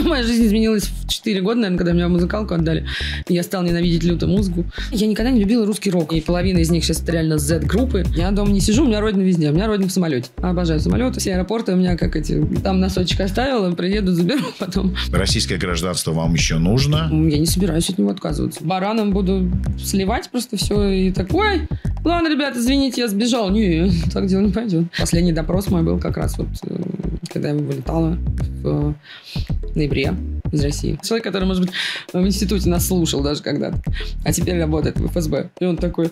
[0.04, 2.86] Моя жизнь изменилась в 4 года, наверное, когда меня в музыкалку отдали.
[3.28, 4.64] Я стал ненавидеть люто музыку.
[4.90, 6.12] Я никогда не любила русский рок.
[6.12, 8.04] И половина из них сейчас реально Z-группы.
[8.16, 9.50] Я дома не сижу, у меня родина везде.
[9.50, 10.30] У меня родина в самолете.
[10.36, 11.20] Обожаю самолеты.
[11.20, 12.44] Все аэропорты у меня как эти...
[12.62, 14.94] Там носочек оставила, приеду, заберу потом.
[15.12, 17.08] Российское гражданство вам еще нужно?
[17.10, 18.64] Я не собираюсь от него отказываться.
[18.64, 21.68] Бараном буду сливать просто все и такой.
[22.04, 23.50] Ладно, ребята, извините, я сбежал.
[23.50, 24.84] Не, так дело не пойдет.
[24.98, 26.76] Последний допрос мой был как раз вот, э,
[27.32, 28.16] когда я вылетала
[28.62, 28.94] в
[29.90, 30.14] ноябре
[30.52, 30.98] из России.
[31.02, 31.72] Человек, который, может быть,
[32.12, 33.82] в институте нас слушал даже когда-то,
[34.24, 35.50] а теперь работает в ФСБ.
[35.60, 36.10] И он такой,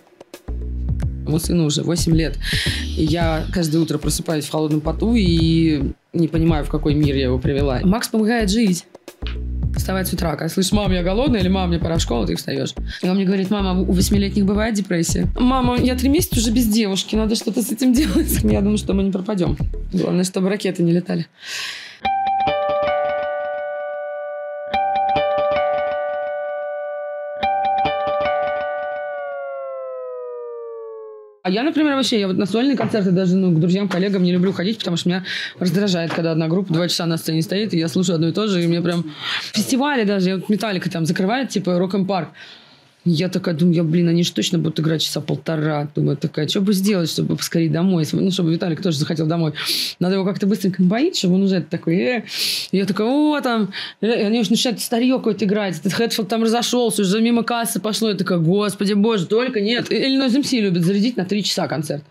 [1.25, 2.39] Моему сыну уже 8 лет.
[2.97, 7.25] И я каждое утро просыпаюсь в холодном поту и не понимаю, в какой мир я
[7.25, 7.81] его привела.
[7.85, 8.87] Макс помогает жить.
[9.77, 10.31] Вставать с утра.
[10.37, 12.73] Когда слышишь, мам, я голодная, или мам, мне пора в школу, ты встаешь.
[13.03, 15.29] И он мне говорит, мама, у восьмилетних бывает депрессия?
[15.39, 18.43] Мама, я три месяца уже без девушки, надо что-то с этим делать.
[18.43, 19.59] Я думаю, что мы не пропадем.
[19.93, 21.27] Главное, чтобы ракеты не летали.
[31.49, 34.33] А я, например, вообще, я вот на сольные концерты даже ну, к друзьям, коллегам не
[34.33, 35.25] люблю ходить, потому что меня
[35.59, 38.49] раздражает, когда одна группа два часа на сцене стоит, и я слушаю одно и то
[38.49, 39.11] же, и мне прям...
[39.55, 42.29] Фестивали даже, я вот Металлика там закрывает, типа, Рок-н-парк.
[43.11, 45.89] Я такая думаю, я, блин, они же точно будут играть часа полтора.
[45.95, 48.07] Думаю, такая, что бы сделать, чтобы поскорее домой?
[48.13, 49.53] Ну, чтобы Виталик тоже захотел домой.
[49.99, 51.97] Надо его как-то быстренько напоить, чтобы он уже такой...
[51.97, 52.25] Э.
[52.73, 53.73] Я такая, о, там...
[54.01, 55.79] И они уже начинают старье какое-то играть.
[55.79, 58.11] Этот Хэтфилд там разошелся, уже мимо кассы пошло.
[58.11, 59.91] Я такая, господи боже, только нет.
[59.91, 62.05] Иллинойс МС любит зарядить на три часа концерт.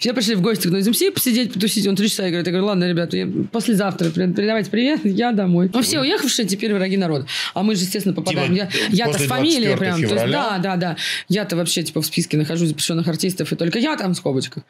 [0.00, 1.86] Все пришли в гости к Noise MC посидеть, потусить.
[1.86, 2.46] Он три часа играет.
[2.46, 5.70] Я говорю, ладно, ребята, я послезавтра передавайте привет, я домой.
[5.72, 7.26] Ну, все уехавшие теперь враги народа.
[7.52, 8.54] А мы же, естественно, попадаем.
[8.54, 9.98] Типа, я, я-то с фамилией прям.
[10.00, 10.29] Февраля?
[10.32, 10.96] Да, да, да.
[11.28, 14.62] Я-то вообще типа в списке нахожусь запрещенных артистов, и только я там в скобочках.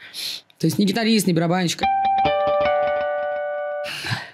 [0.59, 1.83] То есть ни гитарист, ни барабанщик.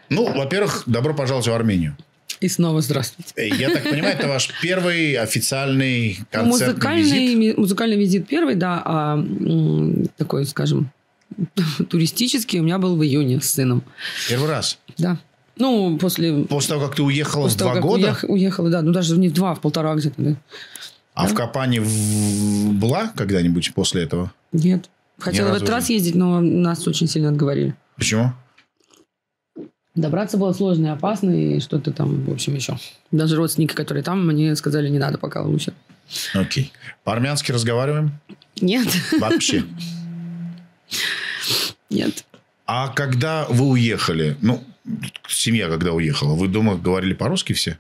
[0.09, 1.97] Ну, во-первых, добро пожаловать в Армению.
[2.41, 3.33] И снова здравствуйте.
[3.37, 7.59] Э, Я так понимаю, это ваш первый официальный Ну, концертный музыкальный, визит?
[7.59, 9.25] музыкальный визит первый, да, а
[10.19, 10.91] такой, скажем,
[11.89, 13.83] туристический у меня был в июне с сыном.
[14.29, 14.79] Первый раз.
[14.99, 15.17] Да.
[15.57, 16.45] Ну, после...
[16.45, 18.93] После того, как ты уехала после в того, два как года, уех- уехала, да, ну
[18.93, 20.37] даже не в два, а в полтора где-то, да.
[21.17, 24.33] А в Капане в- была когда-нибудь после этого?
[24.53, 24.91] Нет.
[25.19, 27.75] Хотела в этот раз ездить, но нас очень сильно отговорили.
[27.97, 28.33] Почему?
[29.95, 32.77] Добраться было сложно и опасно, и что-то там, в общем, еще.
[33.11, 35.73] Даже родственники, которые там, мне сказали, не надо пока лучше.
[36.35, 36.71] Окей.
[37.03, 38.13] По-армянски разговариваем?
[38.61, 38.87] Нет,
[39.19, 39.65] Вообще.
[41.89, 42.25] нет.
[42.67, 44.63] А когда вы уехали, ну,
[45.29, 47.79] семья когда уехала, вы дома говорили по-русски все?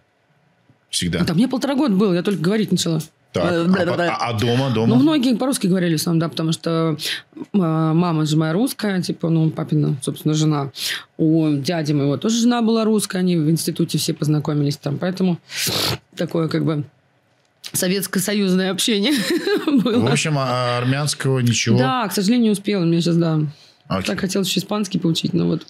[0.88, 1.24] Всегда?
[1.24, 3.02] Да мне полтора года было, я только говорить начала.
[3.42, 4.86] Так, Э, а, по- а- а дома, дома?
[4.94, 6.96] Ну, многие по-русски говорили, в основном, да, потому что
[7.36, 10.70] э, мама же моя русская, типа, ну, папина, собственно, жена.
[11.18, 15.38] У дяди моего тоже жена была русская, они в институте все познакомились там, поэтому
[16.16, 16.84] такое, как бы,
[17.72, 19.12] советско-союзное общение
[19.66, 20.10] В было.
[20.12, 21.78] общем, а армянского ничего.
[21.78, 23.40] Да, к сожалению, не успела, мне сейчас, да.
[23.88, 24.06] Окей.
[24.06, 25.66] Так хотелось еще испанский поучить, но вот.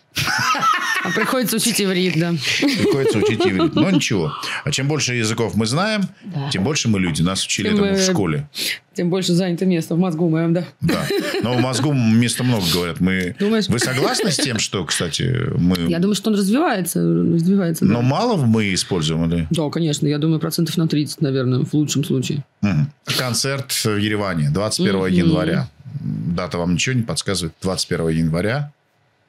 [1.04, 2.32] А приходится учить иврит, да.
[2.60, 3.74] Приходится учить иврит.
[3.74, 4.32] Но ничего.
[4.64, 6.48] А чем больше языков мы знаем, Да.
[6.50, 7.22] тем больше мы люди.
[7.22, 8.48] Нас учили Тем этому в мы- школе.
[8.94, 10.64] Тем больше занято место в мозгу моем, да.
[10.80, 11.06] Да.
[11.42, 12.98] Но в мозгу места много, говорят.
[13.00, 13.36] Мы...
[13.38, 13.68] Думаешь?
[13.68, 15.76] Вы согласны с тем, что, кстати, мы...
[15.90, 17.84] Я думаю, что он развивается, развивается.
[17.84, 17.92] да.
[17.92, 19.30] Но мало мы используем?
[19.30, 19.46] Или...
[19.50, 22.42] Да, конечно, я думаю, процентов на 30, наверное, в лучшем случае.
[22.62, 22.90] Мгм.
[23.18, 25.06] Концерт в Ереване 21 Мгм.
[25.12, 25.68] января.
[25.94, 27.54] Дата вам ничего не подсказывает?
[27.62, 28.72] 21 января.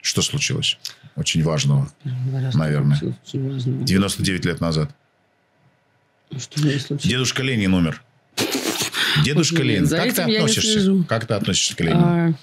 [0.01, 0.77] Что случилось?
[1.15, 1.91] Очень важного.
[2.53, 2.97] Наверное.
[2.97, 3.83] Очень важно.
[3.83, 4.89] 99 лет назад.
[6.31, 6.87] Случилось?
[7.03, 8.01] Дедушка Ленин умер.
[9.23, 9.85] Дедушка Ленин.
[9.85, 11.03] за Как ты относишься?
[11.07, 12.05] Как ты относишься к Ленину?
[12.05, 12.33] А,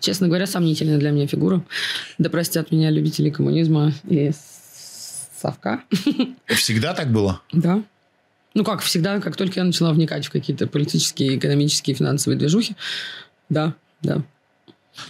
[0.00, 1.62] честно говоря, сомнительная для меня фигура.
[2.18, 4.32] Да простят меня любители коммунизма и
[5.40, 5.82] совка.
[6.46, 7.42] Всегда так было?
[7.52, 7.82] Да.
[8.54, 12.74] Ну, как всегда, как только я начала вникать в какие-то политические, экономические, финансовые движухи.
[13.50, 14.22] Да, да.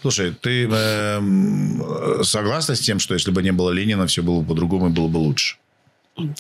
[0.03, 4.49] Слушай, ты э, согласна с тем, что если бы не было Ленина, все было бы
[4.49, 5.57] по-другому и было бы лучше?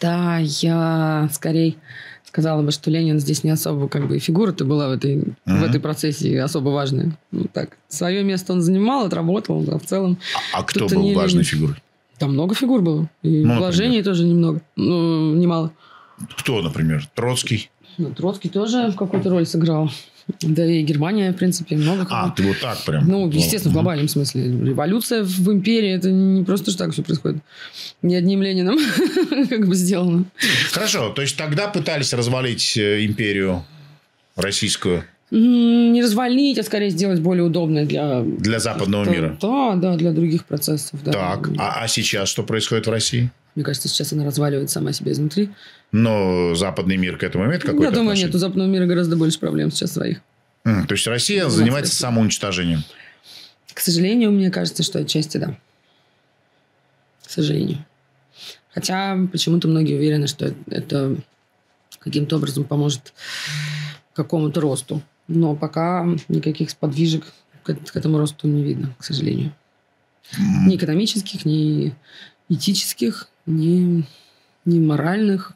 [0.00, 1.74] Да, я скорее
[2.26, 5.64] сказала бы, что Ленин здесь не особо как бы фигура-то была в этой, в Мгм.
[5.64, 7.16] этой процессии особо важная.
[7.32, 10.18] Ну, так, свое место он занимал, отработал, а в целом
[10.54, 11.44] А, а кто был не важной Ленин.
[11.44, 11.76] фигурой?
[12.18, 13.08] там много фигур было.
[13.22, 14.60] И Ну, вложений тоже немного.
[14.76, 15.72] Ну, немало.
[16.36, 17.08] Кто, например?
[17.14, 17.70] Троцкий?
[17.96, 19.90] Ну, Троцкий тоже какую-то роль сыграл.
[20.42, 22.26] Да и Германия, в принципе, много кого.
[22.26, 23.08] А, ты вот так прям.
[23.08, 24.44] Ну, естественно, в глобальном смысле.
[24.44, 27.42] Революция в империи, это не просто ж так все происходит.
[28.02, 28.78] Не одним Лениным
[29.48, 30.24] как бы сделано.
[30.72, 33.64] Хорошо, то есть тогда пытались развалить э, империю
[34.36, 38.22] российскую Не развалить, а скорее сделать более удобной для...
[38.22, 39.38] для западного мира.
[39.40, 41.00] Да, да, для других процессов.
[41.04, 41.12] Да.
[41.12, 43.30] Так, а, а сейчас что происходит в России?
[43.54, 45.50] Мне кажется, сейчас она разваливает сама себя изнутри.
[45.92, 48.26] Но западный мир к этому имеет какое-то Я думаю, отношение?
[48.26, 50.20] нет, у западного мира гораздо больше проблем сейчас своих.
[50.64, 52.02] М, То есть Россия Ну, занимается кстати.
[52.10, 52.84] самоуничтожением.
[53.74, 55.56] К сожалению, мне кажется, что отчасти да.
[57.26, 57.84] К сожалению.
[58.72, 61.16] Хотя почему-то многие уверены, что это
[61.98, 63.12] каким-то образом поможет
[64.14, 65.02] какому-то росту.
[65.28, 67.24] Но пока никаких сподвижек
[67.64, 69.52] к этому росту не видно, к сожалению.
[70.38, 71.92] Ни экономических, ни
[72.50, 74.04] этических, ни,
[74.66, 75.52] ни моральных.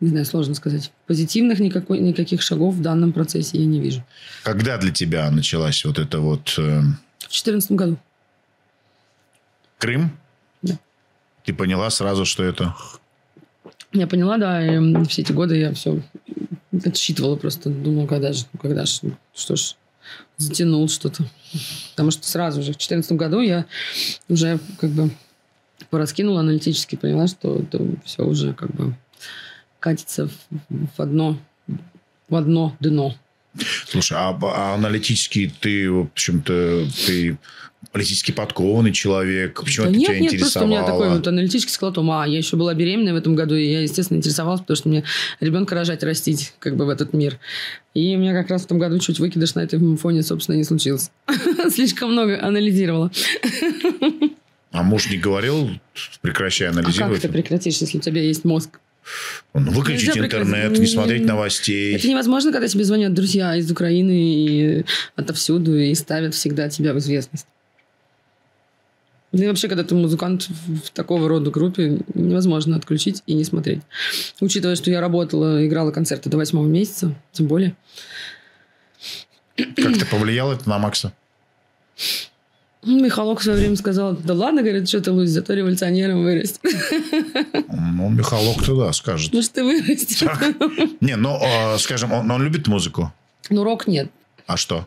[0.00, 0.90] Не знаю, сложно сказать.
[1.06, 4.02] Позитивных никакой, никаких шагов в данном процессе я не вижу.
[4.42, 7.98] Когда для тебя началась вот эта вот э, В 2014 году.
[9.78, 10.16] Крым?
[10.62, 10.78] Да.
[11.44, 12.74] Ты поняла сразу, что это...
[13.92, 16.00] Я поняла, да, и все эти годы я все
[16.84, 17.68] отсчитывала просто.
[17.68, 19.00] Думала, когда же, когда же,
[19.34, 19.74] что ж,
[20.40, 21.24] затянул что-то.
[21.90, 23.66] Потому что сразу же в 2014 году я
[24.28, 25.10] уже как бы
[25.90, 28.94] пораскинула аналитически, поняла, что это все уже как бы
[29.78, 30.28] катится
[30.68, 31.38] в, одно
[32.28, 33.14] в одно дно.
[33.86, 37.38] Слушай, а, а аналитически ты, в общем-то, ты
[37.92, 39.62] политически подкованный человек.
[39.64, 40.68] Почему Да это нет, тебя нет, просто у интересовало?
[40.68, 42.26] меня такой вот аналитический склад ума.
[42.26, 45.04] Я еще была беременная в этом году, и я, естественно, интересовалась, потому что мне
[45.40, 47.38] ребенка рожать, растить как бы в этот мир.
[47.94, 50.64] И у меня как раз в том году чуть выкидыш на этом фоне, собственно, не
[50.64, 51.10] случился.
[51.70, 53.10] Слишком много анализировала.
[54.72, 55.70] А муж не говорил,
[56.20, 57.22] прекращай А как анализировать?
[57.22, 58.78] ты прекратишь, если у тебя есть мозг?
[59.54, 61.96] Ну, выключить Нельзя интернет, не смотреть новостей.
[61.96, 64.84] Это невозможно, когда тебе звонят друзья из Украины и
[65.16, 67.46] отовсюду и ставят всегда тебя в известность.
[69.32, 73.44] Да и вообще, когда ты музыкант в в такого рода группе, невозможно отключить и не
[73.44, 73.80] смотреть.
[74.40, 77.76] Учитывая, что я работала, играла концерты до восьмого месяца, тем более.
[79.56, 81.12] Как-то повлияло это на Макса?
[82.82, 86.60] Михалок в свое время сказал, да ладно, говорит, что ты, Лусь, зато революционером вырастешь.
[87.92, 89.32] Ну, Михалок-то да, скажет.
[89.34, 90.22] Ну, что ты вырастешь.
[91.00, 93.12] Не, ну, а, скажем, он, он любит музыку.
[93.50, 94.10] Ну, рок нет.
[94.46, 94.86] А что?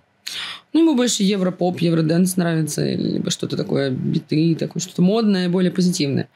[0.73, 6.27] Ну, ему больше европоп, евроденс нравится, либо что-то такое, биты, такое что-то модное, более позитивное.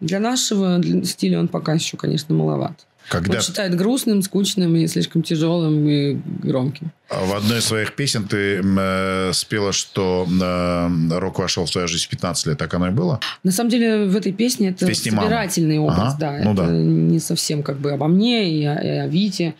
[0.00, 2.86] Для нашего для- стиля он пока еще, конечно, маловат.
[3.08, 6.90] Когда Он считает грустным, скучным и слишком тяжелым и громким.
[7.08, 12.04] в одной из своих песен ты э, спела, что э, рок вошел в твою жизнь
[12.04, 12.58] в 15 лет.
[12.58, 13.20] Так оно и было?
[13.42, 14.94] На самом деле в этой песне это «Мама».
[14.94, 16.40] собирательный образ, Ага, да.
[16.44, 16.72] ну это да.
[16.72, 19.54] не совсем как бы обо мне и о, и о Вите.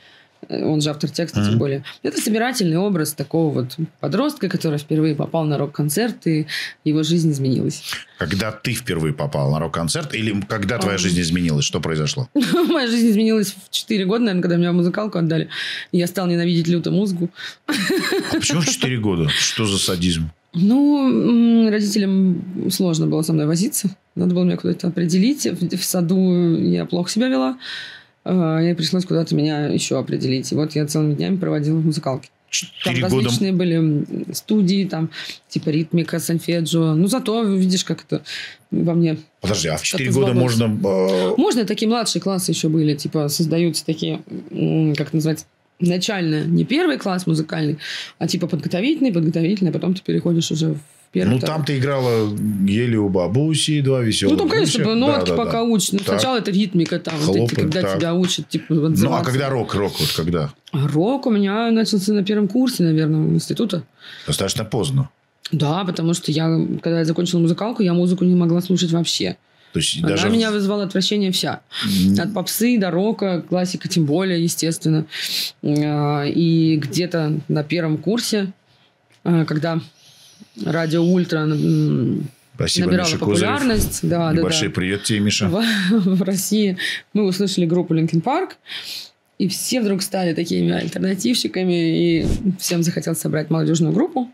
[0.48, 1.48] Он же автор текста, Мгм.
[1.50, 1.84] тем более.
[2.02, 6.46] Это собирательный образ такого вот подростка, который впервые попал на рок-концерт, и
[6.84, 7.82] его жизнь изменилась.
[8.18, 10.14] Когда ты впервые попал на рок-концерт?
[10.14, 11.02] Или когда твоя Ам.
[11.02, 11.64] жизнь изменилась?
[11.64, 12.28] Что произошло?
[12.68, 15.48] Моя жизнь изменилась в 4 года, наверное, когда меня в музыкалку отдали.
[15.92, 17.30] Я стал ненавидеть люто музыку.
[17.66, 17.72] А
[18.34, 19.28] почему в 4 года?
[19.28, 20.30] Что за садизм?
[20.54, 23.90] Ну, родителям сложно было со мной возиться.
[24.14, 25.44] Надо было меня куда-то определить.
[25.46, 27.58] В, в саду я плохо себя вела.
[28.30, 30.52] А, И пришлось куда-то меня еще определить.
[30.52, 32.28] И вот я целыми днями проводила в музыкалке.
[32.84, 33.24] Там 4 года...
[33.24, 35.10] различные были м, студии, там
[35.48, 36.94] типа ритмика, сольфеджио.
[36.94, 38.22] Ну, зато видишь, как это
[38.70, 40.30] во мне Подожди, а в 4 Отозвалось.
[40.34, 40.64] года можно...
[40.64, 44.20] э, Можно, такие младшие классы еще были, типа создаются такие,
[44.96, 45.44] как это называется,
[45.80, 47.78] начальные, не первый класс музыкальный,
[48.18, 50.78] а типа подготовительный, подготовительный, а потом ты переходишь уже в
[51.12, 51.34] первый.
[51.34, 52.28] Ну, там ты играла
[52.64, 54.32] еле у бабуси, два веселых.
[54.32, 54.96] Ну, там, конечно, гуся.
[54.96, 55.62] нотки Да, да, пока да.
[55.62, 55.92] учат.
[55.92, 57.98] Ну, сначала это ритмика, там, вот эти, когда так.
[57.98, 59.30] тебя учат, типа, Ну, а отзываться.
[59.30, 59.74] когда рок?
[59.74, 60.52] Рок вот когда?
[60.72, 63.82] Рок у меня начался на первом курсе, наверное, института.
[64.26, 65.08] Достаточно поздно.
[65.50, 66.44] Да, потому что я,
[66.82, 69.36] когда я закончила музыкалку, я музыку не могла слушать вообще.
[69.72, 70.30] То есть Она даже...
[70.30, 71.60] меня вызывала отвращение вся.
[72.18, 75.06] От попсы до рока, классика тем более, естественно.
[75.62, 78.52] А, И где-то на первом курсе,
[79.24, 79.80] а, когда
[80.64, 81.46] радио Ультра
[82.54, 85.48] Спасибо, набирало Миша популярность, да, да, Небольшой да, привет тебе, Миша.
[85.48, 86.76] в, в России,
[87.12, 88.54] мы услышали группу Linkin Park,
[89.38, 92.26] и все вдруг стали такими альтернативщиками, и
[92.58, 94.28] всем захотелось собрать молодежную группу.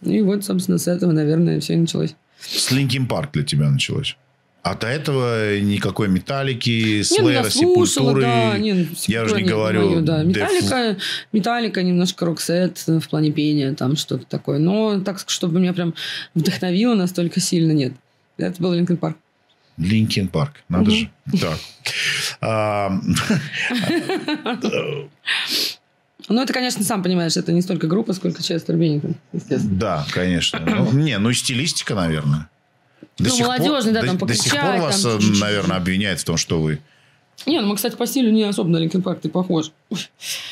[0.00, 2.14] И вот, собственно, с этого, наверное, все и началось.
[2.40, 4.16] С Linkin Park для тебя началось.
[4.62, 8.22] А до этого никакой металлики, ну, Slayer а, сепультуры.
[8.22, 8.58] да.
[8.58, 10.22] Не, Я уже не говорю моё, да.
[10.22, 10.96] Металлика,
[11.32, 14.60] металлика, немножко роксет в плане пения, там что-то такое.
[14.60, 15.94] Но так, чтобы меня прям
[16.34, 17.92] вдохновило настолько сильно, нет.
[18.36, 19.16] Это был Linkin Park.
[19.78, 20.96] Linkin Park, надо Мгм.
[20.96, 21.10] же.
[21.40, 21.58] Так.
[22.40, 22.92] А,
[26.28, 29.74] Ну, это, конечно, сам понимаешь, это не столько группа, сколько Честер Беннингтон, естественно.
[29.74, 30.60] Да, конечно.
[30.64, 32.48] Ну, не, ну и стилистика, наверное.
[33.22, 35.38] До Ну, сих пор- молодежный, да, до- там До сих покричать, пор вас, там э,
[35.40, 36.80] наверное, обвиняют в том, что вы...
[37.46, 39.72] Не, ну мы, кстати, по стилю не особо на Linkin Park, ты похож.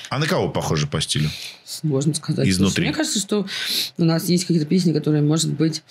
[0.09, 1.29] А на кого похоже по стилю?
[1.65, 2.47] Сложно сказать.
[2.49, 2.85] Изнутри.
[2.85, 3.47] Мне кажется, что
[3.99, 5.83] у нас есть какие-то песни, которые, может быть,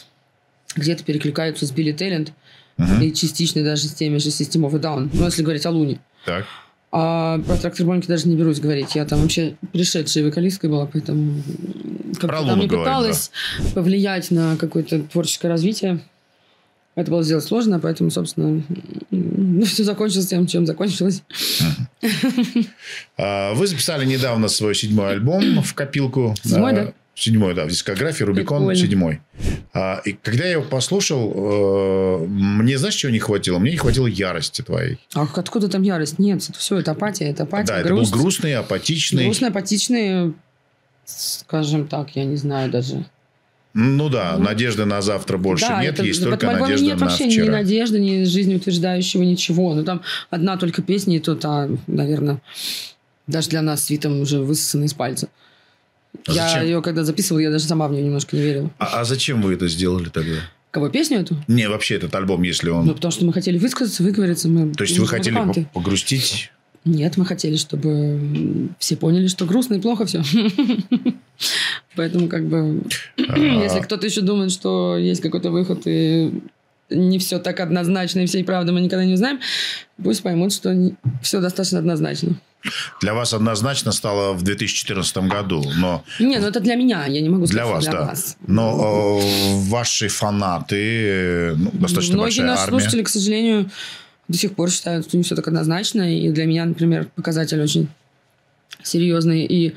[0.75, 2.33] где-то перекликаются с Билли Теллент.
[2.77, 3.01] Угу.
[3.01, 5.09] И частично даже с теми же System of a Down.
[5.13, 5.99] Ну, если говорить о Луне.
[6.25, 6.45] Так.
[6.91, 8.95] А про трактор Бонки даже не берусь говорить.
[8.95, 11.43] Я там вообще пришедшая вокалисткой была, поэтому
[12.19, 13.69] как-то там не пыталась да.
[13.75, 15.99] повлиять на какое-то творческое развитие.
[16.99, 18.61] Это было сделать сложно, поэтому, собственно,
[19.09, 21.23] ну, все закончилось тем, чем закончилось.
[23.17, 26.35] А, вы записали недавно свой седьмой альбом в копилку.
[26.43, 26.93] Седьмой, да?
[27.15, 28.75] Седьмой, да, в дискографии Рубикон Прикольно.
[28.79, 29.21] седьмой.
[29.73, 33.59] А, и когда я его послушал, э, мне знаешь, чего не хватило?
[33.59, 34.99] Мне не хватило ярости твоей.
[35.15, 36.19] Ах, откуда там ярость?
[36.19, 38.09] Нет, это все, это апатия, это апатия, Да, грусть.
[38.09, 39.23] это был грустный, апатичный.
[39.23, 40.33] Грустный, апатичный,
[41.05, 43.05] скажем так, я не знаю даже.
[43.73, 47.05] Ну да, ну, надежды на завтра больше да, нет, это, есть только надежда нет на
[47.05, 47.45] вообще вчера.
[47.45, 49.75] ни надежды, ни жизнеутверждающего, ничего.
[49.75, 52.41] Ну там одна только песня, и то та, наверное,
[53.27, 55.29] даже для нас с Витом уже высосана из пальца.
[56.27, 56.63] А я зачем?
[56.63, 58.71] ее когда записывал, я даже сама в нее немножко не верила.
[58.79, 60.37] А, а зачем вы это сделали тогда?
[60.71, 61.35] Кого, песню эту?
[61.47, 62.85] Не, вообще этот альбом, если он...
[62.85, 64.47] Ну, потому что мы хотели высказаться, выговориться.
[64.47, 66.51] Мы То есть вы хотели погрустить?
[66.85, 70.23] Нет, мы хотели, чтобы все поняли, что грустно и плохо все.
[71.95, 72.81] Поэтому как бы...
[73.27, 73.37] А.
[73.37, 76.31] Если кто-то еще думает, что есть какой-то выход и
[76.89, 79.39] не все так однозначно, и всей правды мы никогда не узнаем,
[80.03, 80.75] пусть поймут, что
[81.21, 82.35] все достаточно однозначно.
[83.01, 86.03] Для вас однозначно стало в 2014 году, но...
[86.19, 88.05] Не, ну это для меня, я не могу сказать, для вас, для да.
[88.05, 88.37] вас.
[88.45, 92.79] Но э, ваши фанаты, ну, достаточно Многие большая наши армия.
[92.79, 93.69] слушатели, к сожалению,
[94.27, 97.87] до сих пор считают, что не все так однозначно, и для меня, например, показатель очень
[98.83, 99.75] серьезный и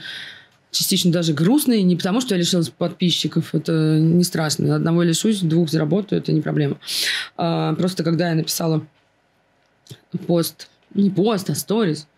[0.73, 4.75] частично даже грустный, не потому что я лишилась подписчиков, это не страшно.
[4.75, 6.79] Одного лишусь, двух заработаю, это не проблема.
[7.37, 8.85] А, просто когда я написала
[10.27, 12.09] пост, не пост, а сторис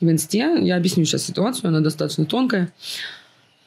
[0.00, 2.72] в инсте, я объясню сейчас ситуацию, она достаточно тонкая.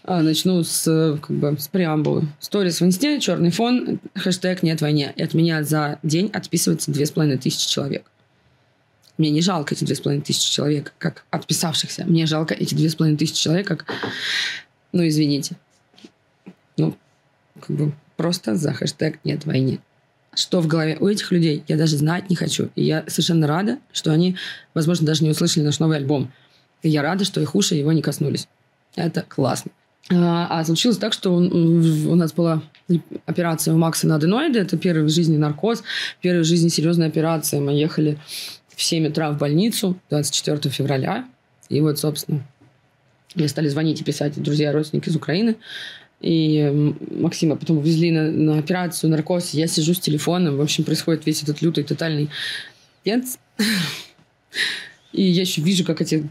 [0.03, 2.27] А, начну с, как бы, с преамбулы.
[2.39, 5.11] Сторис в инсте, черный фон, хэштег «Нет войне».
[5.17, 8.09] И от меня за день отписывается две с половиной тысячи человек.
[9.17, 12.05] Мне не жалко эти две с половиной тысячи человек, как отписавшихся.
[12.05, 13.85] Мне жалко эти две с половиной тысячи человек, как...
[14.91, 15.55] Ну, извините.
[16.77, 16.95] Ну,
[17.59, 19.79] как бы просто за хэштег «Нет войне».
[20.35, 22.69] Что в голове у этих людей, я даже знать не хочу.
[22.75, 24.35] И я совершенно рада, что они,
[24.75, 26.31] возможно, даже не услышали наш новый альбом.
[26.83, 28.47] И я рада, что их уши его не коснулись.
[28.95, 29.71] Это классно.
[30.11, 32.61] А, а случилось так, что у нас была
[33.25, 34.59] операция у Макса на аденоиды.
[34.59, 35.83] Это первый в жизни наркоз,
[36.21, 37.59] первая в жизни серьезная операция.
[37.59, 38.17] Мы ехали
[38.77, 41.27] в 7 утра в больницу 24 февраля.
[41.67, 42.47] И вот, собственно,
[43.33, 45.55] мне стали звонить и писать друзья, родственники из Украины.
[46.21, 49.55] И Максима потом увезли на, на операцию, наркоз.
[49.55, 50.57] Я сижу с телефоном.
[50.57, 52.29] В общем, происходит весь этот лютый, тотальный
[53.03, 53.39] пенс.
[55.11, 56.29] И я еще вижу, как эти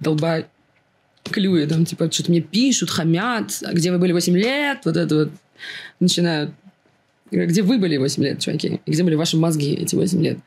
[0.00, 0.46] долба
[1.22, 1.70] клюют.
[1.70, 3.62] Там, типа, что-то мне пишут, хамят.
[3.64, 4.78] А где вы были 8 лет?
[4.84, 5.30] Вот это вот.
[6.00, 6.50] Начинают.
[7.30, 8.80] Где вы были 8 лет, чуваки?
[8.86, 10.38] И где были ваши мозги эти 8 лет?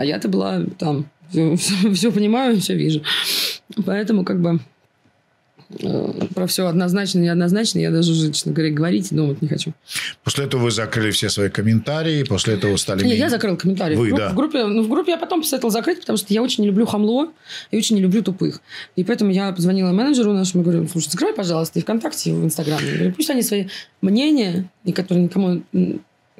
[0.00, 3.02] А я-то была там, все, все, все понимаю, все вижу.
[3.84, 4.58] Поэтому как бы
[5.78, 9.74] э, про все однозначно, неоднозначно я даже уже, честно говоря, говорить и думать не хочу.
[10.24, 13.04] После этого вы закрыли все свои комментарии, после этого стали...
[13.04, 13.94] Не, я закрыл комментарии.
[13.94, 14.30] Вы, в, да.
[14.30, 16.86] в, группе, ну, в группе я потом посоветовал закрыть, потому что я очень не люблю
[16.86, 17.30] хамло
[17.70, 18.62] и очень не люблю тупых.
[18.96, 22.42] И поэтому я позвонила менеджеру нашему и говорю, слушай, закрой, пожалуйста, и ВКонтакте, и в
[22.42, 22.88] Инстаграме.
[22.88, 23.66] Я говорю, пусть они свои
[24.00, 25.62] мнения, которые никому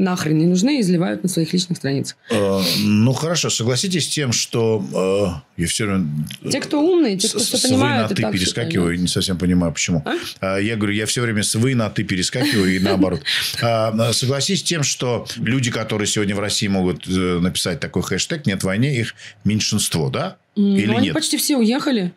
[0.00, 2.16] нахрен не нужны и изливают на своих личных страницах.
[2.30, 3.50] Э, ну, хорошо.
[3.50, 6.08] Согласитесь с тем, что э, я все равно...
[6.50, 8.10] Те, кто умные, те, кто все понимают...
[8.10, 10.04] С вы на «ты» перескакиваю, не совсем понимаю, почему.
[10.40, 10.58] А?
[10.58, 13.22] Я говорю, я все время с «вы» на «ты» перескакиваю и наоборот.
[13.62, 18.46] А, согласитесь с тем, что люди, которые сегодня в России могут э, написать такой хэштег
[18.46, 19.14] «нет войне», их
[19.44, 20.38] меньшинство, да?
[20.56, 21.14] Или ну, они нет?
[21.14, 22.12] почти все уехали.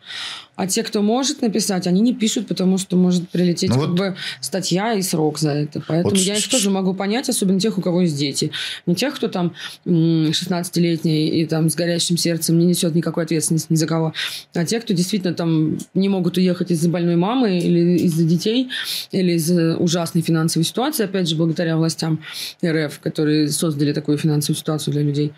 [0.56, 3.98] А те, кто может написать, они не пишут, потому что может прилететь ну, как вот...
[3.98, 5.82] бы статья и срок за это.
[5.86, 6.18] Поэтому вот...
[6.18, 8.52] я их тоже могу понять, особенно тех, у кого есть дети.
[8.86, 13.76] Не тех, кто там 16-летний и там с горящим сердцем не несет никакой ответственности ни
[13.76, 14.14] за кого.
[14.54, 18.68] А те, кто действительно там не могут уехать из-за больной мамы или из-за детей,
[19.10, 22.22] или из-за ужасной финансовой ситуации, опять же, благодаря властям
[22.64, 25.32] РФ, которые создали такую финансовую ситуацию для людей.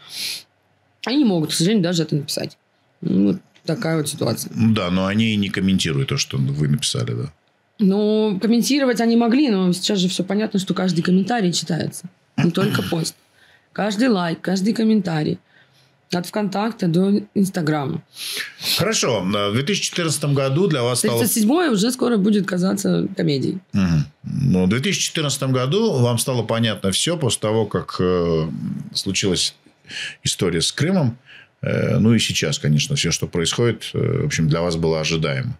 [1.06, 2.58] Они не могут, к сожалению, даже это написать.
[3.00, 4.52] Ну, такая вот ситуация.
[4.54, 7.32] Да, но они не комментируют то, что вы написали, да?
[7.78, 12.06] Ну, комментировать они могли, но сейчас же все понятно, что каждый комментарий читается.
[12.36, 13.14] Не только пост.
[13.72, 15.38] Каждый лайк, каждый комментарий.
[16.12, 18.00] От ВКонтакта до Инстаграма.
[18.78, 19.22] Хорошо.
[19.22, 21.18] В 2014 году для вас стало...
[21.18, 23.58] 37 уже скоро будет казаться комедией.
[23.74, 24.04] Угу.
[24.22, 28.48] Но в 2014 году вам стало понятно все после того, как э,
[28.94, 29.56] случилась
[30.22, 31.18] история с Крымом.
[31.66, 35.58] Э, ну и сейчас, конечно, все, что происходит, э, в общем, для вас было ожидаемо.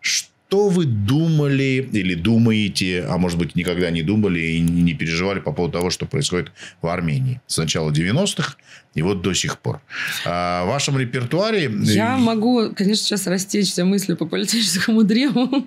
[0.00, 5.50] что вы думали или думаете, а может быть, никогда не думали и не переживали по
[5.50, 8.56] поводу того, что происходит в Армении с начала 90-х
[8.94, 9.80] и вот до сих пор?
[10.26, 11.70] А в вашем репертуаре...
[11.84, 15.66] Я могу, конечно, сейчас растечься мыслью по политическому древу.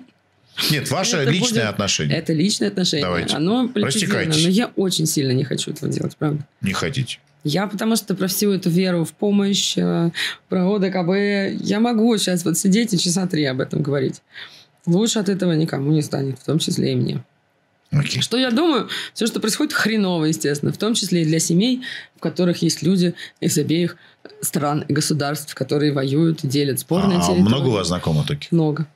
[0.70, 1.70] Нет, ваше это личное будет...
[1.74, 2.16] отношение.
[2.16, 3.06] Это личное отношение.
[3.06, 3.36] Давайте.
[3.36, 4.44] Оно Растекайтесь.
[4.44, 6.46] Но я очень сильно не хочу этого делать, правда.
[6.60, 7.18] Не хотите?
[7.48, 10.10] Я потому что про всю эту веру в помощь, э,
[10.48, 14.20] про ОДКБ, я могу сейчас вот сидеть и часа три об этом говорить.
[14.84, 17.24] Лучше от этого никому не станет, в том числе и мне.
[17.92, 18.20] Okay.
[18.20, 18.88] Что я думаю?
[19.14, 20.72] Все, что происходит, хреново, естественно.
[20.72, 21.82] В том числе и для семей,
[22.16, 23.96] в которых есть люди из обеих
[24.40, 27.42] стран и государств, которые воюют и делят спорные а, территории.
[27.42, 28.50] Много у вас знакомых таких?
[28.50, 28.88] Много.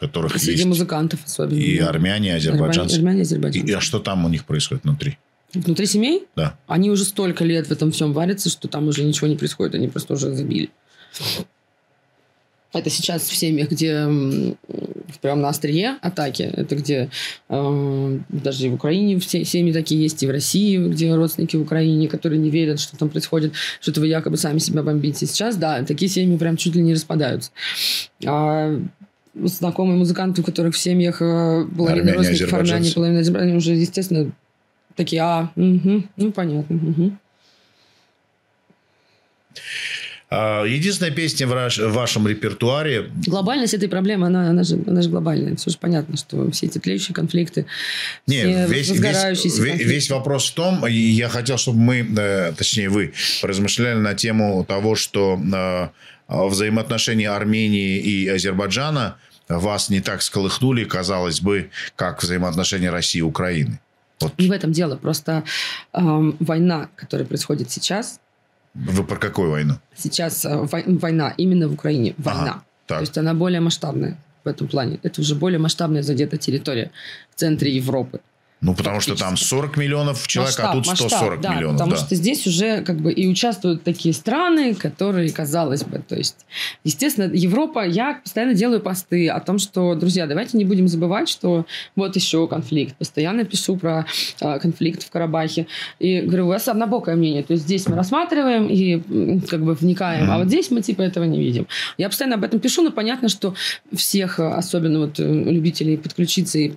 [0.00, 1.58] Которых Среди есть музыкантов особенно.
[1.58, 2.96] И армяне, и азербайджанцы.
[2.96, 3.70] Армяне, азербайджанцы.
[3.70, 5.18] И, а что там у них происходит внутри?
[5.54, 6.26] Внутри семей?
[6.36, 6.58] Да.
[6.66, 9.74] Они уже столько лет в этом всем варятся, что там уже ничего не происходит.
[9.74, 10.70] Они просто уже забили.
[12.74, 14.06] Это сейчас в семьях, где
[15.22, 16.42] прям на острие атаки.
[16.42, 17.08] Это где
[17.48, 21.62] э, даже и в Украине все семьи такие есть, и в России, где родственники в
[21.62, 25.26] Украине, которые не верят, что там происходит, что-то вы якобы сами себя бомбите.
[25.26, 27.50] Сейчас, да, такие семьи прям чуть ли не распадаются.
[28.26, 28.78] А
[29.34, 34.30] знакомые музыканты, у которых в семьях э, половина родственников армяне, половина азербайджанцев, уже, естественно,
[34.98, 36.76] такие, а, угу, ну, понятно.
[36.76, 37.12] Угу.
[40.30, 43.10] Единственная песня в, ваш, в вашем репертуаре...
[43.26, 45.56] Глобальность этой проблемы, она, она, же, она же глобальная.
[45.56, 47.64] Все же понятно, что все эти тлеющие конфликты,
[48.26, 49.84] Не, все весь, весь, конфликты.
[49.84, 54.96] весь вопрос в том, я хотел, чтобы мы, э, точнее вы, поразмышляли на тему того,
[54.96, 55.88] что э,
[56.28, 59.16] взаимоотношения Армении и Азербайджана
[59.48, 63.80] вас не так сколыхнули, казалось бы, как взаимоотношения России и Украины.
[64.20, 64.38] Вот.
[64.38, 64.96] Не в этом дело.
[64.96, 65.44] Просто
[65.92, 68.20] эм, война, которая происходит сейчас,
[68.74, 69.74] вы про какую войну?
[69.96, 70.56] Сейчас э,
[70.86, 72.14] война именно в Украине.
[72.18, 72.42] Война.
[72.42, 75.00] Ага, То есть она более масштабная в этом плане.
[75.02, 76.90] Это уже более масштабная задета территория
[77.34, 78.20] в центре Европы.
[78.60, 81.76] Ну, потому что там 40 миллионов человек, масштаб, а тут 140 масштаб, да, миллионов.
[81.76, 81.96] Потому да.
[81.98, 86.38] что здесь уже как бы и участвуют такие страны, которые, казалось бы, то есть,
[86.82, 91.66] естественно, Европа, я постоянно делаю посты о том, что, друзья, давайте не будем забывать, что
[91.94, 92.96] вот еще конфликт.
[92.96, 94.06] Постоянно пишу про
[94.40, 95.68] э, конфликт в Карабахе.
[96.00, 97.44] И говорю, у вас однобокое мнение.
[97.44, 100.34] То есть здесь мы рассматриваем и как бы вникаем, mm-hmm.
[100.34, 101.68] а вот здесь мы типа этого не видим.
[101.96, 103.54] Я постоянно об этом пишу, но понятно, что
[103.94, 106.72] всех, особенно вот э, любителей подключиться и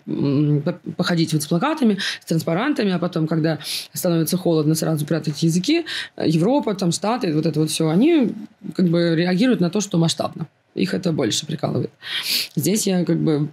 [0.96, 3.60] походить вот с плакатом, плакатами, с транспарантами, а потом, когда
[3.94, 5.86] становится холодно, сразу прятать языки.
[6.18, 8.32] Европа, там, Штаты, вот это вот все, они
[8.76, 10.48] как бы реагируют на то, что масштабно.
[10.76, 11.92] Их это больше прикалывает.
[12.56, 13.50] Здесь я как бы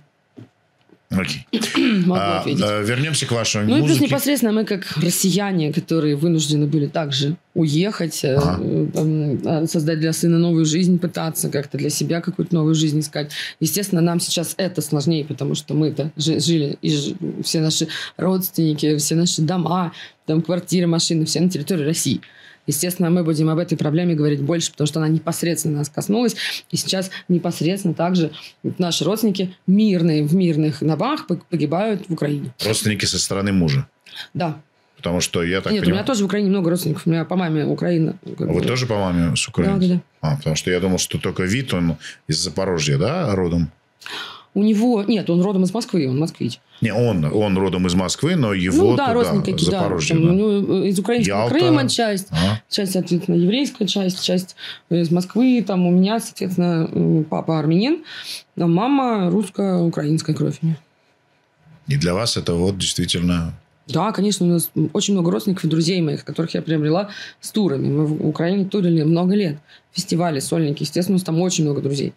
[1.10, 1.46] Окей.
[2.10, 3.84] а, а, вернемся к вашей ну, музыке.
[3.84, 8.60] И плюс непосредственно мы как россияне, которые вынуждены были также уехать, э, ага.
[8.62, 13.32] э, создать для сына новую жизнь, пытаться как-то для себя какую-то новую жизнь искать.
[13.58, 19.40] Естественно, нам сейчас это сложнее, потому что мы-то жили, и все наши родственники, все наши
[19.40, 19.92] дома,
[20.26, 22.20] там квартиры, машины, все на территории России.
[22.68, 26.36] Естественно, мы будем об этой проблеме говорить больше, потому что она непосредственно нас коснулась.
[26.70, 28.30] И сейчас непосредственно также
[28.76, 32.54] наши родственники мирные, в мирных домах погибают в Украине.
[32.64, 33.88] Родственники со стороны мужа?
[34.34, 34.60] Да.
[34.98, 35.94] Потому что я так Нет, понимаю...
[35.94, 37.06] у меня тоже в Украине много родственников.
[37.06, 38.18] У меня по маме Украина.
[38.38, 39.78] А вы тоже по маме с Украины?
[39.78, 40.00] Да, да, да.
[40.20, 43.70] А, потому что я думал, что только вид он из Запорожья, да, родом?
[44.58, 45.04] У него...
[45.04, 46.58] Нет, он родом из Москвы, он москвич.
[46.80, 49.88] Не, он, он родом из Москвы, но его ну, да, родственники какие, да.
[49.88, 50.32] Там, да.
[50.32, 51.54] Ну, из украинского Ялта.
[51.54, 52.60] Крыма часть, а?
[52.68, 54.56] часть, соответственно, еврейская часть, часть
[54.90, 55.64] из Москвы.
[55.64, 58.02] Там у меня, соответственно, папа армянин,
[58.56, 60.58] а мама русская, украинская кровь.
[61.86, 63.54] И для вас это вот действительно
[63.86, 67.08] да, конечно, у нас очень много родственников и друзей моих, которых я приобрела
[67.40, 67.88] с турами.
[67.88, 69.56] Мы в Украине турили много лет.
[69.92, 70.82] Фестивали, сольники.
[70.82, 72.12] Естественно, у нас там очень много друзей.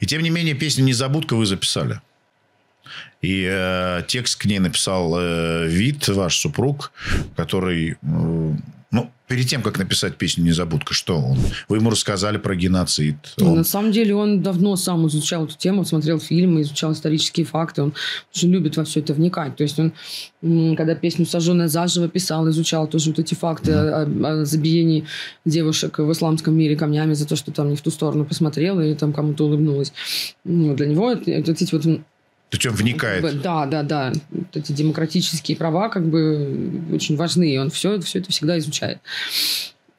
[0.00, 2.00] И тем не менее, песню «Незабудка» вы записали.
[3.20, 6.92] И э, текст к ней написал э, Вит, ваш супруг,
[7.36, 7.96] который...
[8.02, 8.54] Э,
[8.92, 11.38] ну, перед тем, как написать песню «Незабудка», что он?
[11.68, 13.16] Вы ему рассказали про геноцид?
[13.38, 13.56] Ну, он...
[13.56, 17.82] На самом деле он давно сам изучал эту тему, смотрел фильмы, изучал исторические факты.
[17.82, 17.94] Он
[18.34, 19.56] очень любит во все это вникать.
[19.56, 19.94] То есть он,
[20.76, 24.24] когда песню «Сожженная заживо» писал, изучал тоже вот эти факты mm-hmm.
[24.26, 25.06] о, о забиении
[25.46, 28.92] девушек в исламском мире камнями за то, что там не в ту сторону посмотрела или
[28.92, 29.94] там кому-то улыбнулась.
[30.44, 31.86] Ну, для него это, эти вот
[32.66, 33.40] он вникает.
[33.42, 34.12] Да, да, да.
[34.52, 37.54] Эти демократические права как бы очень важны.
[37.54, 39.00] И он все, все это всегда изучает.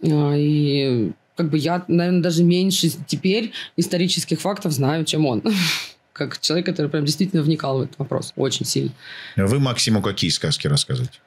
[0.04, 5.42] А, и как бы я, наверное, даже меньше теперь исторических фактов знаю, чем он.
[6.14, 8.34] Как человек, который прям действительно вникал в этот вопрос.
[8.36, 8.92] Очень сильно.
[9.36, 11.18] Вы Максиму какие сказки рассказываете?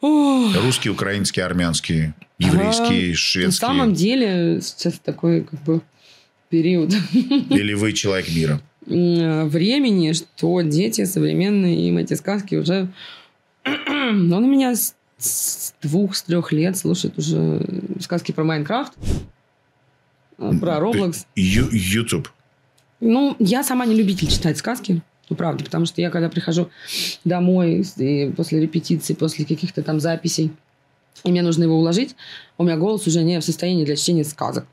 [0.00, 3.46] Русские, украинские, армянские, еврейские, а, шведские.
[3.46, 5.82] На самом деле сейчас такой как бы
[6.48, 6.92] период.
[7.12, 8.60] Или вы человек мира?
[8.86, 12.88] Времени, что дети современные, им эти сказки уже...
[13.64, 17.64] Он у меня с, с двух, с трех лет слушает уже
[18.00, 18.92] сказки про Майнкрафт,
[20.38, 21.26] э, про Roblox.
[21.36, 22.28] YouTube.
[23.00, 25.00] Ну, я сама не любитель читать сказки.
[25.28, 26.68] Ну, правда, потому что я, когда прихожу
[27.24, 27.84] домой
[28.36, 30.52] после репетиции, после каких-то там записей,
[31.24, 32.16] и мне нужно его уложить,
[32.58, 34.66] у меня голос уже не в состоянии для чтения сказок.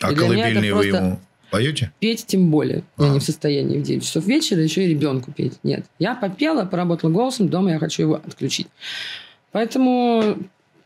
[0.00, 1.20] А колыбельные вы ему
[1.54, 1.92] поете?
[2.00, 2.82] Петь тем более.
[2.96, 3.04] А.
[3.04, 5.54] Я не в состоянии в 9 часов вечера еще и ребенку петь.
[5.62, 5.84] Нет.
[5.98, 8.66] Я попела, поработала голосом, дома я хочу его отключить.
[9.52, 10.36] Поэтому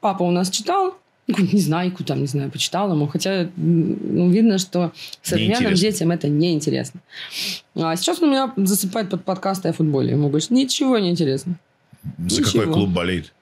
[0.01, 3.07] папа у нас читал, не знаю, там, не знаю, почитал ему.
[3.07, 7.01] Хотя ну, видно, что современным детям это неинтересно.
[7.75, 10.11] А сейчас он меня засыпает под подкасты о футболе.
[10.11, 11.59] Ему больше ничего не интересно.
[12.19, 12.61] За ничего.
[12.61, 13.33] какой клуб болеет?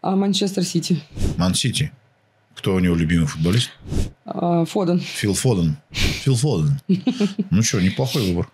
[0.00, 1.00] А Манчестер Сити.
[1.36, 1.92] Ман Сити.
[2.58, 3.70] Кто у него любимый футболист?
[4.26, 4.98] А, Фоден.
[4.98, 5.76] Фил Фоден.
[5.92, 6.80] Фил Фоден.
[7.50, 8.48] Ну что, неплохой выбор.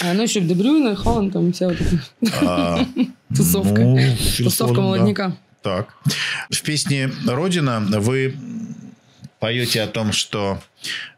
[0.00, 2.00] А, ну еще Дебрюйна, Холланд, там вся вот эта
[2.40, 2.86] а,
[3.36, 3.82] тусовка.
[3.82, 3.98] Ну,
[4.38, 5.36] тусовка молодняка.
[5.62, 5.92] Так.
[6.50, 8.36] В песне «Родина» вы
[9.40, 10.60] поете о том, что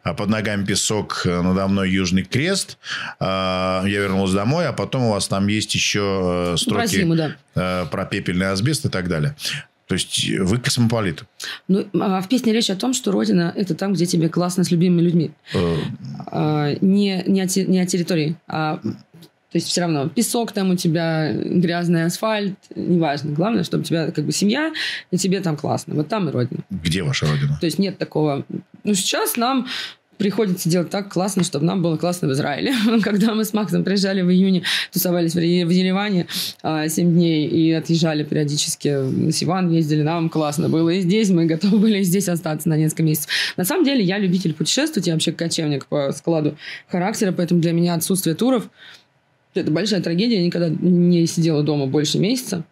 [0.02, 2.78] а, под ногами песок, надо мной Южный Крест.
[3.20, 7.86] Я вернулся домой, а потом у вас там есть еще строки про, зиму, да.
[7.90, 9.36] Про пепельный асбест и так далее.
[9.90, 11.24] То есть вы космополит.
[11.66, 14.70] Ну, а в песне речь о том, что Родина– это там, где тебе классно с
[14.70, 15.30] любимыми людьми.
[15.52, 16.76] Э...
[16.80, 21.32] Не, не, о, не о территории, а то есть все равно песок там у тебя,
[21.32, 23.32] грязный асфальт, неважно.
[23.32, 24.72] Главное, чтобы у тебя как бы семья,
[25.10, 25.96] и тебе там классно.
[25.96, 26.60] Вот там и родина.
[26.70, 27.58] Где ваша родина?
[27.60, 28.46] То есть нет такого...
[28.84, 29.66] Ну, сейчас нам
[30.20, 32.74] приходится делать так классно, чтобы нам было классно в Израиле.
[33.02, 36.26] Когда мы с Максом приезжали в июне, тусовались в Ереване
[36.62, 40.90] 7 а, дней и отъезжали периодически на Сиван, ездили, нам классно было.
[40.90, 43.30] И здесь мы готовы были здесь остаться на несколько месяцев.
[43.56, 47.94] На самом деле я любитель путешествовать, я вообще кочевник по складу характера, поэтому для меня
[47.94, 48.68] отсутствие туров
[49.54, 50.36] это большая трагедия.
[50.36, 52.62] Я никогда не сидела дома больше месяца.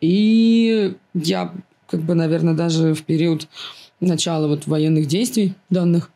[0.00, 1.54] И я,
[1.86, 3.46] как бы, наверное, даже в период
[4.06, 6.10] начала вот военных действий данных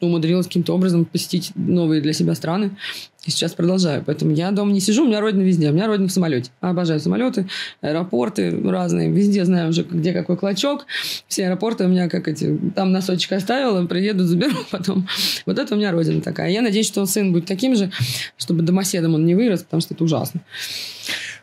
[0.00, 2.70] умудрилась каким-то образом посетить новые для себя страны.
[3.26, 4.02] И сейчас продолжаю.
[4.06, 5.68] Поэтому я дома не сижу, у меня родина везде.
[5.68, 6.50] У меня родина в самолете.
[6.60, 7.46] Обожаю самолеты,
[7.82, 9.10] аэропорты разные.
[9.10, 10.86] Везде знаю уже, где какой клочок.
[11.28, 12.58] Все аэропорты у меня как эти...
[12.74, 15.06] Там носочек оставила, приеду, заберу потом.
[15.44, 16.50] Вот это у меня родина такая.
[16.50, 17.90] Я надеюсь, что сын будет таким же,
[18.38, 20.40] чтобы домоседом он не вырос, потому что это ужасно.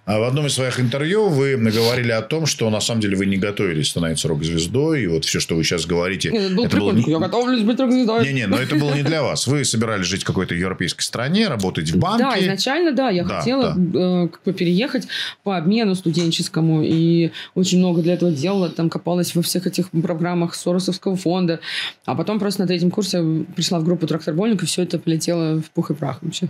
[0.08, 3.26] А в одном из своих интервью вы говорили о том, что на самом деле вы
[3.26, 6.32] не готовились становиться рок-звездой, и вот все, что вы сейчас говорите...
[6.32, 7.10] Нет, это был это было...
[7.10, 8.24] я готовлюсь быть рок-звездой.
[8.24, 9.48] Не-не, но это было не для вас.
[9.48, 12.24] Вы собирались жить в какой-то европейской стране, работать в банке.
[12.24, 14.00] Да, изначально, да, я да, хотела да.
[14.00, 15.10] Э, как бы переехать
[15.43, 20.56] по обмену студенческому, и очень много для этого делала, там копалась во всех этих программах
[20.56, 21.60] Соросовского фонда,
[22.06, 23.22] а потом просто на третьем курсе
[23.58, 26.48] пришла в группу тракторбольник, и все это полетело в пух и прах вообще.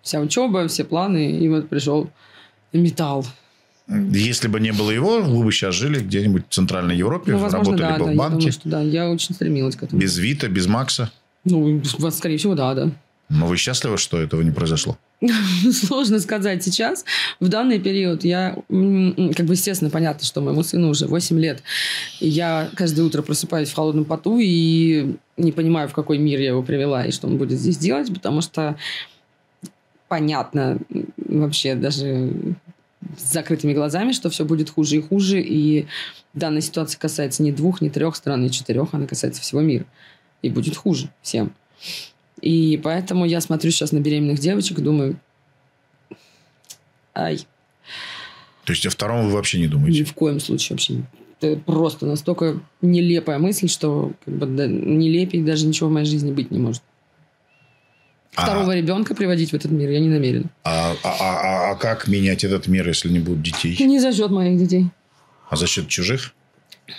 [0.00, 2.08] Вся учеба, все планы, и вот пришел
[2.72, 3.26] металл.
[3.88, 7.72] Если бы не было его, вы бы сейчас жили где-нибудь в Центральной Европе, ну, возможно,
[7.72, 8.34] работали да, бы да, в банке.
[8.34, 10.00] Я думаю, что да, я очень стремилась к этому.
[10.00, 11.10] Без Вита, без Макса?
[11.44, 12.92] Ну, скорее всего, да, да.
[13.30, 14.98] Но вы счастливы, что этого не произошло?
[15.72, 17.04] Сложно сказать сейчас.
[17.38, 21.62] В данный период я, как бы, естественно, понятно, что моему сыну уже 8 лет.
[22.18, 26.48] И я каждое утро просыпаюсь в холодном поту и не понимаю, в какой мир я
[26.48, 28.76] его привела и что он будет здесь делать, потому что
[30.10, 30.78] понятно
[31.16, 32.56] вообще даже
[33.16, 35.40] с закрытыми глазами, что все будет хуже и хуже.
[35.40, 35.86] И
[36.34, 39.86] данная ситуация касается не двух, не трех стран, не четырех, она касается всего мира.
[40.42, 41.52] И будет хуже всем.
[42.40, 45.16] И поэтому я смотрю сейчас на беременных девочек и думаю,
[47.14, 47.38] ай.
[48.64, 50.00] То есть о втором вы вообще не думаете?
[50.00, 51.02] Ни в коем случае вообще.
[51.40, 56.32] Это просто настолько нелепая мысль, что как бы, да, нелепее даже ничего в моей жизни
[56.32, 56.82] быть не может.
[58.32, 60.46] Второго а, ребенка приводить в этот мир я не намерена.
[60.62, 63.76] А, а, а, а как менять этот мир, если не будет детей?
[63.84, 64.86] Не за счет моих детей.
[65.48, 66.32] А за счет чужих?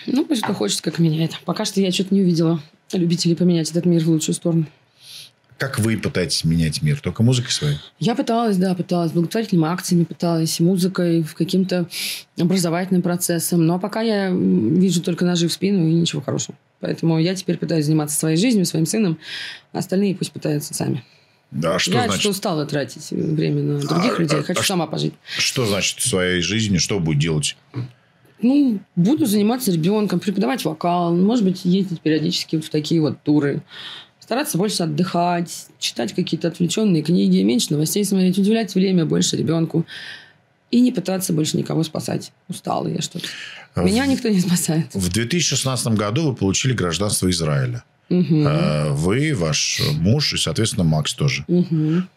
[0.05, 1.39] Ну, пусть кто хочет, как меняет.
[1.45, 4.65] Пока что я что-то не увидела любителей поменять этот мир в лучшую сторону.
[5.57, 6.99] Как вы пытаетесь менять мир?
[6.99, 7.77] Только музыкой своей?
[7.99, 9.11] Я пыталась, да, пыталась.
[9.11, 11.87] Благотворительными акциями пыталась, музыкой, каким-то
[12.37, 13.65] образовательным процессом.
[13.67, 16.57] Но пока я вижу только ножи в спину и ничего хорошего.
[16.79, 19.19] Поэтому я теперь пытаюсь заниматься своей жизнью, своим сыном.
[19.71, 21.03] Остальные пусть пытаются сами.
[21.51, 22.21] Да, что я значит?
[22.21, 24.39] что устала тратить время на других а, людей.
[24.39, 25.13] А Хочу а сама пожить.
[25.37, 26.77] Что значит в своей жизни?
[26.77, 27.57] Что будет делать?
[28.41, 33.61] Ну, буду заниматься ребенком, преподавать вокал, может быть, ездить периодически в такие вот туры,
[34.19, 39.85] стараться больше отдыхать, читать какие-то отвлеченные книги, меньше новостей смотреть, уделять время больше ребенку
[40.71, 42.31] и не пытаться больше никого спасать.
[42.47, 43.27] Устала я что-то.
[43.75, 44.93] Меня никто не спасает.
[44.95, 47.83] В 2016 году вы получили гражданство Израиля.
[48.11, 51.45] Э, Вы, ваш муж и, соответственно, Макс тоже.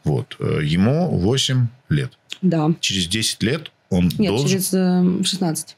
[0.04, 0.36] Вот.
[0.40, 2.12] Э, Ему 8 лет.
[2.42, 2.70] Да.
[2.80, 4.48] Через 10 лет он Нет, должен...
[4.48, 5.76] через э, 16.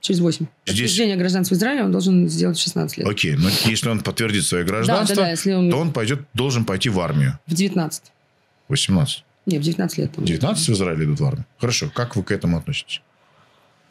[0.00, 0.46] Через 8.
[0.46, 3.06] Здесь- Подтверждение гражданства Израиля он должен сделать в 16 лет.
[3.06, 6.20] Окей, но если он подтвердит свое Да, гражданство, да, да, если он то он пойдет,
[6.34, 7.38] должен пойти в армию.
[7.46, 8.02] в 19.
[8.68, 9.24] 18.
[9.46, 10.12] Не, в 19 лет.
[10.12, 10.24] Там.
[10.24, 11.44] 19 в Израиле идут в армию.
[11.58, 13.02] Хорошо, как вы к этому относитесь?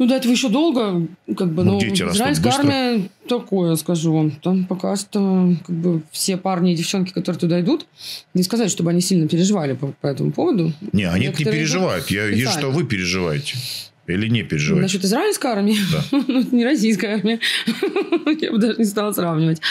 [0.01, 1.05] Ну, до этого еще долго,
[1.37, 2.61] как бы, Ну, ну, дети израильская быстро.
[2.63, 4.31] армия такое, скажу вам.
[4.31, 7.85] Там пока что, как бы, все парни и девчонки, которые туда идут,
[8.33, 10.73] не сказать, чтобы они сильно переживали по, по этому поводу.
[10.91, 12.09] Не, они не переживают.
[12.09, 13.59] Я вижу, что вы переживаете.
[14.07, 14.81] Или не переживаете.
[14.81, 16.03] Насчет израильской армии, Да.
[16.27, 17.39] ну, это не российская армия.
[18.41, 19.61] Я бы даже не стала сравнивать.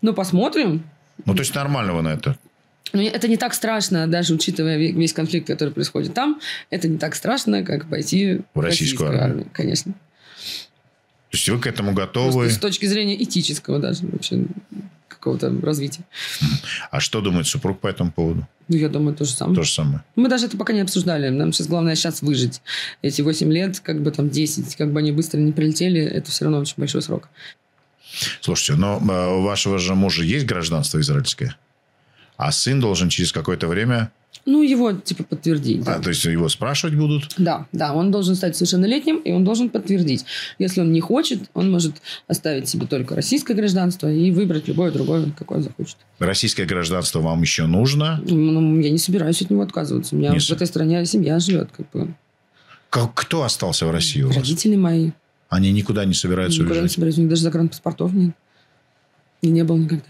[0.00, 0.84] Но посмотрим.
[1.24, 2.36] Ну, то есть нормально вы на это.
[2.92, 6.40] Но это не так страшно, даже учитывая ве- весь конфликт, который происходит там.
[6.70, 9.46] Это не так страшно, как пойти В российскую армию.
[9.52, 9.92] Конечно.
[9.92, 12.50] То есть вы к этому Просто готовы.
[12.50, 14.44] с точки зрения этического даже вообще
[15.08, 16.02] какого-то развития.
[16.90, 18.46] А что думает супруг по этому поводу?
[18.68, 19.56] Ну, я думаю, то же самое.
[19.56, 20.02] То же самое.
[20.16, 21.28] Мы даже это пока не обсуждали.
[21.28, 22.60] Нам сейчас главное сейчас выжить.
[23.02, 26.44] Эти 8 лет, как бы там 10, как бы они быстро не прилетели, это все
[26.44, 27.28] равно очень большой срок.
[28.40, 31.56] Слушайте, но э, у вашего же мужа есть гражданство израильское?
[32.42, 34.10] А сын должен через какое-то время...
[34.44, 35.84] Ну, его, типа, подтвердить.
[35.84, 35.94] Да.
[35.94, 37.32] А, то есть его спрашивать будут?
[37.38, 40.24] да, да, он должен стать совершеннолетним, и он должен подтвердить.
[40.58, 45.32] Если он не хочет, он может оставить себе только российское гражданство и выбрать любое другое,
[45.38, 45.96] какое захочет.
[46.18, 48.20] Российское гражданство вам еще нужно?
[48.26, 50.16] Ну, я не собираюсь от него отказываться.
[50.16, 52.12] У меня Не в этой стране семья живет, как бы.
[52.90, 54.36] Как- Кто остался в России у вас?
[54.38, 55.12] Родители мои.
[55.48, 56.94] Они никуда не собираются Никуда не уезжать?
[56.94, 57.18] собираюсь.
[57.18, 58.34] У них даже загранпаспортов нет.
[59.42, 60.04] И не было никогда.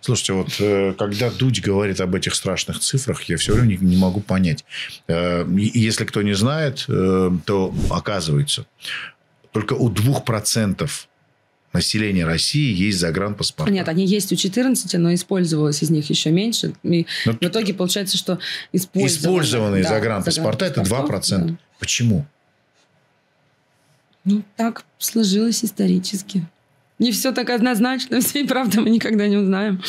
[0.00, 3.96] Слушайте, вот э, когда Дудь говорит об этих страшных цифрах, я все равно не, не
[3.96, 4.64] могу понять.
[5.08, 8.66] Э, если кто не знает, э, то оказывается,
[9.52, 10.90] только у 2%
[11.72, 13.70] населения России есть загранпаспорт.
[13.70, 16.74] Нет, они есть у 14, но использовалось из них еще меньше.
[16.82, 18.38] И Ну, в итоге получается, что
[18.72, 20.84] использованные, Использованные да, загранпаспорта– это 2%.
[20.84, 21.56] загранпаспортов, да.
[21.78, 22.26] Почему?
[24.24, 26.46] Ну, так сложилось исторически.
[27.00, 29.82] Не все так однозначно, всей правды мы никогда не узнаем.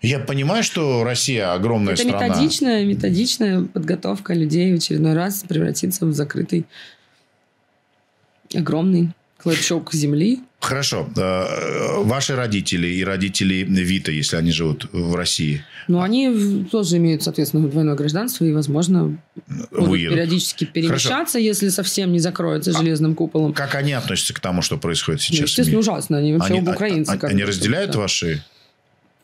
[0.00, 2.28] Я понимаю, что Россия огромная Это страна.
[2.28, 6.66] методичная, методичная подготовка людей в очередной раз превратиться в закрытый
[8.54, 9.10] огромный
[9.42, 10.40] клочок земли.
[10.60, 11.08] Хорошо.
[11.16, 17.22] Э, Ваши родители и родители Вита, если они живут в России, Но они тоже имеют,
[17.24, 20.14] соответственно, двойное гражданство и, возможно, будут выедут.
[20.16, 23.52] периодически перемещаться, если совсем не закроется железным куполом.
[23.52, 25.38] Как они относятся к тому, что происходит Ну, сейчас?
[25.40, 26.18] в естественно, ужасно.
[26.18, 27.10] Они вообще Они, оба украинцы.
[27.10, 27.48] а- они бы.
[27.48, 28.42] разделяют ваши...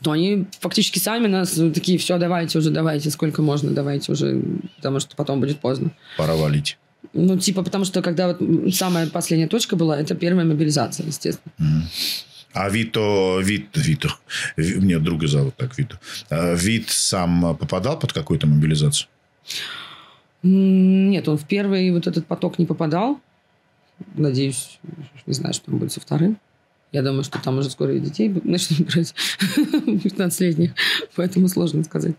[0.04, 4.40] Но они фактически сами нас такие, все, давайте уже, давайте, сколько можно, давайте уже,
[4.76, 5.90] потому что потом будет поздно.
[6.16, 6.78] Пора валить.
[7.14, 11.53] Ну, типа, потому что когда вот самая последняя точка была, это первая мобилизация, естественно.
[11.59, 11.83] Мгм.
[12.55, 14.09] А Вито, Вит, Вито,
[14.57, 15.99] Ви- мне друга зовут так, Вито.
[16.31, 19.09] А Вит сам попадал под какую-то мобилизацию?
[20.42, 23.21] Нет, он в первый вот этот поток не попадал.
[24.14, 24.79] Надеюсь,
[25.27, 26.37] не знаю, что там будет со вторым.
[26.90, 29.14] Я думаю, что там уже скоро и детей начнут брать
[29.57, 30.70] 15-летних,
[31.16, 32.14] поэтому сложно сказать.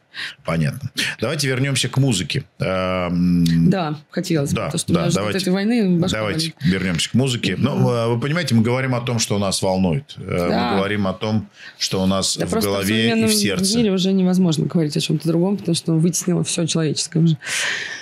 [0.46, 0.92] Понятно.
[1.20, 2.44] Давайте вернемся к музыке.
[2.60, 5.40] Эм, Да, хотелось бы, Да, потому что да, от давайте.
[5.40, 6.74] этой войны Давайте болит.
[6.74, 7.56] вернемся к музыке.
[7.58, 10.14] Ну, э, вы понимаете, мы говорим о том, что нас волнует.
[10.18, 10.70] Э, Да.
[10.72, 13.78] Мы говорим о том, что у нас Да в в голове и в сердце.
[13.78, 17.38] мире уже невозможно говорить о чем-то другом, потому что вытеснило все человеческое уже.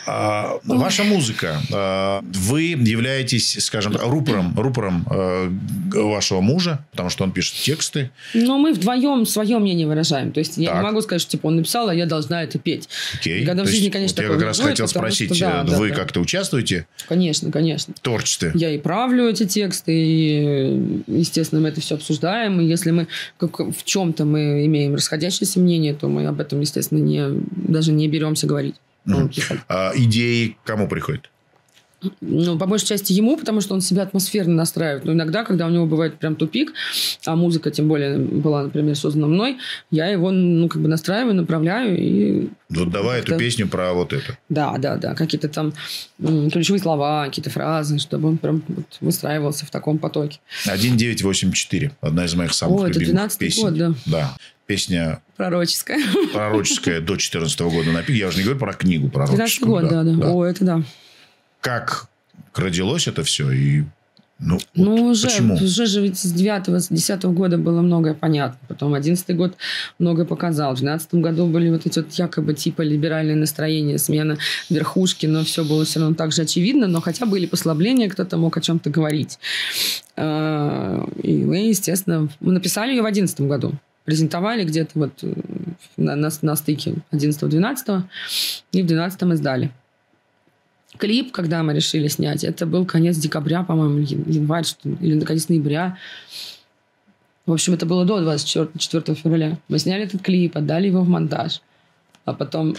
[0.05, 1.59] А, Ваша музыка.
[1.73, 5.49] а, Вы являетесь, скажем рупором, рупором э,
[5.93, 8.09] вашего мужа, потому что он пишет тексты.
[8.33, 10.31] Но мы вдвоем свое мнение выражаем.
[10.31, 10.77] То есть я Так.
[10.77, 12.89] не могу сказать, что типа он написал, а я должна это петь.
[13.13, 13.41] Окей.
[13.41, 15.69] Никогда в То жизни, конечно, вот я как раз будет, хотел что спросить, да, э,
[15.69, 15.95] да, вы да.
[15.95, 17.93] как-то участвуете Конечно, конечно.
[18.01, 18.51] творчестве?
[18.55, 22.59] Я и правлю эти тексты, и, естественно, мы это все обсуждаем.
[22.59, 26.99] И если мы как, в чем-то мы имеем расходящееся мнение, то мы об этом, естественно,
[26.99, 27.27] не,
[27.67, 28.75] даже не беремся говорить.
[29.33, 29.59] Писать.
[29.69, 31.29] А идеи кому приходят?
[32.21, 35.05] Ну, по большей части ему, потому что он себя атмосферно настраивает.
[35.05, 36.73] Но иногда, когда у него бывает прям тупик,
[37.25, 39.57] а музыка, тем более, была, например, создана мной,
[39.89, 43.37] я его, ну, как бы настраиваю, направляю и Вот давай эту Да.
[43.37, 44.37] песню про вот это.
[44.49, 45.15] Да, да, да.
[45.15, 45.73] Какие-то там
[46.19, 50.39] ключевые слова, какие-то фразы, чтобы он прям вот выстраивался в таком потоке.
[50.65, 51.91] 1984.
[52.01, 53.63] Одна из моих самых О, это любимых 12-й песен.
[53.63, 53.93] год, да.
[54.05, 54.37] Да.
[54.67, 55.99] Песня Пророческая.
[56.33, 58.17] пророческая до 14 года написана.
[58.17, 59.71] Я уже не говорю про книгу 13 пророческую.
[59.71, 60.83] год, да, да, О, это да.
[61.61, 62.07] Как
[62.55, 63.83] родилось это все и
[64.39, 65.55] Ну, Ну, вот уже, почему?
[65.55, 68.59] уже же ведь с 9 с 10 года было многое понятно.
[68.67, 69.55] Потом 11 год
[69.99, 70.75] многое показал.
[70.75, 74.37] В 12 году были вот эти вот якобы типа либеральные настроения, смена
[74.69, 78.55] верхушки, но все было все равно так же очевидно, но хотя были послабления, кто-то мог
[78.57, 79.39] о чем-то говорить.
[80.15, 83.73] А, И мы, естественно, мы написали ее в 11 году.
[84.05, 85.33] Презентовали где-то вот э,
[85.97, 88.03] на, на, на стыке 11-12,
[88.71, 89.71] и в 12 издали.
[90.97, 95.19] Клип, когда мы решили снять, это был конец декабря, по-моему, ян- январь, что, ли, или
[95.21, 95.97] конец ноября.
[97.45, 99.57] В общем, это было до 24 4 февраля.
[99.69, 101.61] Мы сняли этот клип, отдали его в монтаж.
[102.25, 102.75] А потом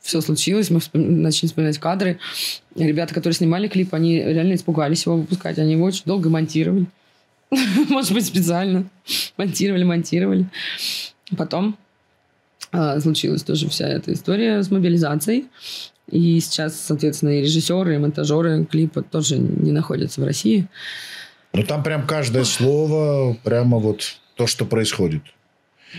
[0.00, 2.18] все случилось, мы вспом- начали вспоминать кадры.
[2.74, 5.58] Ребята, которые снимали клип, они реально испугались его выпускать.
[5.58, 6.86] Они его очень долго монтировали.
[7.88, 8.88] Может быть, специально.
[9.36, 10.46] Монтировали, монтировали.
[11.36, 11.76] Потом
[12.72, 15.48] а, случилась тоже вся эта история с мобилизацией.
[16.10, 20.66] И сейчас, соответственно, и режиссеры, и монтажеры клипа тоже не находятся в России.
[21.52, 25.22] Ну, там прям каждое слово, прямо вот то, что происходит.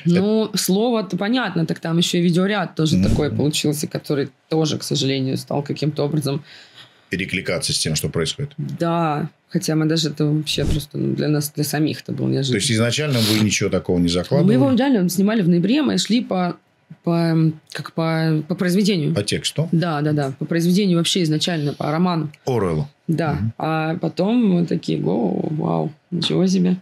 [0.06, 3.10] Ну, слово-то понятно, так там еще и видеоряд тоже Мгм.
[3.10, 6.43] такой получился, который тоже, к сожалению, стал каким-то образом...
[7.10, 8.54] Перекликаться с тем, что происходит.
[8.58, 12.34] Да, хотя мы даже это вообще просто ну, для нас, для самих это было То
[12.34, 12.60] неожиданно.
[12.60, 16.21] есть, изначально вы ничего такого не мы закладывали его реально снимали в ноябре, мы шли
[16.21, 16.56] по,
[17.04, 17.36] по,
[17.71, 19.13] как по, по произведению.
[19.13, 19.69] по тексту.
[19.71, 22.32] Да, да, да, по произведению вообще изначально, по роману.
[22.45, 22.88] Орел.
[23.08, 23.34] Да.
[23.34, 23.54] Мгм.
[23.58, 26.77] А потом мы такие, го, вау, ничего себе.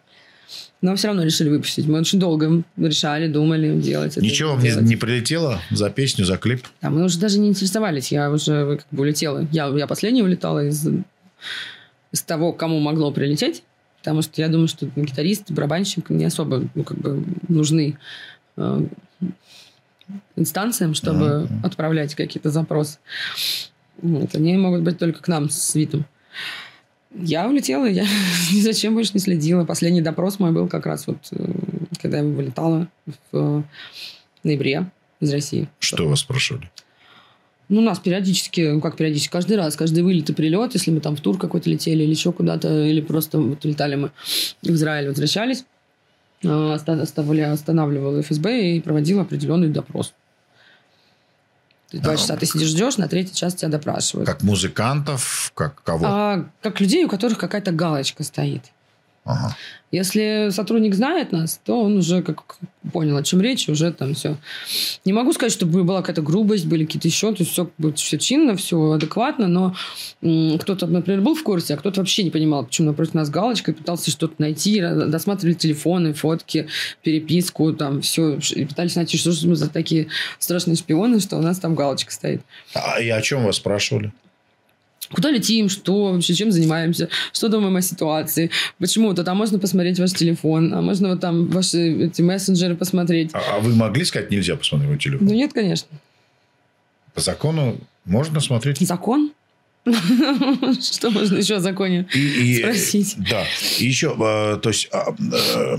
[0.82, 1.88] Но все равно решили выпустить.
[1.88, 4.26] Мы очень долго решали, думали делать это.
[4.26, 6.65] Ничего вам не, не прилетело за песню, за клип?
[6.82, 8.12] Да, мы уже даже не интересовались.
[8.12, 9.45] Я уже как бы улетела.
[9.52, 10.88] Я, я последняя улетала из,
[12.12, 13.63] из того, кому могло прилететь.
[14.00, 17.98] Потому что я думаю, что гитарист, барабанщик не особо ну, как бы нужны
[18.56, 18.82] э,
[20.36, 21.65] инстанциям, чтобы Мгм.
[21.65, 22.98] отправлять какие-то запросы.
[24.02, 26.06] Вот, они могут быть только к нам с Витом.
[27.13, 28.04] Я улетела, я
[28.54, 29.65] ни за чем больше не следила.
[29.65, 31.45] Последний допрос мой был как раз вот, э,
[32.02, 32.88] когда я вылетала
[33.32, 33.63] в
[34.43, 35.67] ноябре из России.
[35.80, 36.69] Что вас спрашивали?
[37.67, 41.15] Ну, нас периодически, ну как периодически, каждый раз, каждый вылет и прилет, если мы там
[41.15, 44.12] в тур какой-то летели или еще куда-то, или просто вот летали мы
[44.63, 45.65] в Израиль, возвращались,
[46.43, 50.13] оставляли, останавливал ФСБ и проводил определенный допрос.
[51.89, 54.28] То есть Два А, часа ты сидишь, ждешь, на третий час тебя допрашивают.
[54.30, 56.06] Как музыкантов, как кого?
[56.08, 58.63] А, как людей, у которых какая-то галочка стоит.
[59.30, 59.56] Ага.
[59.92, 62.58] Если сотрудник знает нас, то он уже как
[62.92, 64.38] понял, о чем речь, уже там все.
[65.06, 68.56] Не могу сказать, чтобы была какая-то грубость, были какие-то еще, то есть все, все чинно,
[68.56, 69.76] все адекватно, но
[70.60, 73.76] кто-то, например, был в курсе, а кто-то вообще не понимал, почему напротив нас галочка, и
[73.76, 76.68] пытался что-то найти, досматривали телефоны, фотки,
[77.04, 80.08] переписку, там все, и пытались найти, что же мы за такие
[80.39, 82.42] страшные шпионы, что у нас там галочка стоит.
[82.74, 84.12] А и о чем вас спрашивали?
[85.12, 90.00] Куда летим, что вообще, чем занимаемся, что думаем о ситуации, почему вот там можно посмотреть
[90.00, 93.32] ваш телефон, а можно вот там ваши эти мессенджеры посмотреть.
[93.34, 95.28] А, а вы могли сказать, нельзя посмотреть мой телефон?
[95.28, 95.89] Ну нет, конечно.
[97.13, 98.80] По закону можно смотреть.
[98.80, 99.32] Закон?
[100.82, 103.15] Что можно еще о законе И, и- спросить?
[103.30, 103.44] Да.
[103.80, 105.15] И еще, э, то есть, а,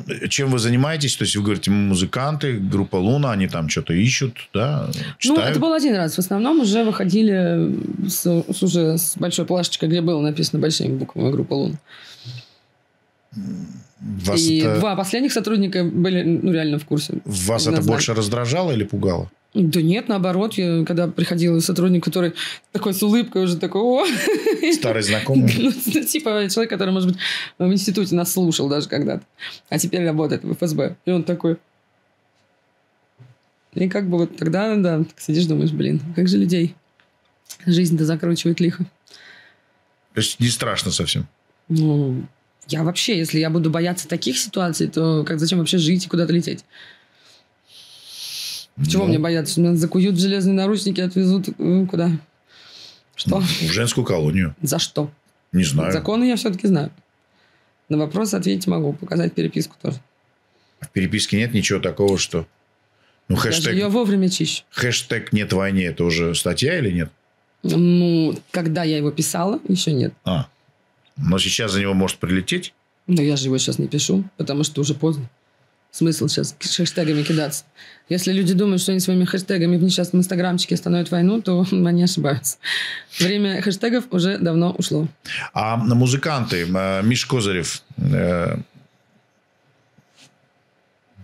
[0.08, 1.16] э, чем вы занимаетесь?
[1.16, 4.90] То есть, вы говорите, музыканты, группа Луна, они там что-то ищут, да,
[5.24, 6.14] Ну, это был один раз.
[6.14, 7.76] В основном уже выходили
[8.08, 11.78] с, с уже с большой плашечкой, где было написано большими буквами группа Лун.
[14.00, 17.18] Вас, И это, два последних сотрудника были ну, реально в курсе.
[17.24, 19.30] вас это больше раздражало или пугало?
[19.52, 22.34] Да нет, наоборот, я, когда приходил сотрудник, который
[22.70, 24.06] такой с улыбкой уже такой, о,
[24.72, 25.52] Старый знакомый?
[25.86, 27.18] Ну, типа человек, который, может быть,
[27.58, 29.24] в институте нас слушал даже когда-то,
[29.68, 30.96] а теперь работает в ФСБ.
[31.04, 31.56] И он такой...
[33.74, 36.74] И как бы вот тогда, да, так сидишь, думаешь, блин, как же людей
[37.66, 38.84] жизнь-то закручивает лихо.
[40.14, 41.26] То есть, не страшно совсем?
[41.68, 42.24] Ну,
[42.68, 46.32] я вообще, если я буду бояться таких ситуаций, то как зачем вообще жить и куда-то
[46.32, 46.64] лететь?
[48.88, 49.60] Чего Ну, мне бояться?
[49.60, 52.10] Меня закуют в железные наручники, отвезут э, куда?
[53.14, 53.40] Что?
[53.40, 54.54] В женскую колонию.
[54.62, 55.10] За что?
[55.52, 55.92] Не знаю.
[55.92, 56.90] Законы я все-таки знаю.
[57.88, 59.98] На вопрос ответить могу, показать переписку тоже.
[60.80, 62.46] В переписке нет ничего такого, что...
[63.28, 64.64] Ну, Я хэштег, ее вовремя чищу.
[64.70, 67.10] хэштег «нет войны» это уже статья или нет?
[67.62, 70.12] Ну, когда я его писала, еще нет.
[70.24, 70.48] А.
[71.16, 72.72] Но сейчас за него может прилететь?
[73.06, 75.28] Но я же его сейчас не пишу, потому что уже поздно.
[75.90, 77.64] Смысл сейчас хэштегами кидаться.
[78.08, 82.58] Если люди думают, что они своими хэштегами в несчастном инстаграмчике остановят войну, то они ошибаются.
[83.18, 85.08] Время хэштегов уже давно ушло.
[85.52, 88.56] А музыканты, э, Миш Козырев, э,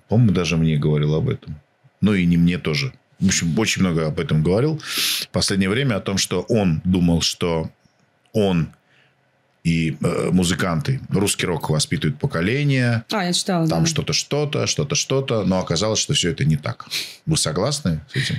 [0.08, 1.56] по-моему, даже мне говорил об этом.
[2.00, 2.92] Ну и не мне тоже.
[3.18, 7.22] В общем, очень много об этом говорил в последнее время, о том, что он думал,
[7.22, 7.70] что
[8.32, 8.68] он
[9.66, 11.00] и э, музыканты.
[11.10, 13.02] Русский рок воспитывает поколение.
[13.10, 13.66] А, я читала.
[13.66, 13.86] Там да.
[13.86, 15.42] что-то, что-то, что-то, что-то.
[15.44, 16.86] Но оказалось, что все это не так.
[17.26, 18.36] Вы согласны с этим?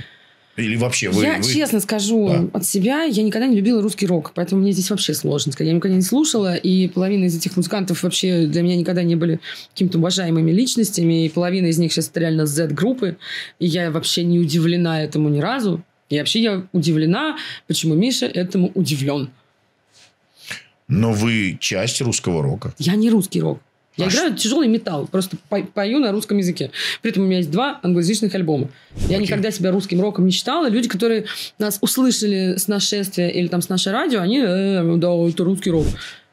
[0.56, 1.24] Или вообще вы...
[1.24, 2.58] я вы- честно скажу Да.
[2.58, 5.68] от себя, я никогда не любила русский рок, поэтому мне здесь вообще сложно сказать.
[5.68, 9.38] Я никогда не слушала, и половина из этих музыкантов вообще для меня никогда не были
[9.72, 13.18] какими-то уважаемыми личностями, и половина из них сейчас реально Z-группы,
[13.60, 15.84] и я вообще не удивлена этому ни разу.
[16.08, 19.30] И вообще я удивлена, почему Миша этому удивлен.
[20.88, 22.72] Но вы часть русского рока.
[22.78, 23.60] Я не русский рок.
[23.96, 26.70] Я А играю тяжелый металл, просто по- пою на русском языке.
[27.02, 28.68] При этом у меня есть два англоязычных альбома.
[29.08, 29.18] Я Окей.
[29.26, 30.68] никогда себя русским роком не считала.
[30.68, 31.24] Люди, которые
[31.58, 35.84] нас услышали с нашествия или там с наше радио, они, «Э, да, это русский рок.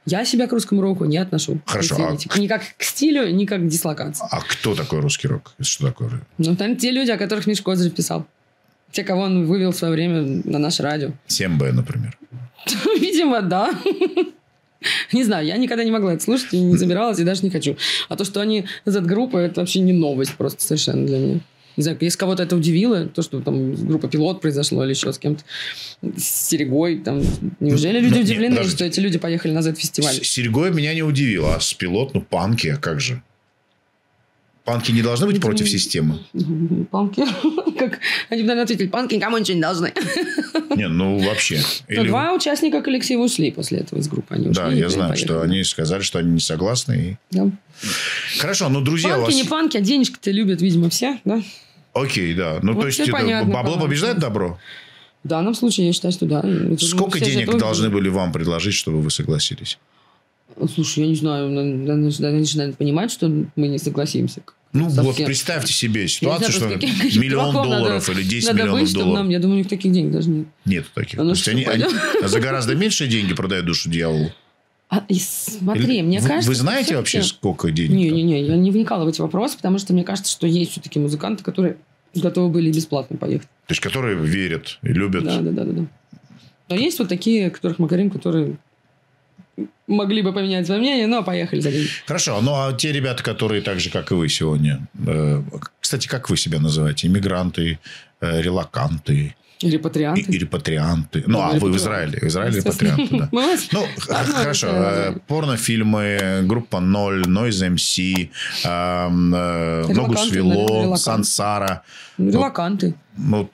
[0.06, 1.60] Я себя к русскому року не отношу.
[1.66, 2.30] Хорошо, Извините.
[2.38, 4.24] Ни как к стилю, ни как к дислокации.
[4.30, 5.53] А кто такой русский рок?
[5.60, 6.22] Что такое?
[6.38, 8.28] Ну, там те люди, о которых Миш Козырев писал.
[8.91, 11.10] Те, кого он вывел в свое время на наше радио.
[11.28, 12.16] 7Б, например.
[12.99, 13.72] Видимо, да.
[15.14, 17.78] Не знаю, я никогда не могла это слушать, и не забиралась, и даже не хочу.
[18.10, 21.40] А то, что они Z-группа, это вообще не новость просто совершенно для меня.
[21.78, 25.18] Не знаю, если кого-то это удивило, то, что там группа «Пилот» произошло или еще с
[25.20, 25.44] кем-то,
[26.18, 27.22] с Серегой, там,
[27.60, 28.78] неужели люди Ну, нет, удивлены, подождите.
[28.78, 30.14] что эти люди поехали на Z-фестиваль?
[30.14, 31.56] С Серегой меня не удивило.
[31.56, 33.22] А с пилот, ну, панки, а как же?
[34.64, 36.20] Панки не должны быть против системы.
[36.92, 37.26] Панки?
[37.90, 39.94] Как они бы, наверное, ответили, панки никому ничего не должны.
[40.76, 41.62] Не, ну, вообще.
[41.88, 44.36] Или- два участника коллектива ушли после этого из группы.
[44.36, 45.26] Они Да, я знаю, поехали.
[45.26, 47.18] что они сказали, что они не согласны.
[47.32, 47.50] и- Да.
[48.40, 49.36] Хорошо, ну, друзья, Панки, вас...
[49.36, 51.42] не панки, а денежки-то любят, видимо, все, да?
[51.94, 52.60] Окей, да.
[52.62, 53.86] Ну, Вот то есть, это понятно, бабло пожалуйста.
[53.88, 54.60] побеждает добро?
[55.24, 56.44] В данном случае я считаю, что да.
[56.80, 59.78] Сколько денег должны были вам предложить, чтобы вы согласились?
[60.74, 64.41] Слушай, я не знаю, надо начинают понимать, что мы не согласимся.
[64.74, 65.06] Ну, Совсем.
[65.06, 68.82] вот представьте себе ситуацию, что знаю, просто каких- миллион долларов надо- или 10 Надо миллионов
[68.82, 69.14] быть, долларов.
[69.16, 70.47] нам, я думаю, у них таких денег даже нет.
[70.66, 71.20] Нет таких.
[71.20, 72.28] А ну То есть что, они, они пойдем?
[72.28, 74.32] за гораздо меньшие деньги продают душу дьяволу.
[74.89, 76.49] А, и смотри, Или- мне вы, кажется...
[76.49, 77.91] Вы что знаете вообще, сколько денег?
[77.91, 81.43] Не-не-не, я не вникала в эти вопросы, потому что мне кажется, что есть все-таки музыканты,
[81.43, 81.78] которые
[82.14, 83.47] готовы были бесплатно поехать.
[83.68, 85.24] То есть, которые верят и любят.
[85.24, 85.86] Да, да, да, да, да.
[86.70, 88.58] Но есть вот такие, о которых мы говорим, которые
[89.88, 91.89] могли бы поменять свое мнение, но поехали за деньги.
[92.06, 95.41] Хорошо, ну а те ребята, которые так же, как и вы сегодня, э,
[95.80, 97.08] кстати, как вы себя называете?
[97.08, 97.80] Иммигранты,
[98.22, 100.22] э, релаканты и, Репатрианты.
[100.22, 101.24] и репатрианты.
[101.28, 102.20] Ну, а вы в Израиле.
[102.20, 103.30] В Израиле репатрианты, да.
[103.72, 104.68] Ну, хорошо.
[104.70, 105.18] э.
[105.28, 108.30] Порнофильмы, группа Ноль, Noise MC,
[109.93, 110.95] Ногу свело.
[110.97, 111.84] Сансара.
[112.18, 112.95] Релаканты.
[113.18, 113.49] Ну,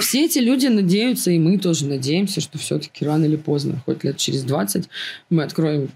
[0.00, 4.16] Все эти люди надеются, и мы тоже надеемся, что все-таки рано или поздно, хоть лет
[4.16, 4.88] через 20,
[5.30, 5.88] мы откроем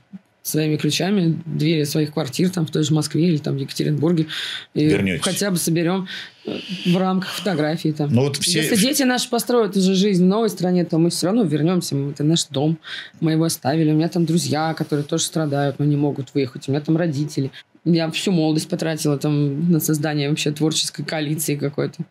[0.42, 4.26] своими ключами двери своих квартир там в той же Москве или там в Екатеринбурге.
[4.74, 5.22] И Вернетесь.
[5.22, 6.08] хотя бы соберем
[6.46, 8.12] э, в рамках фотографии там.
[8.12, 8.62] ну, вот все...
[8.62, 11.96] Если дети наши построят уже жизнь в новой стране, то мы все равно вернемся.
[11.96, 12.78] Это наш дом.
[13.20, 13.90] Мы его оставили.
[13.90, 16.68] У меня там друзья, которые тоже страдают, но не могут выехать.
[16.68, 17.50] У меня там родители.
[17.84, 22.04] Я всю молодость потратила там на создание вообще творческой коалиции какой-то.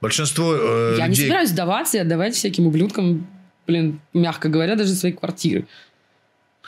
[0.00, 1.26] Большинство э, Я не людей...
[1.26, 3.26] собираюсь сдаваться и отдавать всяким ублюдкам,
[3.66, 5.66] блин, мягко говоря, даже свои квартиры.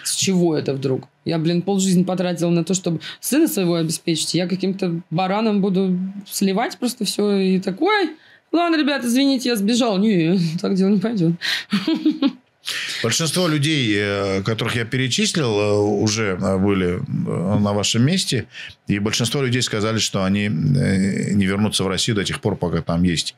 [0.03, 1.09] С чего это вдруг?
[1.25, 4.35] Я, блин, полжизни потратила на то, чтобы сына своего обеспечить.
[4.35, 8.17] Я каким-то бараном буду сливать просто все и такой.
[8.53, 9.99] Ладно, ребята, извините, я сбежал.
[9.99, 11.33] Не, так дело не пойдет.
[13.03, 18.47] Большинство людей, э, которых я перечислил, э, уже э, были на вашем месте.
[18.87, 23.03] И большинство людей сказали, что они не вернутся в Россию до тех пор, пока там
[23.03, 23.35] есть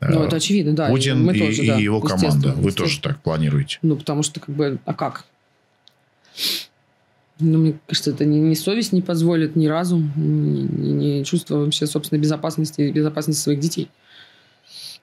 [0.00, 0.88] Ну, это очевидно, да.
[0.88, 2.52] и Путин мы и, тоже, и да, его команда.
[2.52, 3.78] Вы тоже так планируете?
[3.82, 5.24] Ну, потому что, как бы, а как?
[7.40, 11.58] Ну, мне кажется, это ни, ни совесть не позволит, ни разум, ни, ни- ни чувство
[11.58, 13.88] вообще собственной безопасности и безопасности своих детей.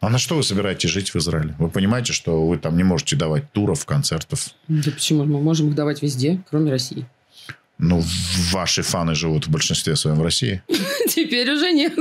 [0.02, 1.56] А на что вы собираетесь жить в Израиле?
[1.58, 4.50] Вы понимаете, что вы там не можете давать туров, концертов?
[4.68, 5.24] Да почему?
[5.24, 7.06] Мы можем их давать везде, кроме России.
[7.78, 8.04] Ну,
[8.52, 10.62] ваши фаны живут в большинстве своем в России.
[11.10, 11.94] Теперь уже нет.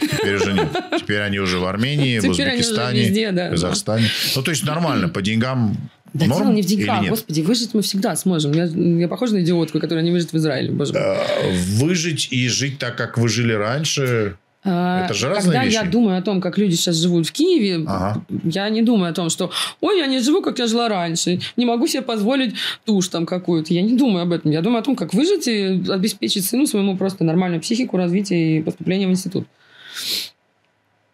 [0.00, 0.68] Теперь уже нет.
[0.98, 3.50] Теперь они уже в Армении, в Узбекистане, да.
[3.50, 4.08] Казахстане.
[4.36, 5.76] Ну, то есть нормально, по деньгам
[6.14, 8.52] Да норм дело не в деньгах, господи, выжить мы всегда сможем.
[8.52, 11.02] Я, я похожа на идиотку, которая не выжит в Израиле, боже мой.
[11.02, 14.36] Э, Выжить и жить так, как вы жили раньше.
[14.64, 15.74] А, это же разные Когда вещи.
[15.74, 18.24] я думаю о том, как люди сейчас живут в Киеве, Ага.
[18.44, 19.50] я не думаю о том, что
[19.80, 22.54] ой, я не живу, как я жила раньше, не могу себе позволить
[22.84, 23.74] тушь там какую-то.
[23.74, 24.52] Я не думаю об этом.
[24.52, 28.62] Я думаю о том, как выжить и обеспечить сыну своему просто нормальную психику, развитие и
[28.62, 29.46] поступление в институт.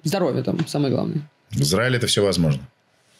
[0.04, 1.20] Здоровье там самое главное.
[1.50, 2.60] В Израиле это все возможно.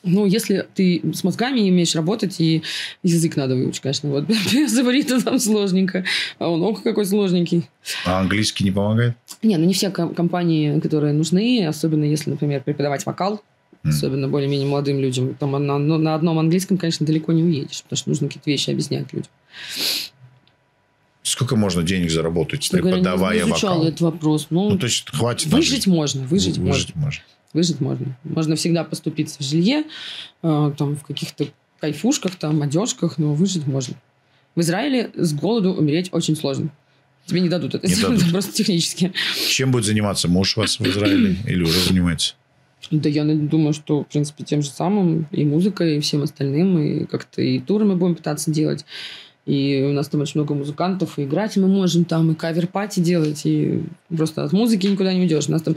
[0.04, 2.62] Ну, если ты с мозгами не умеешь работать, и
[3.02, 4.08] язык надо выучить, конечно.
[4.10, 6.04] Вот без иврита там сложненько.
[6.38, 7.68] А он, ох, какой сложненький.
[8.06, 9.16] А английский не помогает?
[9.42, 13.42] Не, ну не все ком- компании, которые нужны, особенно если, например, преподавать вокал,
[13.84, 15.34] особенно более-менее молодым людям.
[15.34, 18.70] Там на, ну, на одном английском, конечно, далеко не уедешь, потому что нужно какие-то вещи
[18.70, 19.30] объяснять людям.
[21.22, 23.86] Сколько можно денег заработать, Я говорю, не преподавая изучала вокал?
[23.88, 24.46] этот вопрос.
[24.50, 25.90] Ну, Ну, то есть хватит выжить жизнь.
[25.90, 26.72] можно, выжить, можно.
[26.72, 27.22] Выжить можно.
[27.52, 28.16] Выжить можно.
[28.24, 29.84] Можно всегда поступиться в жилье,
[30.42, 31.46] э, там, в каких-то
[31.80, 33.94] кайфушках, там, одежках, но выжить можно.
[34.54, 36.70] В Израиле с голоду умереть очень сложно.
[37.26, 38.32] Тебе не дадут это Не сделать, дадут.
[38.32, 39.12] просто технически.
[39.48, 41.36] Чем будет заниматься муж у вас в Израиле?
[41.46, 42.34] Или уже занимается?
[42.90, 47.04] Да я думаю, что, в принципе, тем же самым и музыкой, и всем остальным, и
[47.04, 48.84] как-то и туры мы будем пытаться делать.
[49.48, 53.00] И у нас там очень много музыкантов, и играть мы можем там, и cover party
[53.00, 53.82] делать, и
[54.14, 55.48] просто от музыки никуда не уйдешь.
[55.48, 55.74] У нас там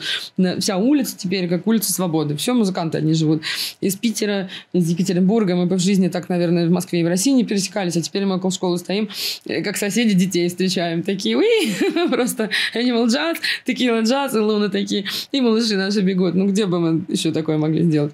[0.59, 2.35] вся улица теперь как улица Свободы.
[2.35, 3.43] Все музыканты одни живут.
[3.79, 7.31] Из Питера, из Екатеринбурга мы бы в жизни так, наверное, в Москве и в России
[7.31, 9.07] не пересекались, а теперь мы около школы стоим,
[9.45, 11.01] э, как соседи детей встречаем.
[11.01, 11.73] Такие, уи,
[12.11, 15.05] просто Animal Jazz, Tequila Jazz, и Луна такие.
[15.31, 16.35] И малыши наши бегут.
[16.35, 18.11] Ну, где бы мы еще такое могли сделать?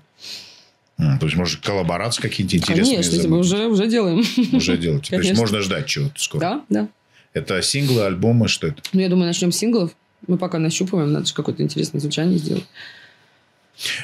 [0.97, 4.19] То есть, может, коллаборации какие-то интересные Конечно, мы уже, уже делаем.
[4.53, 5.09] уже делаете?
[5.09, 5.41] То есть, Конечно.
[5.41, 6.41] можно ждать чего-то скоро?
[6.41, 6.87] Да, да.
[7.33, 8.81] Это синглы, альбомы, что это?
[8.93, 9.91] Ну, я думаю, начнем с синглов.
[10.25, 12.65] Мы пока нащупываем, надо же какое-то интересное звучание сделать.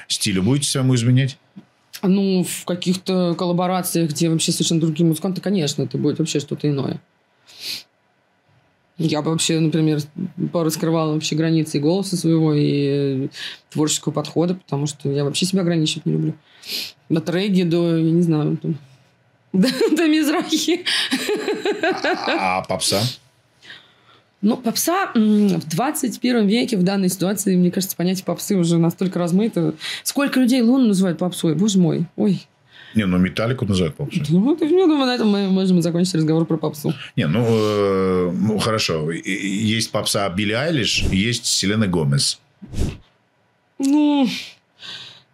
[0.08, 1.38] Стилю будете своему изменять?
[2.04, 7.02] Ну, в каких-то коллаборациях, где вообще совершенно другие музыканты, конечно, это будет вообще что-то иное.
[8.98, 10.00] Я бы вообще, например,
[10.52, 13.30] пораскрывала вообще границы и голоса своего, и
[13.72, 16.34] творческого подхода, потому что я вообще себя ограничивать не люблю.
[17.10, 18.78] От регги до, я не знаю, там,
[19.54, 20.86] до, до мизрахи.
[22.28, 23.02] А попса?
[24.42, 29.74] Ну, попса в 21 веке в данной ситуации, мне кажется, понятие попсы уже настолько размыто.
[30.04, 31.56] Сколько людей Луну называют попсой?
[31.56, 32.06] Боже мой.
[32.18, 32.46] Ой.
[32.96, 34.24] Не, ну металлику называют попсой.
[34.30, 36.94] Ну, я думаю, на этом мы можем закончить разговор про попсу.
[37.16, 39.12] Не, ну, э, ну хорошо.
[39.12, 42.40] Есть попса Билли Айлиш, есть Селена Гомес.
[43.80, 44.28] Ну,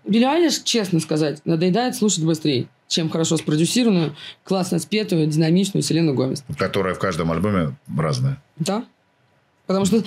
[0.06, 6.44] Билли Айлиш, честно сказать, надоедает слушать быстрее, чем хорошо спродюсированную, классно спетую, динамичную Селену Гомес.
[6.58, 8.42] Которая в каждом альбоме разная.
[8.58, 8.86] Да?
[9.70, 10.04] Потому что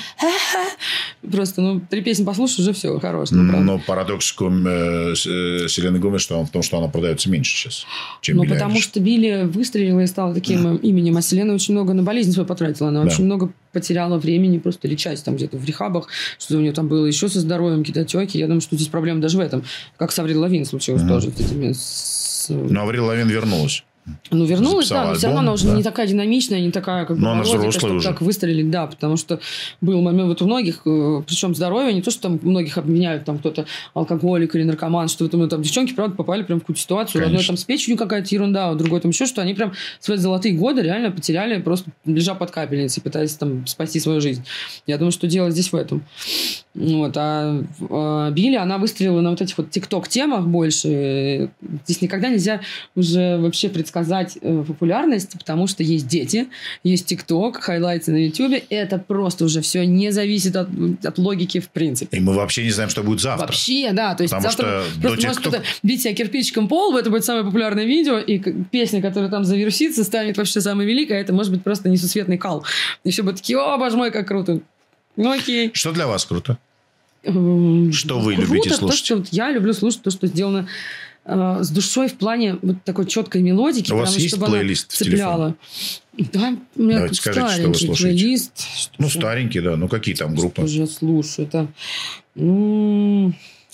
[1.30, 3.30] просто, ну, три песни послушаешь, уже все, хорош.
[3.30, 3.60] ну.
[3.60, 4.34] Но парадокс
[4.66, 7.86] э, с- э, Селены Гомес в том, что она продается меньше сейчас,
[8.20, 12.02] чем Ну, потому что Билли выстрелила и стала таким именем, а Селена очень много на
[12.02, 12.88] болезнь свою потратила.
[12.88, 16.08] Она очень много потеряла времени просто или часть там где-то в рехабах,
[16.40, 18.38] что у нее там было еще со здоровьем, какие-то отеки.
[18.38, 19.62] Я думаю, что здесь проблема даже в этом.
[19.96, 21.30] Как с Аврил Лавин случилось тоже
[21.74, 23.84] с- Но Аврил Лавин вернулась.
[24.32, 25.74] Ну, вернулась, да, но все равно она уже да.
[25.74, 28.02] не такая динамичная, не такая, как бы, Но она чтобы уже.
[28.02, 29.38] так выстрелить, да, потому что
[29.80, 33.38] был момент вот у многих, э, причем здоровье, не то, что там многих обвиняют, там
[33.38, 37.22] кто-то алкоголик или наркоман, что вот, ну, там девчонки, правда, попали прям в какую-то ситуацию,
[37.22, 37.54] у одной Конечно.
[37.54, 40.82] там с печенью какая-то ерунда, у другой там еще что, они прям свои золотые годы
[40.82, 44.44] реально потеряли, просто лежа под капельницей, пытаясь там спасти свою жизнь.
[44.84, 46.02] Я думаю, что дело здесь в этом.
[46.74, 51.50] Вот, а, а Билли, она выстрелила на вот этих вот тикток-темах больше.
[51.84, 52.62] Здесь никогда нельзя
[52.94, 56.48] уже вообще предсказать э, популярность, потому что есть дети,
[56.82, 58.64] есть тикток, хайлайты на ютубе.
[58.70, 60.68] Это просто уже все не зависит от,
[61.04, 62.16] от логики в принципе.
[62.16, 63.46] И мы вообще не знаем, что будет завтра.
[63.46, 64.14] Вообще, да.
[64.14, 67.24] То есть Потому завтра что просто может кто-то бить себя кирпичиком по лбу, это будет
[67.24, 68.38] самое популярное видео, и
[68.70, 72.64] песня, которая там завирусится, станет вообще самой великой, а это может быть просто несусветный кал.
[73.04, 74.60] И все будут такие, о, боже мой, как круто.
[75.16, 75.70] Ну окей.
[75.74, 76.58] Что для вас круто?
[77.22, 79.04] Эм, Что вы круто любите то, слушать?
[79.04, 80.66] что вот я люблю слушать то, что сделано
[81.24, 83.92] э, с душой в плане вот такой четкой мелодики.
[83.92, 85.54] У вас есть чтобы она плейлист в цепляла.
[86.18, 88.18] Да, у меня Давайте скажите, что вы старенький слушаете.
[88.18, 88.52] плейлист.
[88.76, 89.76] Что Ну, старенький, да.
[89.76, 90.66] Ну, какие там группы?
[90.66, 91.46] Что я слушаю?
[91.48, 91.68] Это...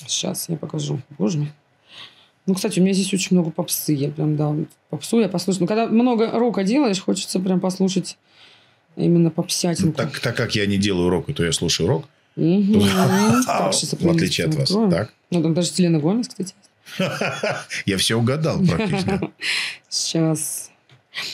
[0.07, 1.01] Сейчас я покажу.
[1.19, 1.53] Боже мой.
[2.47, 3.93] Ну, кстати, у меня здесь очень много попсы.
[3.93, 4.55] Я прям, да,
[4.91, 5.63] попсу я послушаю.
[5.63, 8.17] Ну, когда много рока делаешь, хочется прям послушать
[8.99, 9.97] именно Ну, попсятинку.
[9.97, 12.09] так, так как я не делаю рок, то я слушаю рок.
[12.37, 14.71] Так, сейчас я В отличие от вас.
[14.91, 15.13] Так.
[15.31, 16.55] Ну, там даже Селена Гомес, кстати.
[17.87, 19.21] Я все угадал практически.
[19.89, 20.71] Сейчас.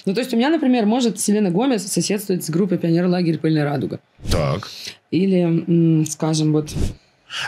[0.05, 3.65] Ну, то есть у меня, например, может Селена Гомес соседствовать с группой «Пионер лагерь Пыльная
[3.65, 4.01] радуга».
[4.31, 4.69] Так.
[5.11, 6.73] Или, скажем, вот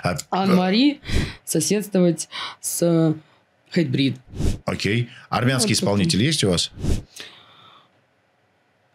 [0.03, 1.01] А, Ан-Мари
[1.45, 2.29] соседствовать
[2.61, 3.15] с
[3.75, 4.17] Хейтбрид.
[4.67, 5.09] Окей.
[5.29, 6.71] Армянский исполнитель есть у вас?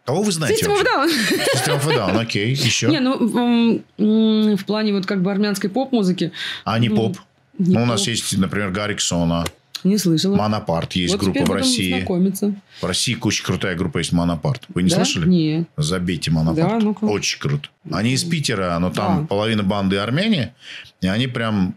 [0.04, 0.66] Кого вы знаете?
[0.66, 1.08] System of Down.
[1.54, 2.52] System of Down, окей.
[2.54, 2.88] Еще?
[2.88, 6.32] Не, ну, в плане вот как бы армянской поп-музыки
[6.64, 7.18] а не ну, поп?
[7.58, 8.08] не Ну, у нас поп.
[8.08, 9.44] есть, например, Гарик Сона,
[9.84, 10.36] не слышала.
[10.36, 11.92] Монопарт есть вот группа в России.
[11.96, 12.54] знакомиться.
[12.80, 14.62] В России очень крутая группа есть Монопарт.
[14.68, 14.96] Вы не Да?
[14.96, 15.28] слышали?
[15.28, 15.66] Не.
[15.76, 16.68] Забейте Монопарт.
[16.68, 17.04] Да, ну-ка.
[17.04, 17.68] Очень круто.
[17.90, 19.26] Они из Питера, но там Да.
[19.26, 20.54] половина банды армяне,
[21.00, 21.74] и они прям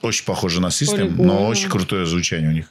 [0.00, 1.34] очень похожи на System, Прикольно.
[1.34, 2.66] но очень крутое звучание у них.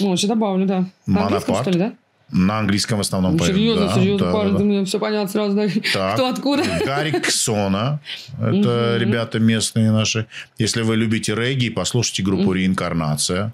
[0.00, 0.86] Ну, еще добавлю, да.
[1.06, 1.62] Монопарт.
[1.62, 1.92] что ли, да?
[2.32, 3.54] На английском в основном Ну, поют.
[3.54, 5.66] серьезно, Да, серьезно, да, парень, да, мне все понятно сразу, да?
[5.92, 6.14] Так.
[6.14, 6.64] Кто откуда?
[6.84, 8.00] Гарик Сона.
[8.40, 10.26] Это ребята местные наши.
[10.56, 13.52] Если вы любите регги, послушайте группу «Реинкарнация».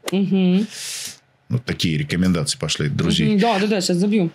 [1.48, 3.38] Вот такие рекомендации пошли друзей.
[3.38, 4.30] Да, да, да, сейчас забью.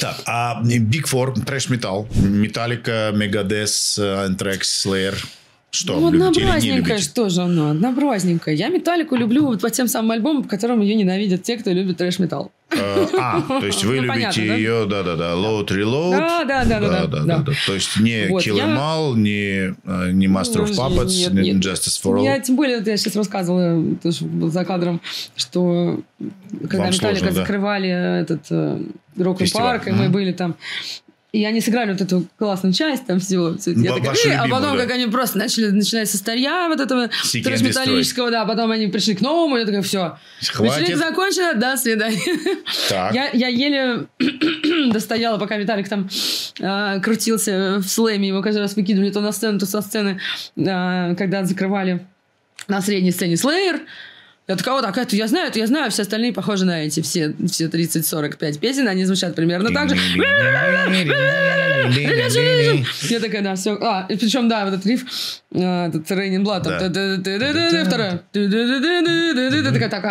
[0.00, 5.14] Так, а Big Four, трэш металл, Металлика, Мегадес, Антрекс, Slayer.
[5.74, 6.98] Что, ну, любите?
[6.98, 8.54] что же оно, однообразненькое.
[8.54, 11.96] Я Металлику люблю вот по тем самым альбомам, по которым ее ненавидят те, кто любит
[11.96, 12.52] трэш-металл.
[12.72, 16.10] Э, А, то есть вы Ну, любите ее, да-да-да, Load Reload.
[16.10, 17.44] Да, да, да, да, да, да.
[17.66, 21.52] То есть не Kill Em All, не, э, не Master of Puppets, не.
[21.54, 22.22] Justice for All.
[22.24, 25.00] Я, тем более, я сейчас рассказывала тоже за кадром,
[25.36, 26.00] что
[26.68, 28.78] когда Металлика закрывали этот э,
[29.16, 29.78] рок н Фестиваль.
[29.78, 30.54] парк, и мы были там,
[31.32, 33.56] и они сыграли вот эту классную часть там всего.
[33.64, 34.82] Я Ва- такая, «Э», а потом, да.
[34.82, 39.22] как они просто начали, начинать со старья вот этого трэш-металлического, да, потом они пришли к
[39.22, 42.20] новому, я такая, все, вечеринка закончена, до свидания.
[42.88, 43.14] Так.
[43.14, 44.06] Я, я еле
[44.92, 46.10] достояла, пока Виталик там
[46.60, 48.28] а, крутился в слэме.
[48.28, 50.20] Его каждый раз выкидывали то на сцену, то со сцены,
[50.58, 52.06] а, когда закрывали
[52.68, 53.80] на средней сцене Слеер.
[54.52, 57.34] Я такая, вот эту я знаю, эту я знаю, все остальные похожи на эти, все,
[57.48, 59.96] все 30-45 песен, они звучат примерно так же.
[63.08, 63.78] Я такая, да, все.
[63.80, 65.06] А, и причем, да, вот этот риф,
[65.54, 68.22] а, этот Рейнин Блад, вторая.
[69.72, 70.04] Такая, так,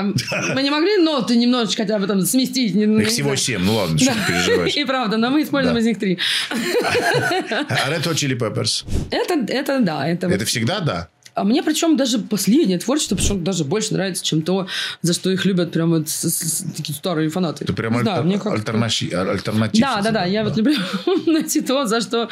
[0.56, 2.76] мы не могли ноты немножечко хотя бы там сместить?
[2.76, 4.76] Их всего семь, ну ладно, что переживаешь.
[4.76, 6.18] И правда, но мы используем из них три.
[6.50, 8.86] А Red Hot Chili Peppers?
[9.12, 11.10] Это, это да, это, Это всегда да?
[11.34, 14.68] А мне причем даже последнее творчество почему даже больше нравится, чем то,
[15.02, 17.64] за что их любят прям вот с- с- такие старые фанаты.
[17.64, 19.82] Это прям знаю, альтер- как-то- альтернати- альтернатив.
[19.82, 20.76] Да, да, да, я вот люблю
[21.28, 22.28] найти то, за что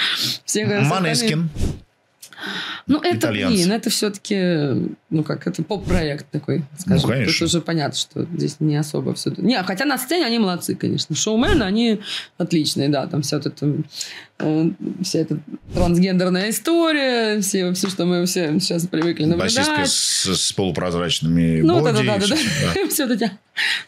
[0.46, 1.50] остальных- Манескин.
[2.88, 3.56] Ну, это, Итальянцы.
[3.56, 7.02] блин, это все-таки, ну, как, это поп-проект такой, скажем.
[7.04, 7.34] Ну, конечно.
[7.34, 9.34] Тут уже понятно, что здесь не особо все...
[9.38, 11.16] Не, хотя на сцене они молодцы, конечно.
[11.16, 12.00] Шоумены, они
[12.38, 13.74] отличные, да, там вся вот эта,
[14.40, 14.70] э,
[15.04, 15.40] вся эта
[15.74, 19.92] трансгендерная история, все, все, что мы все сейчас привыкли Басистка наблюдать.
[19.92, 22.06] с, с полупрозрачными Ну, да, боди.
[22.08, 22.88] да, да, и да, всё, да.
[22.90, 23.32] Все это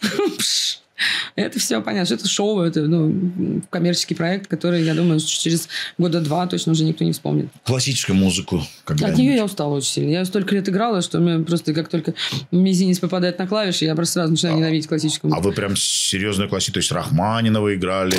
[0.37, 0.80] Пш.
[1.35, 6.19] Это все понятно, что это шоу, это ну, коммерческий проект, который, я думаю, через года
[6.21, 7.47] два точно уже никто не вспомнит.
[7.65, 8.61] Классическую музыку.
[8.85, 10.09] когда От нее я устала очень сильно.
[10.11, 12.13] Я столько лет играла, что мне просто как только
[12.51, 15.49] мизинец попадает на клавиши, я просто сразу начинаю ненавидеть классическую А музыку.
[15.49, 18.15] вы прям серьезную классику, то есть Рахманинова играли,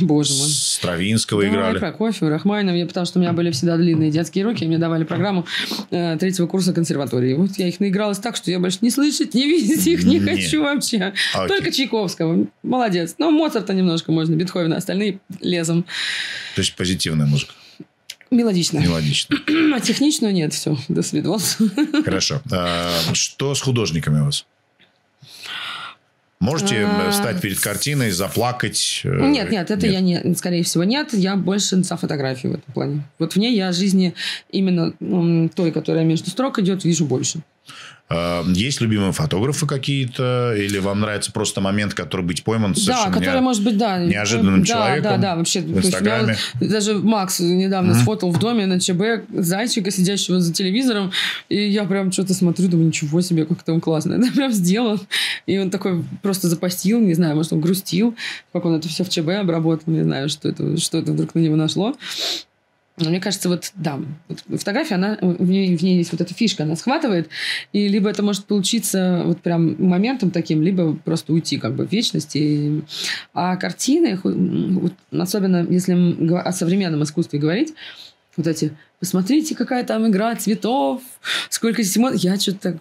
[0.00, 0.48] Боже мой.
[0.48, 1.78] Стравинского Да, играли.
[1.78, 4.78] про кофе, Рахманинов, я, потому что у меня были всегда длинные детские руки, и мне
[4.78, 5.46] давали программу
[5.90, 7.34] э, третьего курса консерватории.
[7.34, 10.20] Вот я их наигралась так, что я больше не слышать, не видеть их не Не.
[10.20, 11.12] хочу вообще.
[11.34, 11.48] Окей.
[11.48, 12.23] Только Чайковского.
[12.62, 13.14] Молодец.
[13.18, 15.84] Ну, Моцарта немножко можно, Бетховена, остальные лезом.
[16.54, 17.52] То есть позитивная музыка,
[18.30, 18.78] Мелодично.
[18.78, 19.38] мелодичная.
[19.74, 21.58] А техничную нет, все, до свидос.
[22.04, 22.40] Хорошо.
[22.52, 24.46] А, Что с художниками у вас?
[26.40, 27.06] Можете А.
[27.06, 29.00] э, встать перед картиной, заплакать?
[29.04, 31.14] э, Нет, нет, это я не, скорее всего, нет.
[31.14, 33.02] Я больше за фотографию в этом плане.
[33.18, 34.14] Вот в ней я жизни
[34.50, 34.92] именно
[35.54, 37.40] той, которая между строк идет, вижу больше.
[38.06, 40.54] А, Есть любимые фотографы какие-то?
[40.56, 43.98] Или вам нравится просто момент, который быть пойман Да, совершенно который не- может быть, да.
[43.98, 45.60] неожиданным да, человеком Да, да, вообще.
[45.62, 46.36] в Инстаграме?
[46.60, 51.12] вот даже Макс недавно сфотал в доме на ЧБ зайчика, сидящего за телевизором,
[51.48, 54.14] и я прям что-то смотрю, думаю, ничего себе, как это он классно.
[54.22, 55.00] Это прям сделал.
[55.46, 58.14] И он такой просто запостил, не знаю, может, он грустил,
[58.52, 61.38] как он это все в ЧБ обработал, не знаю, что это, что это вдруг на
[61.40, 61.96] него нашло.
[62.96, 66.32] Но мне кажется, вот да, вот фотография, она, в ней, в ней есть вот эта
[66.32, 67.28] фишка, она схватывает,
[67.72, 71.92] и либо это может получиться вот прям моментом таким, либо просто уйти как бы в
[71.92, 72.36] вечность.
[72.36, 72.82] И...
[73.32, 77.74] А картины, вот особенно если о современном искусстве говорить,
[78.36, 81.02] вот эти, посмотрите, какая там игра цветов,
[81.50, 82.78] сколько здесь Я что-то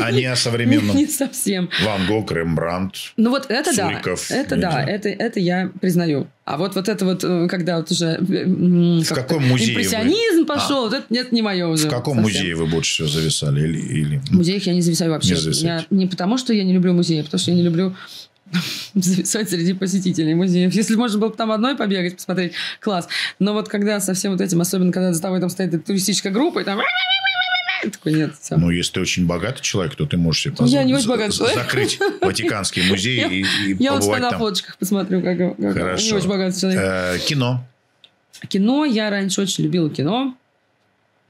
[0.00, 0.96] А не о современном.
[0.96, 1.68] Не совсем.
[1.84, 2.94] Ван Гог, Рембрандт.
[3.16, 6.26] Ну вот это Суриков, да, это да, это, это я признаю.
[6.44, 8.06] А вот, вот это вот, э, когда вот уже...
[8.18, 9.82] м, В каком музее вы?
[9.82, 11.86] Импрессионизм пошел, вот это нет, не мое уже.
[11.86, 12.22] В каком совсем.
[12.40, 13.60] музее вы больше всего зависали?
[13.60, 14.18] Или, или...
[14.18, 15.34] В музеях я не зависаю вообще.
[15.34, 15.52] Не.
[15.66, 17.94] Я- не потому, что я не люблю музеи, а потому что я не люблю
[18.94, 20.74] зависать среди посетителей музеев.
[20.74, 23.06] Если можно было бы там одной побегать, посмотреть, класс.
[23.38, 26.32] Но вот когда со всем вот этим, особенно когда за тобой там стоит эта туристическая
[26.32, 26.80] группа, и там...
[27.92, 28.56] Такой, нет, все.
[28.56, 31.38] Ну, если ты очень богатый человек, то ты можешь себе Ну, я не позволить очень
[31.38, 31.56] богатый человек.
[31.64, 36.16] закрыть Ватиканский музей и, и Я вот побывать на фоточках посмотрю, как, как не Хорошо.
[36.16, 36.80] очень богатый человек.
[36.82, 37.66] Э, кино.
[38.48, 40.34] Кино, я раньше очень любила кино.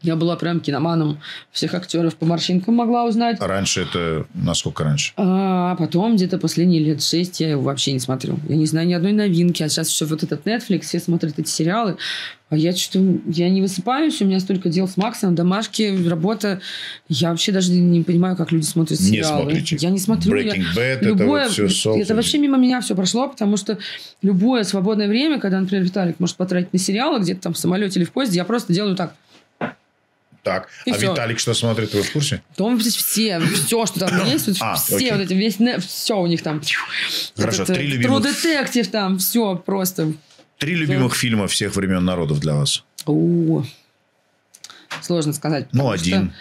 [0.03, 1.21] Я была прям киноманом.
[1.53, 3.37] Всех актеров по морщинкам могла узнать.
[3.41, 4.27] Раньше это...
[4.33, 5.13] Насколько раньше?
[5.17, 8.39] А потом где-то последние лет шесть я его вообще не смотрю.
[8.49, 9.63] Я не знаю ни одной новинки.
[9.63, 11.97] А сейчас еще вот этот Netflix, все смотрят эти сериалы.
[12.49, 13.19] А я что-то...
[13.27, 16.61] Я не высыпаюсь, у меня столько дел с Максом, домашки, работа.
[17.09, 19.43] Я вообще даже не понимаю, как люди смотрят Не сериалы.
[19.43, 19.77] смотрите.
[19.81, 20.35] Я не смотрю.
[20.35, 23.79] я- Breaking Bad, это Любое, вот все это вообще мимо меня все прошло, потому что
[24.23, 28.07] любое свободное время, когда, например, Виталик может потратить на сериалы где-то там в самолете или
[28.07, 29.15] в поезде, я просто делаю так.
[30.43, 30.69] Так.
[30.87, 31.11] И а всё.
[31.13, 32.43] Виталик что смотрит, вы в курсе?
[32.57, 35.11] Там все, все, что там есть, вот А, все окей.
[35.13, 36.63] вот эти, весь, все у них там.
[37.37, 40.13] Хорошо, Этот, три э, любимых- True Detective там, все просто.
[40.59, 42.85] Три любимых фильма всех времен народов для вас.
[43.07, 43.63] О,
[45.03, 45.67] сложно сказать.
[45.73, 46.33] Ну, потому что- один.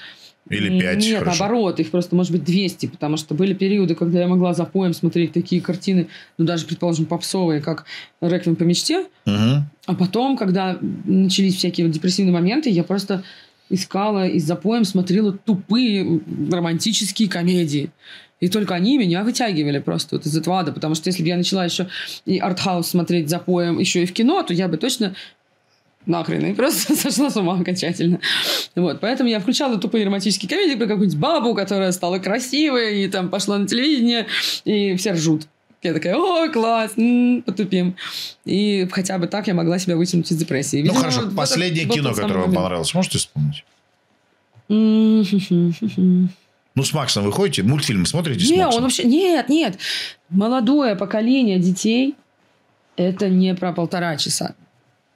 [0.50, 0.98] Или пять.
[0.98, 1.44] Нет, хорошо.
[1.44, 4.96] наоборот, их просто может быть 200, потому что были периоды, когда я могла за поем
[4.96, 6.08] смотреть такие картины,
[6.40, 7.86] ну, даже, предположим, попсовые, как
[8.20, 9.70] «Реквием по мечте», Мгм.
[9.86, 13.24] а потом, когда начались всякие вот депрессивные моменты, я просто
[13.70, 17.92] искала и за поем смотрела тупые романтические комедии.
[18.40, 20.72] И только они меня вытягивали просто вот из этого ада.
[20.72, 21.88] Потому что если бы я начала еще
[22.26, 25.14] и артхаус смотреть за поем еще и в кино, то я бы точно
[26.06, 28.20] нахрен и просто сошла с ума окончательно.
[28.76, 33.30] Вот, поэтому я включала тупые романтические комедии про какую-нибудь бабу, которая стала красивой, и там
[33.30, 34.26] пошла на телевидение,
[34.64, 35.48] и все ржут.
[35.82, 37.96] Я такая, о, класс, м, потупим.
[38.46, 40.78] И хотя бы так я могла себя вытянуть из депрессии.
[40.78, 41.22] Ну, Видимо, хорошо.
[41.22, 43.64] вот Последнее был кино, которое вам понравилось, можете вспомнить?
[44.68, 45.24] Ну,
[46.84, 47.64] с Максом вы ходите?
[47.64, 48.78] Мультфильмы смотрите с Не, Максом?
[48.78, 49.04] он вообще...
[49.04, 49.78] Нет, нет.
[50.30, 52.16] Молодое поколение детей–
[52.96, 54.56] это не про полтора часа.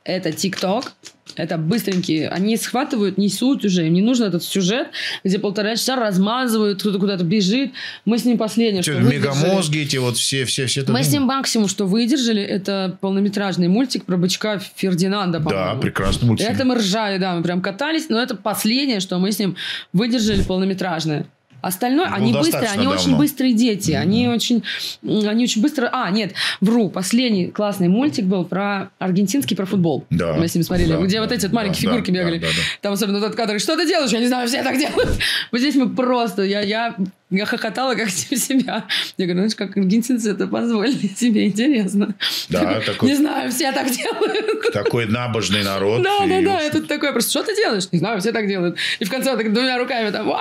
[0.03, 0.93] Это ТикТок,
[1.35, 2.29] это быстренькие.
[2.29, 3.87] Они схватывают, несут уже.
[3.87, 4.87] Им не нужен этот сюжет,
[5.23, 7.71] где полтора часа размазывают, кто-то куда-то бежит.
[8.05, 9.17] Мы с ним последнее, что выдержали.
[9.17, 10.85] мегамозги эти вот все, все, все.
[10.87, 16.51] Мы с ним максимум, что выдержали, это полнометражный мультик про бычка Фердинанда, Да, прекрасный мультфильм.
[16.53, 19.55] Это мы ржали, да, мы прям катались, но это последнее, что мы с ним
[19.91, 21.25] выдержали полнометражное.
[21.63, 22.99] Остальное, Ну, они быстрые, они давно.
[22.99, 24.01] очень быстрые дети, Мгм.
[24.01, 24.63] они очень,
[25.01, 25.89] они очень быстро.
[25.93, 30.03] А, нет, вру, последний классный мультик был про аргентинский про футбол.
[30.09, 30.33] Да.
[30.33, 32.37] Мы с ним смотрели, Да, где да, вот эти вот маленькие да, фигурки да, бегали.
[32.39, 32.61] да, да, да.
[32.81, 34.11] Там особенно тот кадр, что ты делаешь?
[34.11, 35.09] Я не знаю, все так делают.
[35.51, 36.95] Вот здесь мы просто, я, я,
[37.29, 38.85] я хохотала как типа себя.
[39.17, 42.15] Я говорю, знаешь, как аргентинцы это позволили себе, интересно.
[42.49, 44.71] Да, такой- Не знаю, все так делают.
[44.73, 46.03] Такой набожный народ.
[46.03, 47.87] Да, да, да, это такое просто, что ты делаешь?
[47.91, 48.77] Не знаю, все так делают.
[48.99, 50.31] И в конце так двумя руками там!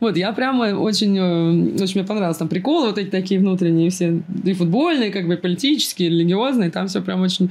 [0.00, 2.38] Вот, я прямо очень, э, очень мне понравилось.
[2.38, 7.02] Там приколы вот эти такие внутренние все, и футбольные, как бы политические, религиозные, там все
[7.02, 7.50] прям очень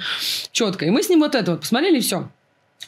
[0.52, 0.86] четко.
[0.86, 2.30] И мы с ним вот это вот посмотрели, и все.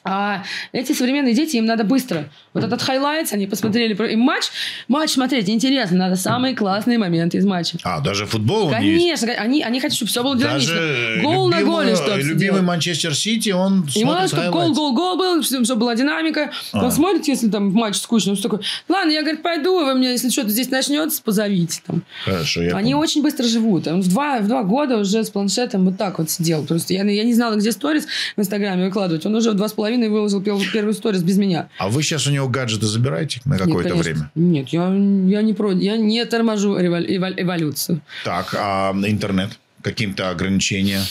[0.04, 2.30] А эти современные дети, им надо быстро.
[2.54, 4.46] Вот этот highlights, они посмотрели, им матч,
[4.88, 7.78] матч смотреть интересно, надо самые классные моменты из матча.
[7.84, 9.22] А, даже футбол он есть.
[9.22, 10.74] Конечно, они, они хотят, чтобы все было динамично.
[10.74, 14.94] Даже Гол на любимый- голе, чтобы Любимый Манчестер Сити, он Ему надо, чтобы гол, гол,
[14.96, 16.52] гол был, чтобы, была динамика.
[16.72, 16.84] А.
[16.86, 20.30] Он смотрит, если там матч скучный, он такой, ладно, я, говорит, пойду, вы мне, если
[20.30, 21.82] что-то здесь начнется, позовите.
[21.86, 22.04] Там.
[22.26, 23.00] Хорошо, я Они понял.
[23.00, 23.88] очень быстро живут.
[23.88, 26.66] Он в два, в два года уже с планшетом вот так вот сидел.
[26.66, 29.26] Просто я, я не знала, где сторис в Инстаграме выкладывать.
[29.26, 31.70] Он уже в два с половиной выложил пел- первую сторис без меня.
[31.78, 34.32] А вы сейчас у него гаджеты забираете на какое-то Нет, время?
[34.36, 37.06] Нет, я, я не про, я не торможу эволь-
[37.38, 38.02] эволюцию.
[38.24, 39.58] Так, а интернет?
[39.82, 41.02] Каким-то ограничения?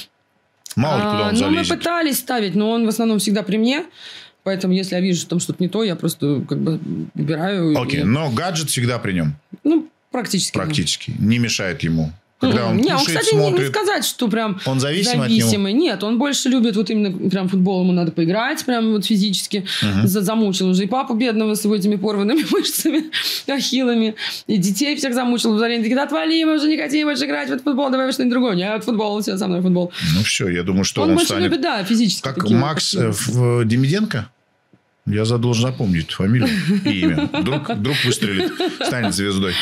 [0.77, 1.79] Мало ли, куда А, он ну, мы залезет.
[1.79, 3.85] пытались ставить, но он в основном всегда при мне.
[4.45, 6.79] Поэтому, если я вижу, что там что-то не то, я просто как бы
[7.15, 7.77] убираю.
[7.81, 10.57] Окей, и- но гаджет всегда при нем, Ну, практически.
[10.57, 10.63] да.
[10.65, 11.13] практически.
[11.19, 12.13] Не мешает ему.
[12.41, 13.69] Когда он не, он, кстати, не- не, смотрит.
[13.69, 15.41] сказать, что прям Он зависим от него?
[15.41, 15.73] зависимый.
[15.75, 19.67] Нет, он больше любит вот именно прям футбол, ему надо поиграть прям вот физически.
[20.05, 23.05] За- замучил уже и папу бедного с его этими порванными мышцами,
[23.47, 24.15] ахиллами.
[24.47, 25.55] И детей всех замучил.
[25.55, 28.33] В такие, да отвали, мы уже не хотим больше играть в этот футбол, давай что-нибудь
[28.33, 28.55] другое.
[28.57, 29.93] Нет, футбол, все, со мной футбол.
[30.17, 31.45] Ну все, я думаю, что он он, больше станет...
[31.51, 32.23] любит, да, физически.
[32.23, 34.31] Как Макс э, в- Демиденко?
[35.13, 36.49] Я должен запомнить фамилию
[36.85, 37.29] и имя.
[37.33, 38.53] Вдруг, вдруг выстрелит,
[38.87, 39.55] станет звездой.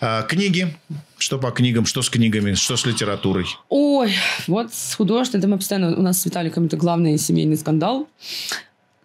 [0.00, 0.74] А, книги.
[1.18, 3.44] Что по книгам, что с книгами, что с литературой?
[3.68, 4.14] Ой,
[4.46, 8.08] вот с художественным, это мы постоянно, у нас с Виталиком это главный семейный скандал.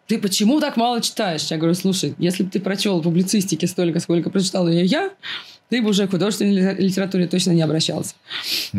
[0.08, 1.44] Ты почему так мало читаешь?
[1.52, 5.10] Я говорю, слушай, если бы ты прочел публицистики столько, сколько прочитала ее я,
[5.70, 8.14] ты бы уже к художественной ли- литературе точно не обращался.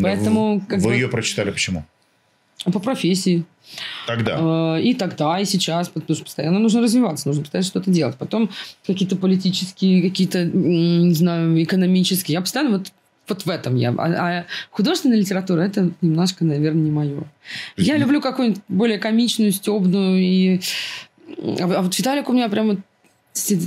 [0.00, 1.84] Поэтому, как Вы бы- ее прочитали почему?
[2.72, 3.44] По профессии.
[4.06, 4.76] Тогда.
[4.78, 8.16] Э, И тогда, и сейчас, потому что постоянно нужно развиваться, нужно постоянно что-то делать.
[8.16, 8.50] Потом
[8.86, 12.34] какие-то политические, какие-то, не знаю, экономические.
[12.34, 12.92] Я постоянно вот
[13.28, 13.90] вот в этом я.
[13.98, 17.24] А, а художественная литература это немножко, наверное, не мое.
[17.76, 20.20] Я не- люблю какую-нибудь более комичную, стебную.
[20.22, 20.60] И...
[21.60, 22.78] А, вот- а вот Виталик у меня прям вот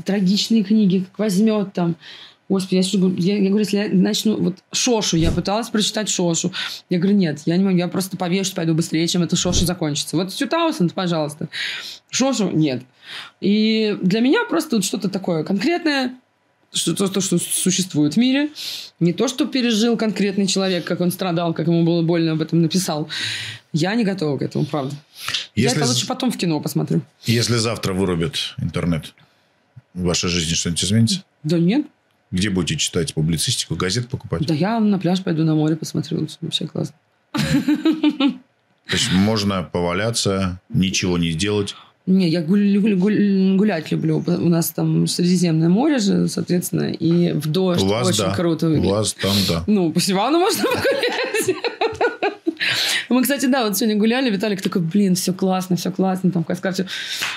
[0.06, 1.96] трагичные книги, как возьмет там.
[2.50, 4.36] Господи, я, что- я, я говорю, если я начну...
[4.38, 6.52] Вот Шошу, я пыталась прочитать Шошу.
[6.90, 10.18] Я говорю, нет, я не могу, я просто повешу, пойду быстрее, чем это Шоша закончится.
[10.18, 11.48] Вот Сью Таусенд, пожалуйста.
[12.10, 12.84] Шошу нет.
[13.40, 16.16] И для меня просто вот что-то такое конкретное,
[16.74, 18.50] что то, то, что существует в мире.
[19.00, 22.62] Не то, что пережил конкретный человек, как он страдал, как ему было больно об этом
[22.62, 23.10] написал.
[23.74, 24.96] Я не готова к этому, правда.
[25.56, 27.02] Я Если, это з- лучше потом в кино посмотрю.
[27.26, 29.14] если завтра вырубят интернет,
[29.94, 31.24] в вашей жизни что-нибудь изменится?
[31.44, 31.86] Да нет.
[32.32, 34.46] Где будете читать публицистику, газет покупать?
[34.46, 36.28] Да я на пляж пойду на море посмотрю.
[36.42, 36.96] Вообще классно.
[37.34, 41.76] То есть можно поваляться, ничего не сделать.
[42.06, 44.24] Не, я гуль- гуль- гуль- гулять люблю.
[44.26, 48.34] У нас там Средиземное море же, соответственно, и в дождь У вас, очень да.
[48.36, 49.64] круто У вас там, да.
[49.68, 51.56] Ну, по Сивану можно погулять.
[53.10, 56.48] Мы, кстати, да, вот сегодня гуляли, Виталик такой, блин, все классно, все классно, там в
[56.48, 56.86] Каскаве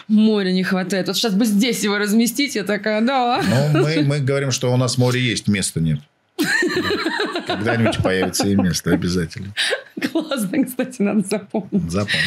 [0.06, 1.06] моря не хватает.
[1.06, 3.42] Вот сейчас бы здесь его разместить, я такая, да.
[3.72, 6.00] Но мы, мы говорим, что у нас море есть, места нет.
[7.46, 9.54] Когда-нибудь появится и место обязательно.
[10.12, 11.90] Классно, кстати, надо запомнить.
[11.90, 12.22] Запомни.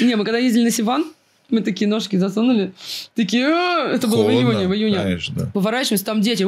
[0.00, 1.04] Не, мы когда ездили на Сиван,
[1.50, 2.72] мы такие ножки засунули,
[3.14, 5.18] такие, «А!» это было в июне, в июне.
[5.54, 6.44] Поворачиваемся, там дети!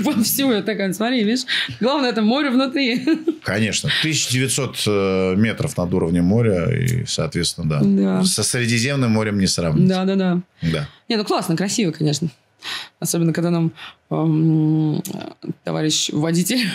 [0.00, 1.44] Вовсю, я такая, смотри, видишь,
[1.80, 3.04] главное, это море внутри.
[3.42, 3.90] Конечно.
[4.00, 6.66] 1900 э, метров над уровнем моря.
[6.70, 7.80] И, соответственно, да.
[7.82, 8.24] Да.
[8.24, 9.88] Со Средиземным морем не сравнить.
[9.88, 10.40] Да, да, да.
[10.62, 10.88] Да.
[11.08, 12.28] Не, ну классно, красиво, конечно.
[12.98, 13.72] Особенно, когда нам
[14.10, 15.00] эм,
[15.62, 16.68] товарищ водитель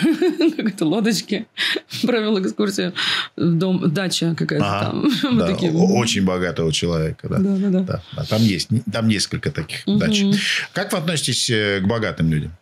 [0.56, 1.46] какой-то лодочки
[2.02, 2.94] провел экскурсию
[3.36, 4.86] в дом, дача какая-то Ага.
[5.22, 5.38] там.
[5.38, 7.38] Да, такие, Очень богатого человека, да.
[7.38, 7.80] Да, да, да.
[7.80, 10.24] Да, да, там есть, там несколько таких дач.
[10.72, 12.52] Как вы относитесь э, к богатым людям?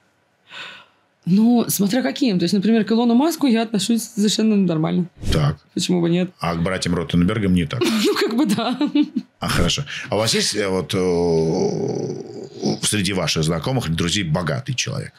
[1.24, 2.38] Ну, смотря каким.
[2.38, 5.06] То есть, например, к Илону Маску я отношусь совершенно нормально.
[5.32, 5.56] Так.
[5.72, 6.30] Почему бы нет?
[6.40, 7.80] А к братьям Ротенбергам не так.
[8.04, 8.76] Ну, как бы да.
[9.38, 9.84] А хорошо.
[10.10, 15.12] А у вас есть э, вот э, среди ваших знакомых друзей богатый человек?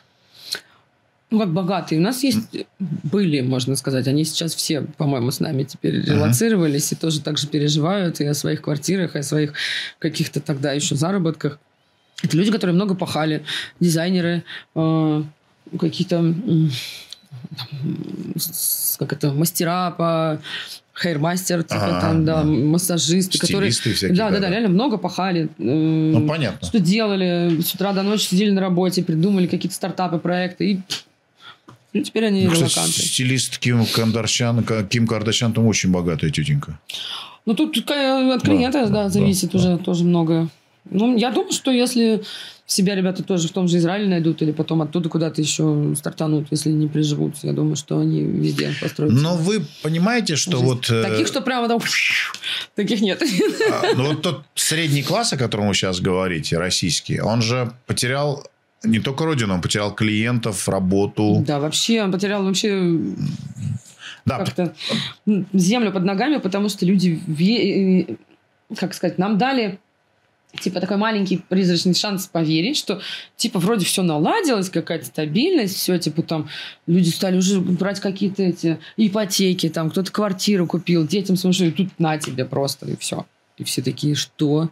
[1.31, 1.99] Ну, как богатые.
[1.99, 2.65] У нас есть...
[2.79, 4.07] Были, можно сказать.
[4.07, 6.13] Они сейчас все, по-моему, с нами теперь Ага.
[6.13, 9.53] релацировались и тоже так же переживают и о своих квартирах, и о своих
[9.99, 11.59] каких-то тогда еще заработках.
[12.21, 13.43] Это люди, которые много пахали.
[13.79, 14.43] Дизайнеры,
[14.75, 15.23] э,
[15.79, 16.35] какие-то...
[18.99, 20.41] как это, мастера по
[21.01, 22.47] хейрмастер, типа Ага, там, да, да.
[22.47, 23.71] массажисты, которые...
[23.71, 24.17] Стилисты всякие.
[24.17, 25.45] Да, да, да, реально много пахали.
[25.45, 26.67] Э, Ну, понятно.
[26.67, 30.79] что делали, с утра до ночи сидели на работе, придумали какие-то стартапы, проекты, и
[31.93, 32.91] ну, теперь они Ну, релаканты.
[32.91, 36.79] стилист Ким Кардашьян, Ким Кардашьян там очень богатая тетенька.
[37.45, 40.47] Ну, тут от клиента, Да, да, да, зависит да, уже тоже много.
[40.89, 42.23] Ну, я думаю, что если
[42.65, 46.71] себя ребята тоже в том же Израиле найдут или потом оттуда куда-то еще стартанут, если
[46.71, 49.13] не приживутся, я думаю, что они везде построят.
[49.13, 50.65] Но вы понимаете, что жизнь.
[50.65, 50.89] вот...
[50.89, 51.79] э, Таких, что прямо там...
[52.75, 53.21] Таких нет.
[53.71, 58.45] а, Ну, вот тот средний класс, о котором вы сейчас говорите, российский, он же потерял
[58.83, 61.43] не только родину, он потерял клиентов, работу.
[61.45, 62.97] Да, вообще, он потерял вообще
[64.25, 64.73] Да, как-то
[65.53, 68.15] землю под ногами, потому что люди, э,
[68.75, 69.79] как сказать, нам дали
[70.59, 73.01] типа такой маленький призрачный шанс поверить, что
[73.35, 76.49] типа вроде все наладилось, какая-то стабильность, все типа там
[76.87, 81.99] люди стали уже брать какие-то эти ипотеки, там кто-то квартиру купил, детям своим, и тут
[81.99, 83.25] на тебе просто, и все.
[83.57, 84.69] И все такие, что?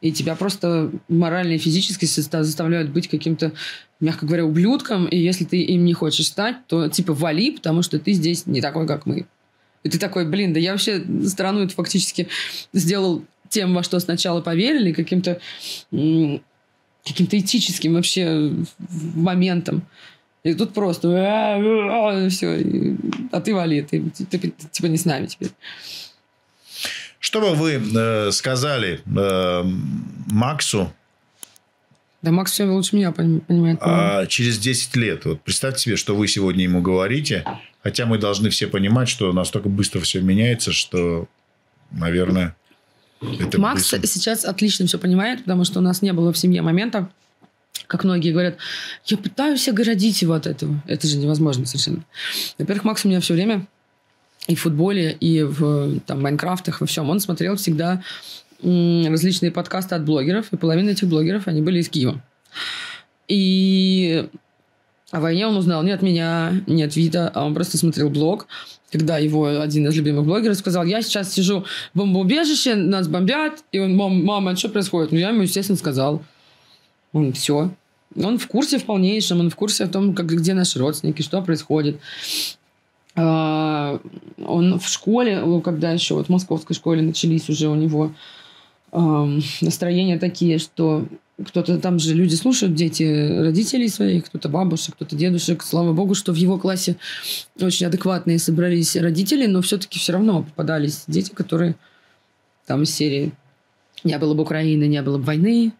[0.00, 3.52] И тебя просто морально и физически заставляют быть каким-то,
[4.00, 5.06] мягко говоря, ублюдком.
[5.06, 8.60] И если ты им не хочешь стать, то типа вали, потому что ты здесь не
[8.60, 9.26] такой, как мы.
[9.82, 12.28] И ты такой, блин, да я вообще страну это фактически
[12.72, 15.40] сделал тем, во что сначала поверили, каким-то
[17.04, 18.52] каким-то этическим вообще
[19.14, 19.82] моментом.
[20.44, 21.08] И тут просто
[22.30, 22.96] все,
[23.32, 25.50] а ты вали, ты, ты- ты типа не с нами теперь.
[27.18, 29.64] Что бы вы э, сказали э,
[30.30, 30.92] Максу
[32.22, 33.78] Да Макс все лучше меня поним- понимает.
[33.80, 35.24] а, через 10 лет?
[35.24, 37.44] Вот представьте себе, что вы сегодня ему говорите,
[37.82, 41.26] хотя мы должны все понимать, что настолько быстро все меняется, что,
[41.90, 42.54] наверное,
[43.20, 44.06] это Макс быстро.
[44.06, 47.10] сейчас отлично все понимает, потому что у нас не было в семье момента,
[47.86, 48.56] как многие говорят,
[49.06, 50.82] я пытаюсь огородить его от этого.
[50.86, 52.04] Это же невозможно совершенно.
[52.58, 53.66] Во-первых, Макс у меня все время
[54.46, 57.08] и в футболе, и в там, Майнкрафтах, во всем.
[57.10, 58.02] Он смотрел всегда
[58.60, 62.20] различные подкасты от блогеров, и половина этих блогеров, они были из Киева.
[63.28, 64.28] И
[65.10, 68.46] о войне он узнал не от меня, не от Вита, а он просто смотрел блог,
[68.90, 71.64] когда его один из любимых блогеров сказал, я сейчас сижу
[71.94, 75.12] в бомбоубежище, нас бомбят, и он, мам, мама, что происходит?
[75.12, 76.22] Ну, я ему, естественно, сказал.
[77.12, 77.70] Он, все.
[78.16, 81.42] Он в курсе в полнейшем, он в курсе о том, как, где наши родственники, что
[81.42, 82.00] происходит.
[83.14, 84.00] А,
[84.46, 88.12] Он в школе, когда еще вот в московской школе начались уже у него
[88.90, 91.04] настроения такие, что
[91.46, 93.02] кто-то там же люди слушают, дети
[93.42, 95.62] родителей своих, кто-то бабушек, кто-то дедушек.
[95.62, 96.96] Слава богу, что в его классе
[97.60, 101.76] очень адекватные собрались родители, но все-таки все равно попадались дети, которые
[102.66, 103.32] там из серии
[104.02, 105.72] «Не было бы Украины, не было бы войны»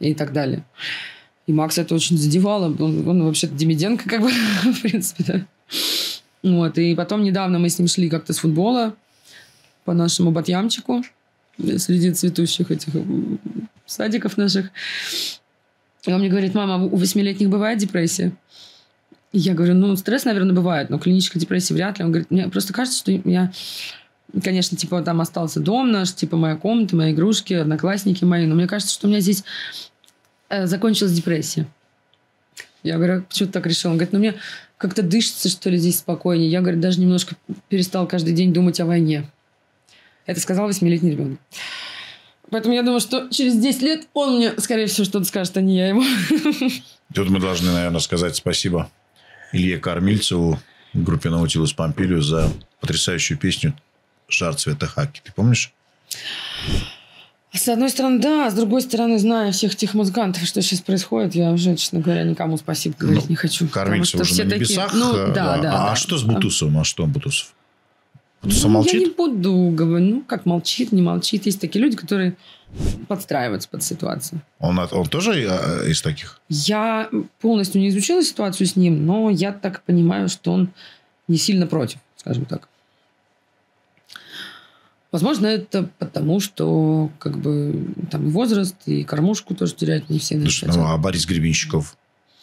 [0.00, 0.64] и так далее.
[1.46, 2.66] И Макс это очень задевало.
[2.66, 4.30] Он, он вообще-то Демиденко, как бы,
[4.62, 5.46] в принципе, да.
[6.42, 8.94] Вот, и потом недавно мы с ним шли как-то с футбола
[9.84, 11.04] по нашему Батьямчику
[11.58, 12.94] среди цветущих этих
[13.86, 14.70] садиков наших.
[16.04, 18.32] И он мне говорит, мама, у восьмилетних бывает депрессия?
[19.32, 22.04] И я говорю, ну, стресс, наверное, бывает, но клинической депрессии вряд ли.
[22.04, 23.52] Он говорит, мне просто кажется, что я
[24.42, 28.46] Конечно, типа там остался дом наш, типа моя комната, мои игрушки, одноклассники мои.
[28.46, 29.44] Но мне кажется, что у меня здесь
[30.48, 31.66] э, закончилась депрессия.
[32.82, 33.90] Я говорю, почему ты так решил?
[33.90, 34.34] Он говорит, ну мне
[34.76, 36.50] как-то дышится, что ли, здесь спокойнее.
[36.50, 37.36] Я, говорю, даже немножко
[37.68, 39.30] перестал каждый день думать о войне.
[40.26, 41.38] Это сказал восьмилетний ребенок.
[42.54, 45.76] Поэтому я думаю, что через 10 лет он мне, скорее всего, что-то скажет, а не
[45.76, 46.04] я ему.
[47.12, 48.88] Тут мы должны, наверное, сказать спасибо
[49.52, 50.60] Илье Кормильцеву,
[50.92, 52.48] группе Наутилус Помпилиус за
[52.80, 53.74] потрясающую песню
[54.28, 55.20] «Жар цвета хаки».
[55.24, 55.72] Ты помнишь?
[57.52, 61.34] С одной стороны, да, а с другой стороны, зная всех тех музыкантов, что сейчас происходит,
[61.34, 63.66] я уже, честно говоря, никому спасибо говорить ну, не хочу.
[63.66, 64.92] Кормильцев уже на небесах.
[64.92, 65.04] Такие...
[65.04, 65.72] Ну, да, да, да.
[65.72, 65.96] А да.
[65.96, 66.78] что с Бутусовым?
[66.78, 67.52] А что Бутусов?
[68.44, 68.94] Бутусов ну, молчит?
[68.94, 70.14] Я не буду говорить.
[70.14, 71.46] Ну, как молчит, не молчит.
[71.46, 72.36] Есть такие люди, которые
[73.08, 74.42] подстраиваются под ситуацию.
[74.58, 76.40] Он, он тоже э, из таких?
[76.48, 77.08] Я
[77.40, 80.70] полностью не изучила ситуацию с ним, но я так понимаю, что он
[81.26, 82.68] не сильно против, скажем так.
[85.10, 90.38] Возможно, это потому, что как бы там и возраст, и кормушку тоже терять не все
[90.40, 91.96] Слушай, ну, а Борис Гребенщиков,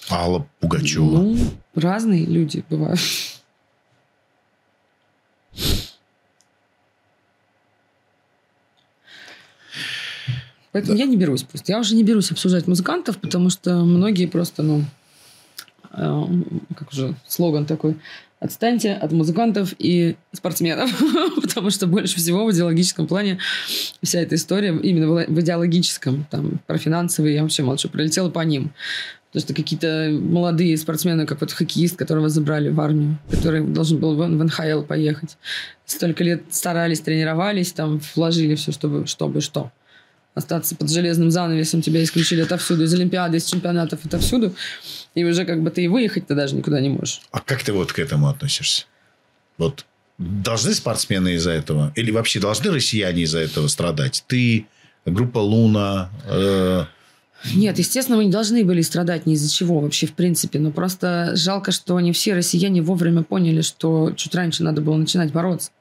[0.09, 1.03] Алла Пугачева?
[1.03, 1.37] Ну,
[1.75, 2.99] разные люди бывают.
[10.71, 11.03] Поэтому да.
[11.03, 11.71] я не берусь просто.
[11.71, 14.83] Я уже не берусь обсуждать музыкантов, потому что многие просто, ну,
[15.93, 16.23] э,
[16.75, 17.97] как уже слоган такой,
[18.39, 20.89] отстаньте от музыкантов и спортсменов,
[21.41, 23.37] потому что больше всего в идеологическом плане
[24.01, 28.71] вся эта история именно в идеологическом, там, про финансовые, я вообще молчу, пролетела по ним.
[29.31, 34.17] Потому что какие-то молодые спортсмены, как вот хоккеист, которого забрали в армию, который должен был
[34.17, 35.37] в НХЛ поехать.
[35.85, 39.71] Столько лет старались, тренировались, там вложили все, чтобы, чтобы что
[40.33, 44.55] остаться под железным занавесом, тебя исключили отовсюду, из Олимпиады, из чемпионатов, отовсюду,
[45.13, 47.21] и уже как бы ты и выехать-то даже никуда не можешь.
[47.31, 48.85] А как ты вот к этому относишься?
[49.57, 49.85] Вот
[50.17, 51.91] должны спортсмены из-за этого?
[51.95, 54.23] Или вообще должны россияне из-за этого страдать?
[54.27, 54.67] Ты,
[55.05, 56.09] группа Луна...
[56.25, 56.85] Э...
[57.55, 60.59] Нет, естественно, мы не должны были страдать ни из-за чего вообще, в принципе.
[60.59, 65.31] Но просто жалко, что не все россияне вовремя поняли, что чуть раньше надо было начинать
[65.31, 65.71] бороться.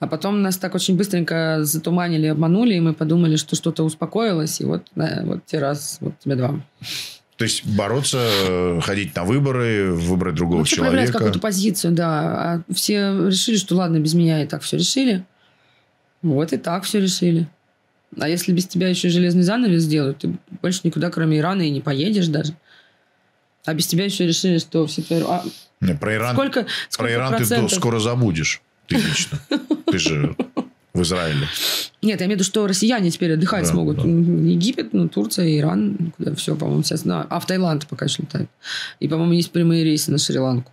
[0.00, 4.64] А потом нас так очень быстренько затуманили, обманули, и мы подумали, что что-то успокоилось, и
[4.64, 6.60] вот, да, вот те раз, вот тебе два.
[7.36, 10.90] То есть бороться, ходить на выборы, выбрать другого ну, человека.
[10.90, 12.62] Проявлять какую-то позицию, да.
[12.68, 15.24] А все решили, что ладно, без меня и так все решили.
[16.22, 17.48] Вот и так все решили.
[18.18, 21.80] А если без тебя еще железный занавес сделают, ты больше никуда, кроме Ирана, и не
[21.80, 22.54] поедешь даже.
[23.64, 25.22] А без тебя еще решили, что все твои...
[25.22, 25.44] А...
[25.80, 27.70] Не, про Иран, сколько, сколько про Иран процентов...
[27.70, 28.62] ты скоро забудешь.
[28.88, 29.38] Ты лично.
[29.86, 30.36] Ты же
[30.94, 31.46] в Израиле.
[32.02, 33.98] Нет, я имею в виду, что россияне теперь отдыхать да, смогут.
[33.98, 34.02] Да.
[34.02, 37.02] Египет, ну, Турция, Иран, куда все, по-моему, сейчас.
[37.02, 37.26] Да.
[37.28, 38.50] А в Таиланд пока еще летают.
[38.98, 40.72] И, по-моему, есть прямые рейсы на Шри-Ланку.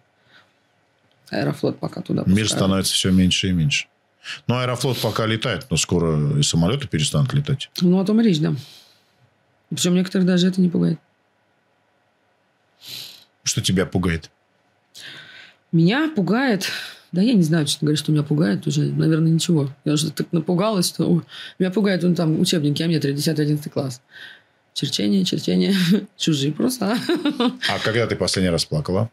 [1.29, 2.51] Аэрофлот пока туда Мир пускают.
[2.51, 3.87] становится все меньше и меньше.
[4.47, 7.69] Но Аэрофлот пока летает, но скоро и самолеты перестанут летать.
[7.81, 8.55] Ну, о том и речь, да.
[9.69, 10.99] Причем некоторых даже это не пугает.
[13.43, 14.31] Что тебя пугает?
[15.71, 16.71] Меня пугает
[17.15, 18.81] да я не знаю, честно говоря, что меня пугает уже.
[18.81, 19.69] Наверное, ничего.
[19.85, 21.05] Я уже так напугалась, что...
[21.05, 21.21] О,
[21.57, 24.01] меня пугает вон там учебник геометрии, 10-11 класс.
[24.73, 25.73] Черчение, черчение.
[26.17, 26.97] Чужие просто.
[27.69, 29.09] А когда ты последний раз плакала?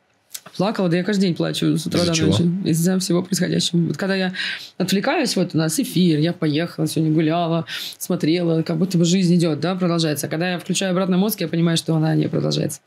[0.57, 2.43] Плакала, да я каждый день плачу с утра до ночи.
[2.65, 3.79] Из-за всего происходящего.
[3.79, 4.35] Вот когда я
[4.77, 7.65] отвлекаюсь, вот у нас эфир, я поехала, сегодня гуляла,
[7.99, 10.27] смотрела, как будто бы жизнь идет, да, продолжается.
[10.27, 12.81] А когда я включаю обратно мозг, я понимаю, что она не продолжается.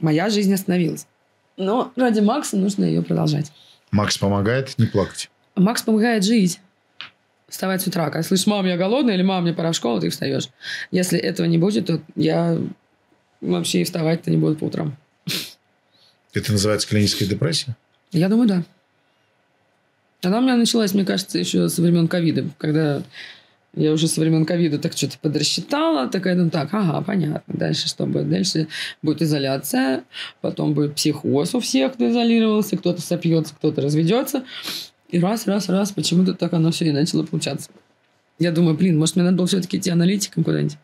[0.00, 1.06] Моя жизнь остановилась.
[1.56, 3.52] Но ради Макса нужно ее продолжать.
[3.90, 5.30] Макс помогает не плакать?
[5.54, 6.60] Макс помогает жить.
[7.48, 8.06] Вставать с утра.
[8.06, 10.48] Когда слышишь, мам, я голодная, или мам, мне пора в школу, ты встаешь.
[10.90, 12.58] Если этого не будет, то я
[13.40, 14.96] вообще и вставать-то не буду по утрам.
[16.34, 17.76] Это называется клиническая депрессия?
[18.12, 18.62] Я думаю, да.
[20.22, 23.02] Она у меня началась, мне кажется, еще со времен ковида, когда
[23.76, 27.54] я уже со времен ковида так что-то подрасчитала, такая, ну так, ага, понятно.
[27.54, 28.30] Дальше что будет?
[28.30, 28.68] Дальше
[29.02, 30.04] будет изоляция,
[30.40, 34.44] потом будет психоз у всех, кто изолировался, кто-то сопьется, кто-то разведется.
[35.10, 37.70] И раз, раз, раз, почему-то так оно все и начало получаться.
[38.38, 40.76] Я думаю, блин, может, мне надо было все-таки идти аналитиком куда-нибудь.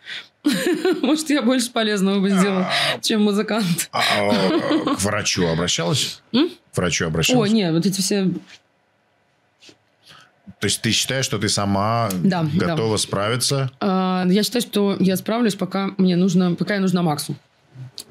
[1.03, 2.69] Может, я больше полезного бы сделала,
[3.01, 3.91] чем музыкант.
[3.93, 6.23] А, а, к врачу обращалась?
[6.33, 7.51] К врачу обращалась?
[7.51, 8.29] О, нет, вот эти все
[10.59, 12.99] то есть ты считаешь, что ты сама да, готова да.
[12.99, 13.71] справиться?
[13.81, 17.37] А, я считаю, что я справлюсь, пока мне нужно, пока я нужна Максу.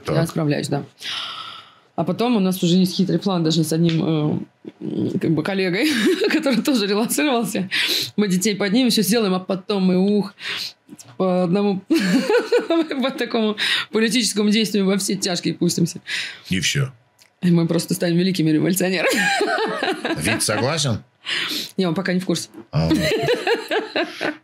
[0.06, 0.16] Так.
[0.16, 0.84] Я справляюсь, да.
[1.96, 4.46] А потом у нас уже есть хитрый план даже с одним
[4.82, 5.90] э, как бы коллегой,
[6.32, 7.70] который тоже релацировался.
[8.16, 10.34] Мы детей поднимем, все сделаем, а потом мы ух
[11.18, 11.82] по одному
[13.04, 13.58] по такому
[13.92, 16.00] политическому действию во все тяжкие пустимся.
[16.50, 16.92] И все.
[17.42, 20.22] И мы просто станем великими революционерами.
[20.22, 21.04] Вид согласен?
[21.78, 22.50] Не, он пока не в курсе.
[22.72, 22.90] А,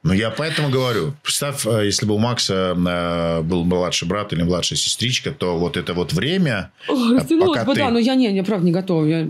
[0.03, 1.13] ну, я поэтому говорю.
[1.23, 5.78] Представь, э, если бы у Макса э, был младший брат или младшая сестричка, то вот
[5.78, 6.71] это вот время...
[6.88, 9.28] Растянулось бы, да, но я не, я правда не готова.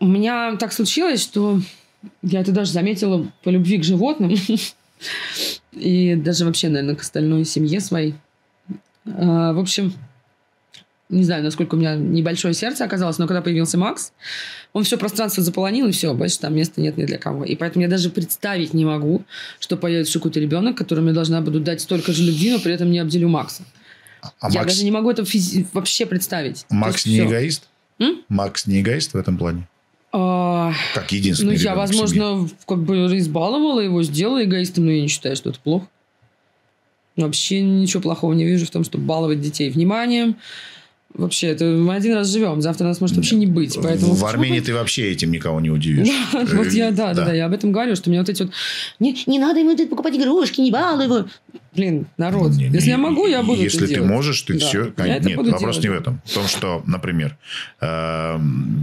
[0.00, 1.60] У меня так случилось, что
[2.22, 4.34] я это даже заметила по любви к животным.
[5.72, 8.14] И даже вообще, наверное, к остальной семье своей.
[9.06, 9.92] А, в общем,
[11.08, 14.12] не знаю, насколько у меня небольшое сердце оказалось, но когда появился Макс,
[14.72, 17.44] он все пространство заполонил, и все, больше там места нет ни для кого.
[17.44, 19.24] И поэтому я даже представить не могу,
[19.58, 22.90] что появится какой-то ребенок, которому я должна буду дать столько же любви, но при этом
[22.90, 23.62] не обделю Макса.
[24.40, 24.72] А я Макс...
[24.74, 26.66] даже не могу это физи- вообще представить.
[26.68, 27.26] Макс не все.
[27.26, 27.68] эгоист?
[27.98, 28.22] М?
[28.28, 29.66] Макс не эгоист в этом плане?
[30.12, 35.08] А, как единственный Ну, я, возможно, как бы избаловала его, сделала эгоистом, но я не
[35.08, 35.86] считаю, что это плохо.
[37.16, 40.36] Вообще ничего плохого не вижу в том, чтобы баловать детей вниманием,
[41.14, 43.78] Вообще, это мы один раз живем, завтра нас может вообще не быть.
[43.82, 46.08] Поэтому в Армении ты вообще этим никого не удивишь.
[46.32, 48.52] вот я, да, да, да, я об этом говорю, что мне вот эти вот...
[49.00, 51.24] Не, не надо ему покупать игрушки, не балуй его.
[51.78, 54.10] Блин, народ, не, если я могу, я буду Если ты делать.
[54.10, 54.92] можешь, ты да, все...
[54.98, 55.82] Нет, вопрос делать.
[55.84, 56.20] не в этом.
[56.24, 57.36] В том, что, например,
[57.80, 58.38] э,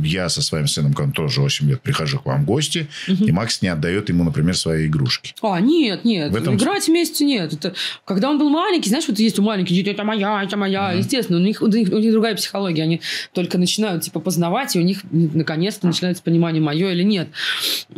[0.05, 3.25] я со своим сыном, который тоже 8 лет, прихожу к вам в гости, угу.
[3.25, 5.33] и Макс не отдает ему, например, свои игрушки.
[5.41, 6.31] А, нет, нет.
[6.31, 6.55] В этом...
[6.55, 7.51] Играть вместе нет.
[7.51, 7.73] Это...
[8.05, 10.91] Когда он был маленький, знаешь, вот есть у маленьких дети, это моя, это моя.
[10.91, 10.99] Угу.
[10.99, 12.83] Естественно, у них, у, них, у них другая психология.
[12.83, 13.01] Они
[13.33, 17.27] только начинают, типа, познавать, и у них наконец-то начинается понимание, мое или нет.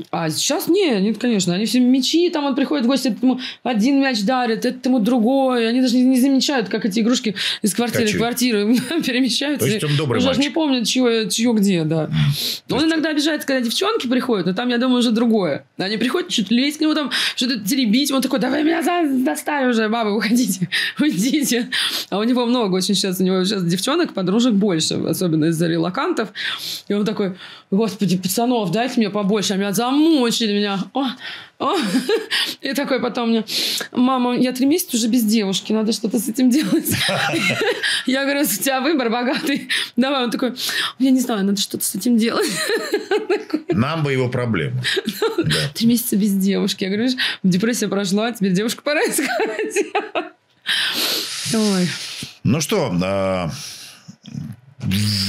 [0.10, 1.54] А сейчас нет, нет, конечно.
[1.54, 5.70] Они все мечи, там он приходит в гости, ему один мяч дарит, этому другой.
[5.70, 8.18] Они даже не, не замечают, как эти игрушки из квартиры Качу.
[8.18, 8.60] в квартиру
[9.06, 9.68] перемещаются.
[9.68, 12.10] То есть он добрый Уже не помнят, чье, чье где, да.
[12.70, 12.88] Он есть...
[12.88, 15.66] иногда обижается, когда девчонки приходят, но там, я думаю, уже другое.
[15.78, 18.12] Они приходят, что-то лезть к нему, там, что-то теребить.
[18.12, 18.82] Он такой, давай меня
[19.24, 20.70] достали уже, бабы, уходите,
[21.00, 21.70] уйдите.
[22.10, 26.30] А у него много очень сейчас, у него сейчас девчонок, подружек больше, особенно из-за релакантов.
[26.88, 27.36] И он такой,
[27.72, 30.80] господи, пацанов, дайте мне побольше, а меня замучили меня.
[30.94, 31.06] О.
[32.62, 33.44] И такой потом мне,
[33.92, 36.90] мама, я три месяца уже без девушки, надо что-то с этим делать.
[38.06, 39.70] Я говорю, у тебя выбор богатый.
[39.96, 40.54] Давай, он такой,
[41.00, 42.50] я не знаю, надо что-то с этим делать.
[43.70, 44.82] Нам бы его проблему.
[45.74, 46.84] Три месяца без девушки.
[46.84, 47.10] Я говорю,
[47.44, 49.86] депрессия прошла, теперь девушку пора искать.
[51.54, 51.88] Ой.
[52.44, 53.50] Ну что, а,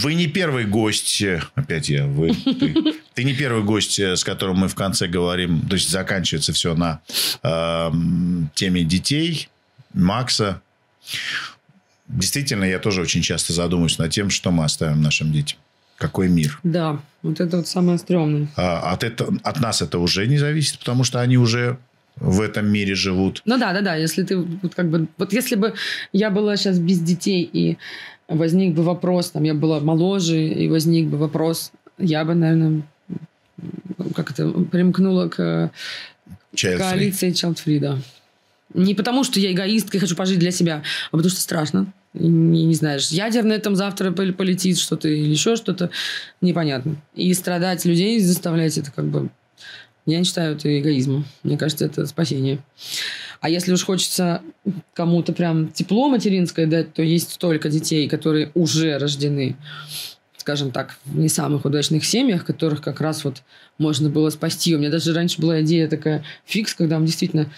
[0.03, 1.23] вы не первый гость,
[1.55, 2.75] опять я, вы, ты,
[3.19, 7.01] ты не первый гость, с которым мы в конце говорим, то есть заканчивается все на
[7.43, 7.91] э,
[8.55, 9.49] теме детей,
[9.93, 10.63] Макса.
[12.07, 15.59] Действительно, я тоже очень часто задумываюсь над тем, что мы оставим нашим детям.
[15.97, 16.61] Какой мир?
[16.63, 18.47] Да, вот это вот самое стрёмное.
[18.55, 21.77] А, от, это, от нас это уже не зависит, потому что они уже
[22.15, 23.43] в этом мире живут.
[23.47, 23.97] Ну да, да, да.
[23.97, 25.75] Если ты вот как бы вот если бы
[26.13, 27.79] я была сейчас без детей и
[28.29, 32.85] возник бы вопрос, там я была моложе, и возник бы вопрос, я бы, наверное,
[34.15, 35.71] как это, примкнула к
[36.55, 37.99] Child коалиции Child Free, да.
[38.75, 41.93] Не потому, что я эгоистка и хочу пожить для себя, а потому что страшно.
[42.15, 45.91] Не, не знаешь, ядерное там завтра полетит что-то или еще что-то,
[46.41, 46.97] непонятно.
[47.15, 49.29] И страдать людей заставлять это как бы...
[50.07, 51.27] Я не считаю это эгоизмом.
[51.43, 52.61] Мне кажется, это спасение.
[53.41, 54.43] А если уж хочется
[54.95, 59.57] кому-то прям тепло материнское дать, то есть столько детей, которые уже рождены,
[60.49, 63.43] скажем так, в не самых удачных семьях, которых как раз вот
[63.77, 64.75] можно было спасти.
[64.75, 67.51] У меня даже раньше была идея такая фикс, когда мы действительно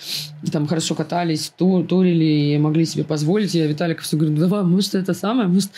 [0.50, 3.54] там хорошо катались, тур, турили и могли себе позволить.
[3.54, 5.70] Я Виталика все говорю, давай, может, это самое, может,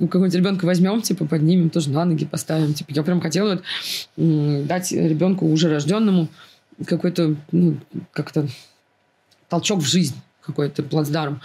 [0.00, 2.72] какого-нибудь ребенка возьмем, типа, поднимем, тоже на ноги поставим.
[2.72, 3.60] Типа, я прям хотела
[4.16, 6.28] вот, дать ребенку уже рожденному
[6.86, 7.76] какой-то, ну,
[8.12, 8.48] как-то
[9.50, 11.42] толчок в жизнь, какой-то плацдарм.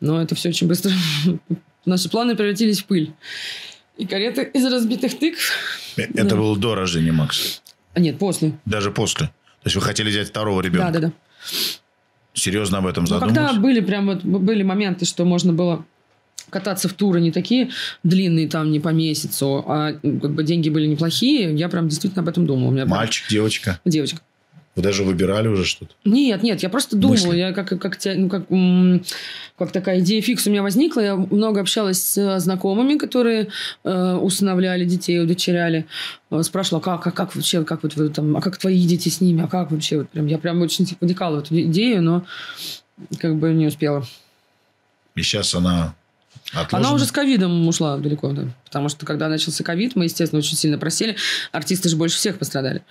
[0.00, 0.92] Но это все очень быстро...
[1.86, 3.14] Наши планы превратились в пыль.
[4.00, 5.52] И карета из разбитых тыкв.
[5.98, 6.36] Э, это да.
[6.36, 7.60] было до рождения Макса?
[7.94, 8.58] Нет, после.
[8.64, 9.26] Даже после?
[9.26, 10.90] То есть вы хотели взять второго ребенка?
[10.90, 11.12] Да, да, да.
[12.32, 13.36] Серьезно об этом задумались?
[13.36, 15.84] Ну, когда были прям вот были моменты, что можно было
[16.48, 17.70] кататься в туры не такие
[18.02, 22.28] длинные, там, не по месяцу, а как бы деньги были неплохие, я прям действительно об
[22.30, 22.86] этом думала.
[22.86, 23.34] Мальчик, прям...
[23.34, 23.80] девочка?
[23.84, 24.22] Девочка.
[24.76, 25.94] Вы даже выбирали уже что-то?
[26.04, 28.44] Нет, нет, я просто думала, я как, как, ну, как,
[29.58, 31.00] как такая идея фикс у меня возникла.
[31.00, 33.48] Я много общалась с знакомыми, которые
[33.82, 35.86] э, усыновляли детей, удочеряли.
[36.30, 39.20] Э, спрашивала, как, как, как вообще, как вот вы там, а как твои дети с
[39.20, 39.98] ними, а как вообще?
[39.98, 42.24] Вот прям, я прям очень типа, вникала в эту идею, но
[43.18, 44.06] как бы не успела.
[45.16, 45.94] И сейчас она
[46.52, 46.88] Отложено.
[46.88, 48.44] Она уже с ковидом ушла далеко, да.
[48.64, 51.16] Потому что когда начался ковид, мы, естественно, очень сильно просели.
[51.52, 52.82] Артисты же больше всех пострадали,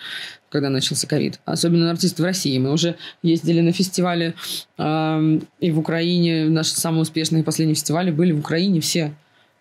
[0.49, 1.39] когда начался ковид.
[1.45, 2.57] Особенно артисты в России.
[2.57, 4.34] Мы уже ездили на фестивали
[4.77, 6.45] э, и в Украине.
[6.45, 9.13] Наши самые успешные последние фестивали были в Украине все.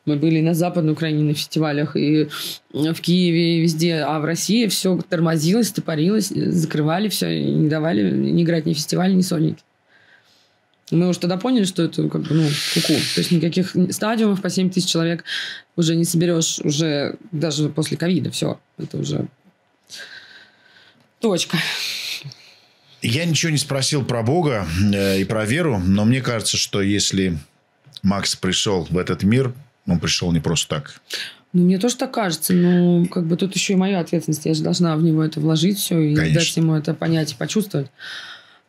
[0.08, 2.28] Мы были на Западной Украине на фестивалях, и
[2.72, 3.96] в Киеве, и везде.
[3.96, 9.20] А в России все тормозилось, топорилось, закрывали все, не давали ни играть ни фестивали, ни
[9.20, 9.62] сольники.
[10.90, 12.94] Мы уже тогда поняли, что это как бы, ну, куку.
[13.14, 15.24] То есть никаких стадиумов по 7 тысяч человек
[15.76, 18.30] уже не соберешь уже даже после ковида.
[18.30, 19.28] Все, это уже
[21.20, 21.58] точка.
[23.02, 27.38] Я ничего не спросил про Бога э, и про веру, но мне кажется, что если
[28.02, 29.54] Макс пришел в этот мир,
[29.86, 31.00] он пришел не просто так.
[31.52, 34.44] Ну, мне тоже так кажется, но как бы тут еще и моя ответственность.
[34.44, 36.40] Я же должна в него это вложить все и Конечно.
[36.40, 37.88] дать ему это понять и почувствовать.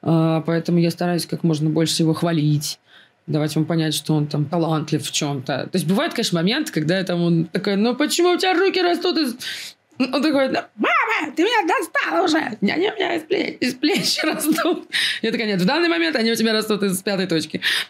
[0.02, 2.80] А, поэтому я стараюсь как можно больше его хвалить
[3.30, 5.70] давать ему понять, что он там талантлив в чем-то.
[5.72, 8.82] То есть бывают, конечно, моменты, когда я там он такой, ну почему у тебя руки
[8.82, 9.36] растут из...
[10.14, 12.38] Он такой, «Ну, мама, ты меня достала уже.
[12.38, 14.88] Они у меня из плеч, из плеч растут.
[15.22, 17.60] Я такая, нет, в данный момент они у тебя растут из пятой точки.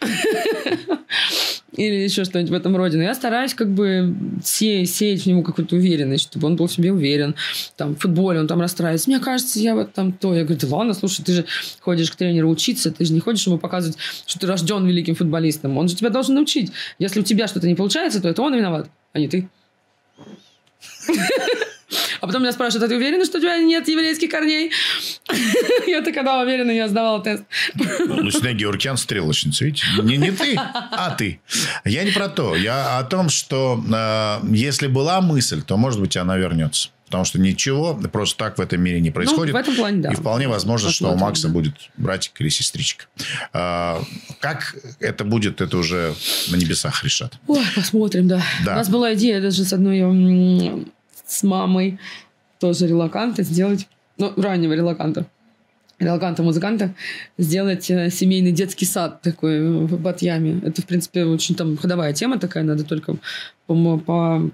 [1.76, 2.96] Или еще что-нибудь в этом роде.
[2.96, 4.12] Но я стараюсь как бы
[4.44, 7.36] сеять, сеять в него какую-то уверенность, чтобы он был в себе уверен.
[7.76, 9.08] Там, в футболе он там расстраивается.
[9.08, 10.34] Мне кажется, я вот там то.
[10.34, 11.44] Я говорю, да ладно, слушай, ты же
[11.78, 13.96] ходишь к тренеру учиться, ты же не ходишь ему показывать,
[14.26, 15.78] что ты рожден великим футболистом.
[15.78, 16.72] Он же тебя должен научить.
[16.98, 19.48] Если у тебя что-то не получается, то это он виноват, а не ты.
[22.20, 24.70] А потом меня спрашивают, а ты уверена, что у тебя нет еврейских корней?
[25.86, 27.44] Я такая, да, уверена, я сдавала тест.
[28.06, 29.86] Лучная Георгиан стрелочница, видите?
[30.02, 31.40] Не, не ты, а ты.
[31.84, 32.54] Я не про то.
[32.54, 36.90] Я о том, что э, если была мысль, то, может быть, она вернется.
[37.10, 39.52] Потому что ничего просто так в этом мире не происходит.
[39.52, 40.12] Ну, в этом плане, да.
[40.12, 41.52] И вполне возможно, что у Посмотрим, Макса да.
[41.52, 43.06] будет братик или сестричка.
[43.52, 44.00] А,
[44.38, 46.14] как это будет, это уже
[46.50, 47.36] на небесах решат.
[47.48, 48.40] Ой, посмотрим, да.
[48.64, 48.74] Да.
[48.74, 50.04] У нас была идея даже с одной
[51.30, 51.98] с мамой
[52.58, 53.88] тоже релаканта сделать,
[54.18, 55.26] ну, раннего релаканта,
[55.98, 56.94] релаканта-музыканта,
[57.38, 60.60] сделать э, семейный детский сад такой в Батьяме.
[60.64, 63.16] Это, в принципе, очень там ходовая тема такая, надо только
[63.66, 64.50] по, по,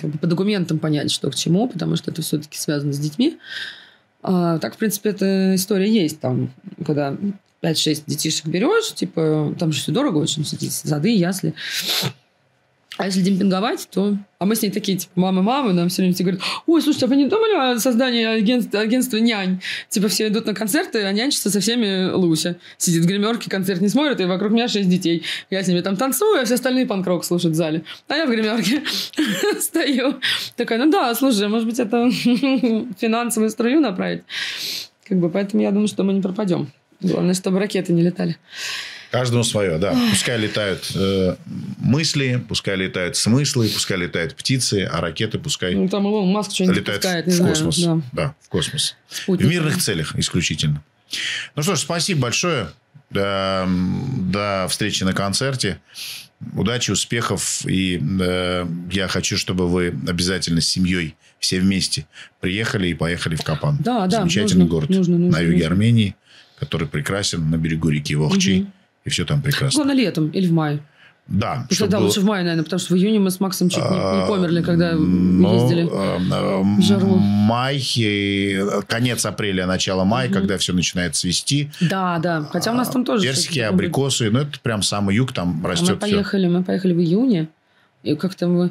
[0.00, 3.38] как бы по документам понять, что к чему, потому что это все-таки связано с детьми.
[4.22, 6.50] А, так, в принципе, эта история есть там,
[6.84, 7.16] когда
[7.62, 11.54] 5-6 детишек берешь, типа, там же все дорого очень, все эти сады, ясли.
[12.98, 14.16] А если демпинговать, то...
[14.38, 17.16] А мы с ней такие, типа, мамы-мамы, нам все время говорят, ой, слушайте, а вы
[17.16, 19.60] не думали о создании агентства, агентства нянь?
[19.88, 22.56] Типа, все идут на концерты, а нянчится со всеми Луся.
[22.78, 25.24] Сидит в гримерке, концерт не смотрит, и вокруг меня шесть детей.
[25.50, 27.84] Я с ними там танцую, а все остальные панк-рок слушают в зале.
[28.08, 28.82] А я в гримерке
[29.60, 30.16] стою.
[30.56, 32.10] Такая, ну да, слушай, может быть, это
[32.98, 34.22] финансовую струю направить?
[35.08, 36.68] Как бы, поэтому я думаю, что мы не пропадем.
[37.00, 38.36] Главное, чтобы ракеты не летали.
[39.18, 39.96] Каждому свое, да.
[40.10, 41.36] Пускай летают э,
[41.78, 46.76] мысли, пускай летают смыслы, пускай летают птицы, а ракеты пускай Ну, там Илон Маск что-нибудь
[46.78, 47.54] летают пускает, не в знаю.
[47.54, 47.78] космос.
[47.78, 48.00] Да.
[48.12, 48.96] Да, в космос.
[49.08, 49.46] Спутник.
[49.46, 50.82] В мирных целях исключительно.
[51.54, 52.68] Ну что ж, спасибо большое.
[53.10, 55.78] До, до встречи на концерте.
[56.54, 57.64] Удачи, успехов.
[57.66, 62.06] И э, я хочу, чтобы вы обязательно с семьей все вместе
[62.40, 63.78] приехали и поехали в Капан.
[63.80, 65.66] Да, да, Замечательный нужно, город нужно, нужно, на юге нужно.
[65.68, 66.16] Армении,
[66.58, 68.60] который прекрасен на берегу реки Вохчи.
[68.62, 68.72] Мгм.
[69.06, 69.78] И все там прекрасно.
[69.78, 70.80] Главное, летом или в мае.
[71.28, 71.66] Да.
[71.68, 73.82] Потому да, было- лучше в мае, наверное, потому что в июне мы с Максом чуть
[73.82, 75.88] не, не А, померли, когда ну, ездили.
[75.90, 77.16] э, э, жару.
[77.16, 81.70] Май, и конец апреля, начало мая, когда все начинает цвести.
[81.80, 82.42] Да, да.
[82.52, 83.24] Хотя у нас там тоже...
[83.24, 85.96] Персики, абрикосы, ну это прям самый юг, там А Мы растет все.
[85.96, 87.48] поехали, мы поехали в июне,
[88.04, 88.70] и как-то мы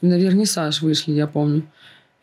[0.00, 1.62] на вернисаж вышли, я помню.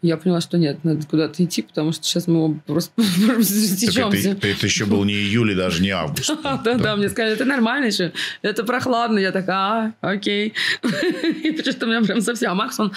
[0.02, 2.92] Я поняла, что нет, надо куда-то идти, потому что сейчас мы оба просто
[3.28, 4.30] Так стечемся.
[4.30, 6.30] это, это еще был не июль и даже не август.
[6.44, 9.20] Да, да, мне сказали, это нормально еще, это прохладно.
[9.20, 10.54] Я такая, а, окей.
[10.84, 12.52] И почему-то у меня прям совсем.
[12.52, 12.94] А Макс, он,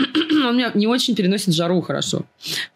[0.46, 2.24] он меня не очень переносит жару хорошо.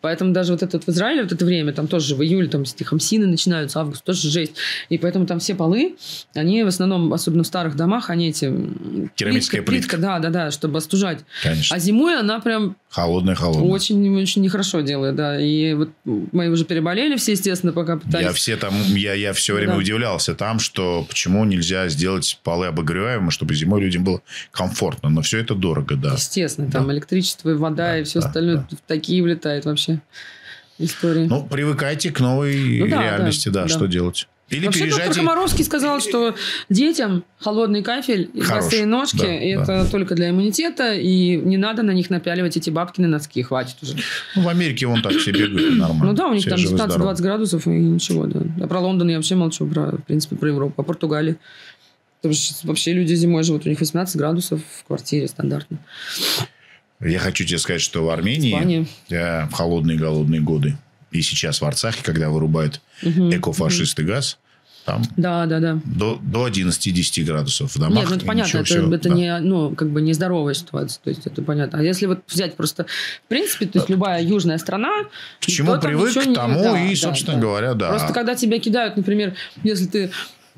[0.01, 2.63] Поэтому даже вот это вот в Израиле, вот это время, там тоже в июле, там
[2.63, 4.53] эти хамсины начинаются, август, тоже жесть.
[4.89, 5.97] И поэтому там все полы,
[6.35, 8.53] они в основном, особенно в старых домах, они эти...
[9.17, 9.97] Керамическая плитка.
[9.97, 11.21] Да, да, да, чтобы остужать.
[11.43, 11.75] Конечно.
[11.77, 13.69] А зимой она прям Холодная, холодная.
[13.71, 15.41] очень-очень нехорошо делает, да.
[15.41, 18.27] И вот мы уже переболели все, естественно, пока пытались.
[18.27, 19.79] Я все там, я, я все время Да.
[19.79, 24.21] удивлялся там, что почему нельзя сделать полы обогреваемые, чтобы зимой людям было
[24.53, 25.09] комфортно.
[25.09, 26.13] Но все это дорого, да.
[26.15, 30.01] Естественно, там электричество и вода Да, и все да, остальное в такие влетает вообще
[30.79, 31.27] истории.
[31.27, 33.69] Ну, привыкайте к новой Ну да, реальности, да, да, да.
[33.69, 34.29] что делать.
[34.51, 35.21] Или Вообще доктор переезжайте.
[35.21, 36.35] Комаровский сказал, что
[36.69, 39.63] детям холодный кафель и Хорош, босые ножки да, и да.
[39.63, 43.77] это только для иммунитета, и не надо на них напяливать эти бабки на носки, хватит
[43.81, 43.97] уже.
[44.37, 46.05] Ну, в Америке вон так все бегают нормально.
[46.05, 47.13] Ну да, у них Все там живы-здоровы.
[47.15, 48.43] 15-20 градусов и ничего, да.
[48.63, 50.75] А про Лондон я вообще молчу, про, в принципе, про Европу.
[50.77, 51.37] А Португалия?
[52.21, 55.79] Потому что вообще люди зимой живут, у них 18 градусов в квартире стандартно.
[57.05, 60.77] Я хочу тебе сказать, что в Армении э, в холодные голодные годы
[61.11, 64.39] и сейчас в Арцахе, когда вырубают Мгм, экофашисты газ,
[64.85, 65.81] там Да, да, да.
[65.85, 67.75] до, до 11-10 градусов.
[67.75, 69.15] В домах Нет, ну это понятно, ничего это, всего, это да.
[69.15, 71.79] не, ну, как бы нездоровая ситуация, то есть это понятно.
[71.79, 72.85] А если вот взять просто,
[73.25, 74.91] в принципе, то есть любая южная страна...
[75.41, 77.43] К чему привык, к не- тому да, и, да, собственно да.
[77.43, 77.89] говоря, да.
[77.91, 80.11] Просто когда тебя кидают, например, если ты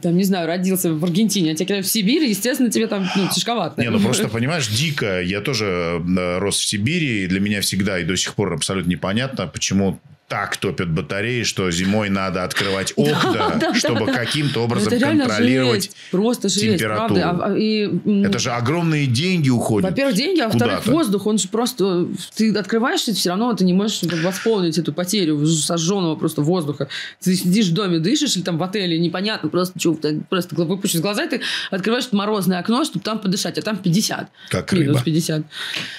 [0.02, 3.28] там, не знаю, родился в Аргентине, а тебя кидают в Сибирь, естественно, тебе там, ну,
[3.34, 3.80] тяжковато.
[3.80, 5.20] Не, ну просто, понимаешь, дико.
[5.22, 8.90] Я тоже э, рос в Сибири, и для меня всегда и до сих пор абсолютно
[8.90, 14.12] непонятно, почему так топят батареи, что зимой надо открывать окна, да, чтобы да.
[14.12, 15.84] каким-то образом контролировать.
[15.84, 15.96] жесть.
[16.10, 17.20] Просто жесть, температуру.
[17.22, 17.88] А- а- и,
[18.24, 19.88] Это же огромные деньги уходят.
[19.88, 22.08] Во-первых, деньги, а во-вторых, воздух, он же просто...
[22.34, 26.88] Ты открываешь, и все равно ты не можешь восполнить эту потерю сожженного просто воздуха.
[27.20, 29.96] Ты сидишь в доме, дышишь, или там в отеле, непонятно, просто что,
[30.28, 31.40] просто выпущишь глаза, и ты
[31.70, 34.28] открываешь морозное окно, чтобы там подышать, а там 50.
[34.50, 35.04] Как Минус рыба.
[35.04, 35.42] 50.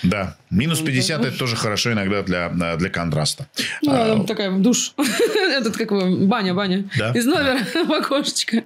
[0.03, 0.35] Да.
[0.49, 3.47] Минус 50 это тоже хорошо иногда для, для контраста.
[3.81, 4.93] Ну, А, там такая душ.
[4.97, 6.89] Этот, как его, баня, баня.
[6.97, 7.11] Да.
[7.11, 8.63] Из номера в окошечко.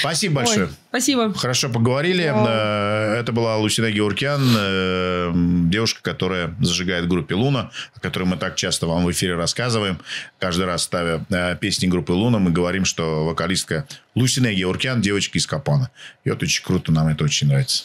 [0.00, 0.66] Спасибо большое.
[0.66, 1.34] Ой, спасибо.
[1.34, 2.24] Хорошо поговорили.
[2.24, 5.32] Э, Это была Лусина Геуркян, э,
[5.70, 9.98] девушка, которая зажигает группе «Луна», о которой мы так часто вам в эфире рассказываем.
[10.38, 15.46] Каждый раз ставя э, песни группы «Луна», мы говорим, что вокалистка Лусина Геуркян– девочка из
[15.46, 15.90] Капана.
[16.24, 17.84] И вот очень круто, нам это очень нравится.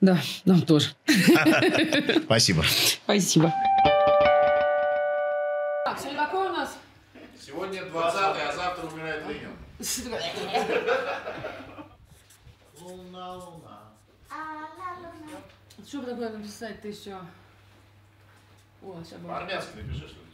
[0.00, 0.88] Да, нам тоже.
[2.24, 2.64] Спасибо.
[3.04, 3.52] Спасибо.
[7.72, 9.56] Сегодня 20 а завтра умирает Ленин.
[15.86, 17.18] Что бы такое написать ты еще?
[18.82, 19.30] О, сейчас будет.
[19.30, 20.26] По-армянски напиши, что ли?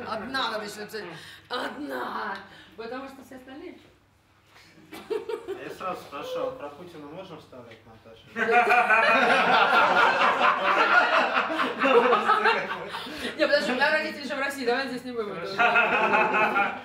[0.00, 1.04] Одна надо еще написать.
[1.48, 2.36] Одна.
[2.76, 3.78] Потому что все остальные...
[4.90, 8.22] Я сразу спрашивал, а про Путина можно вставлять, Наташа?
[13.36, 15.36] Не, подожди, у меня родители еще в России, давай здесь не будем.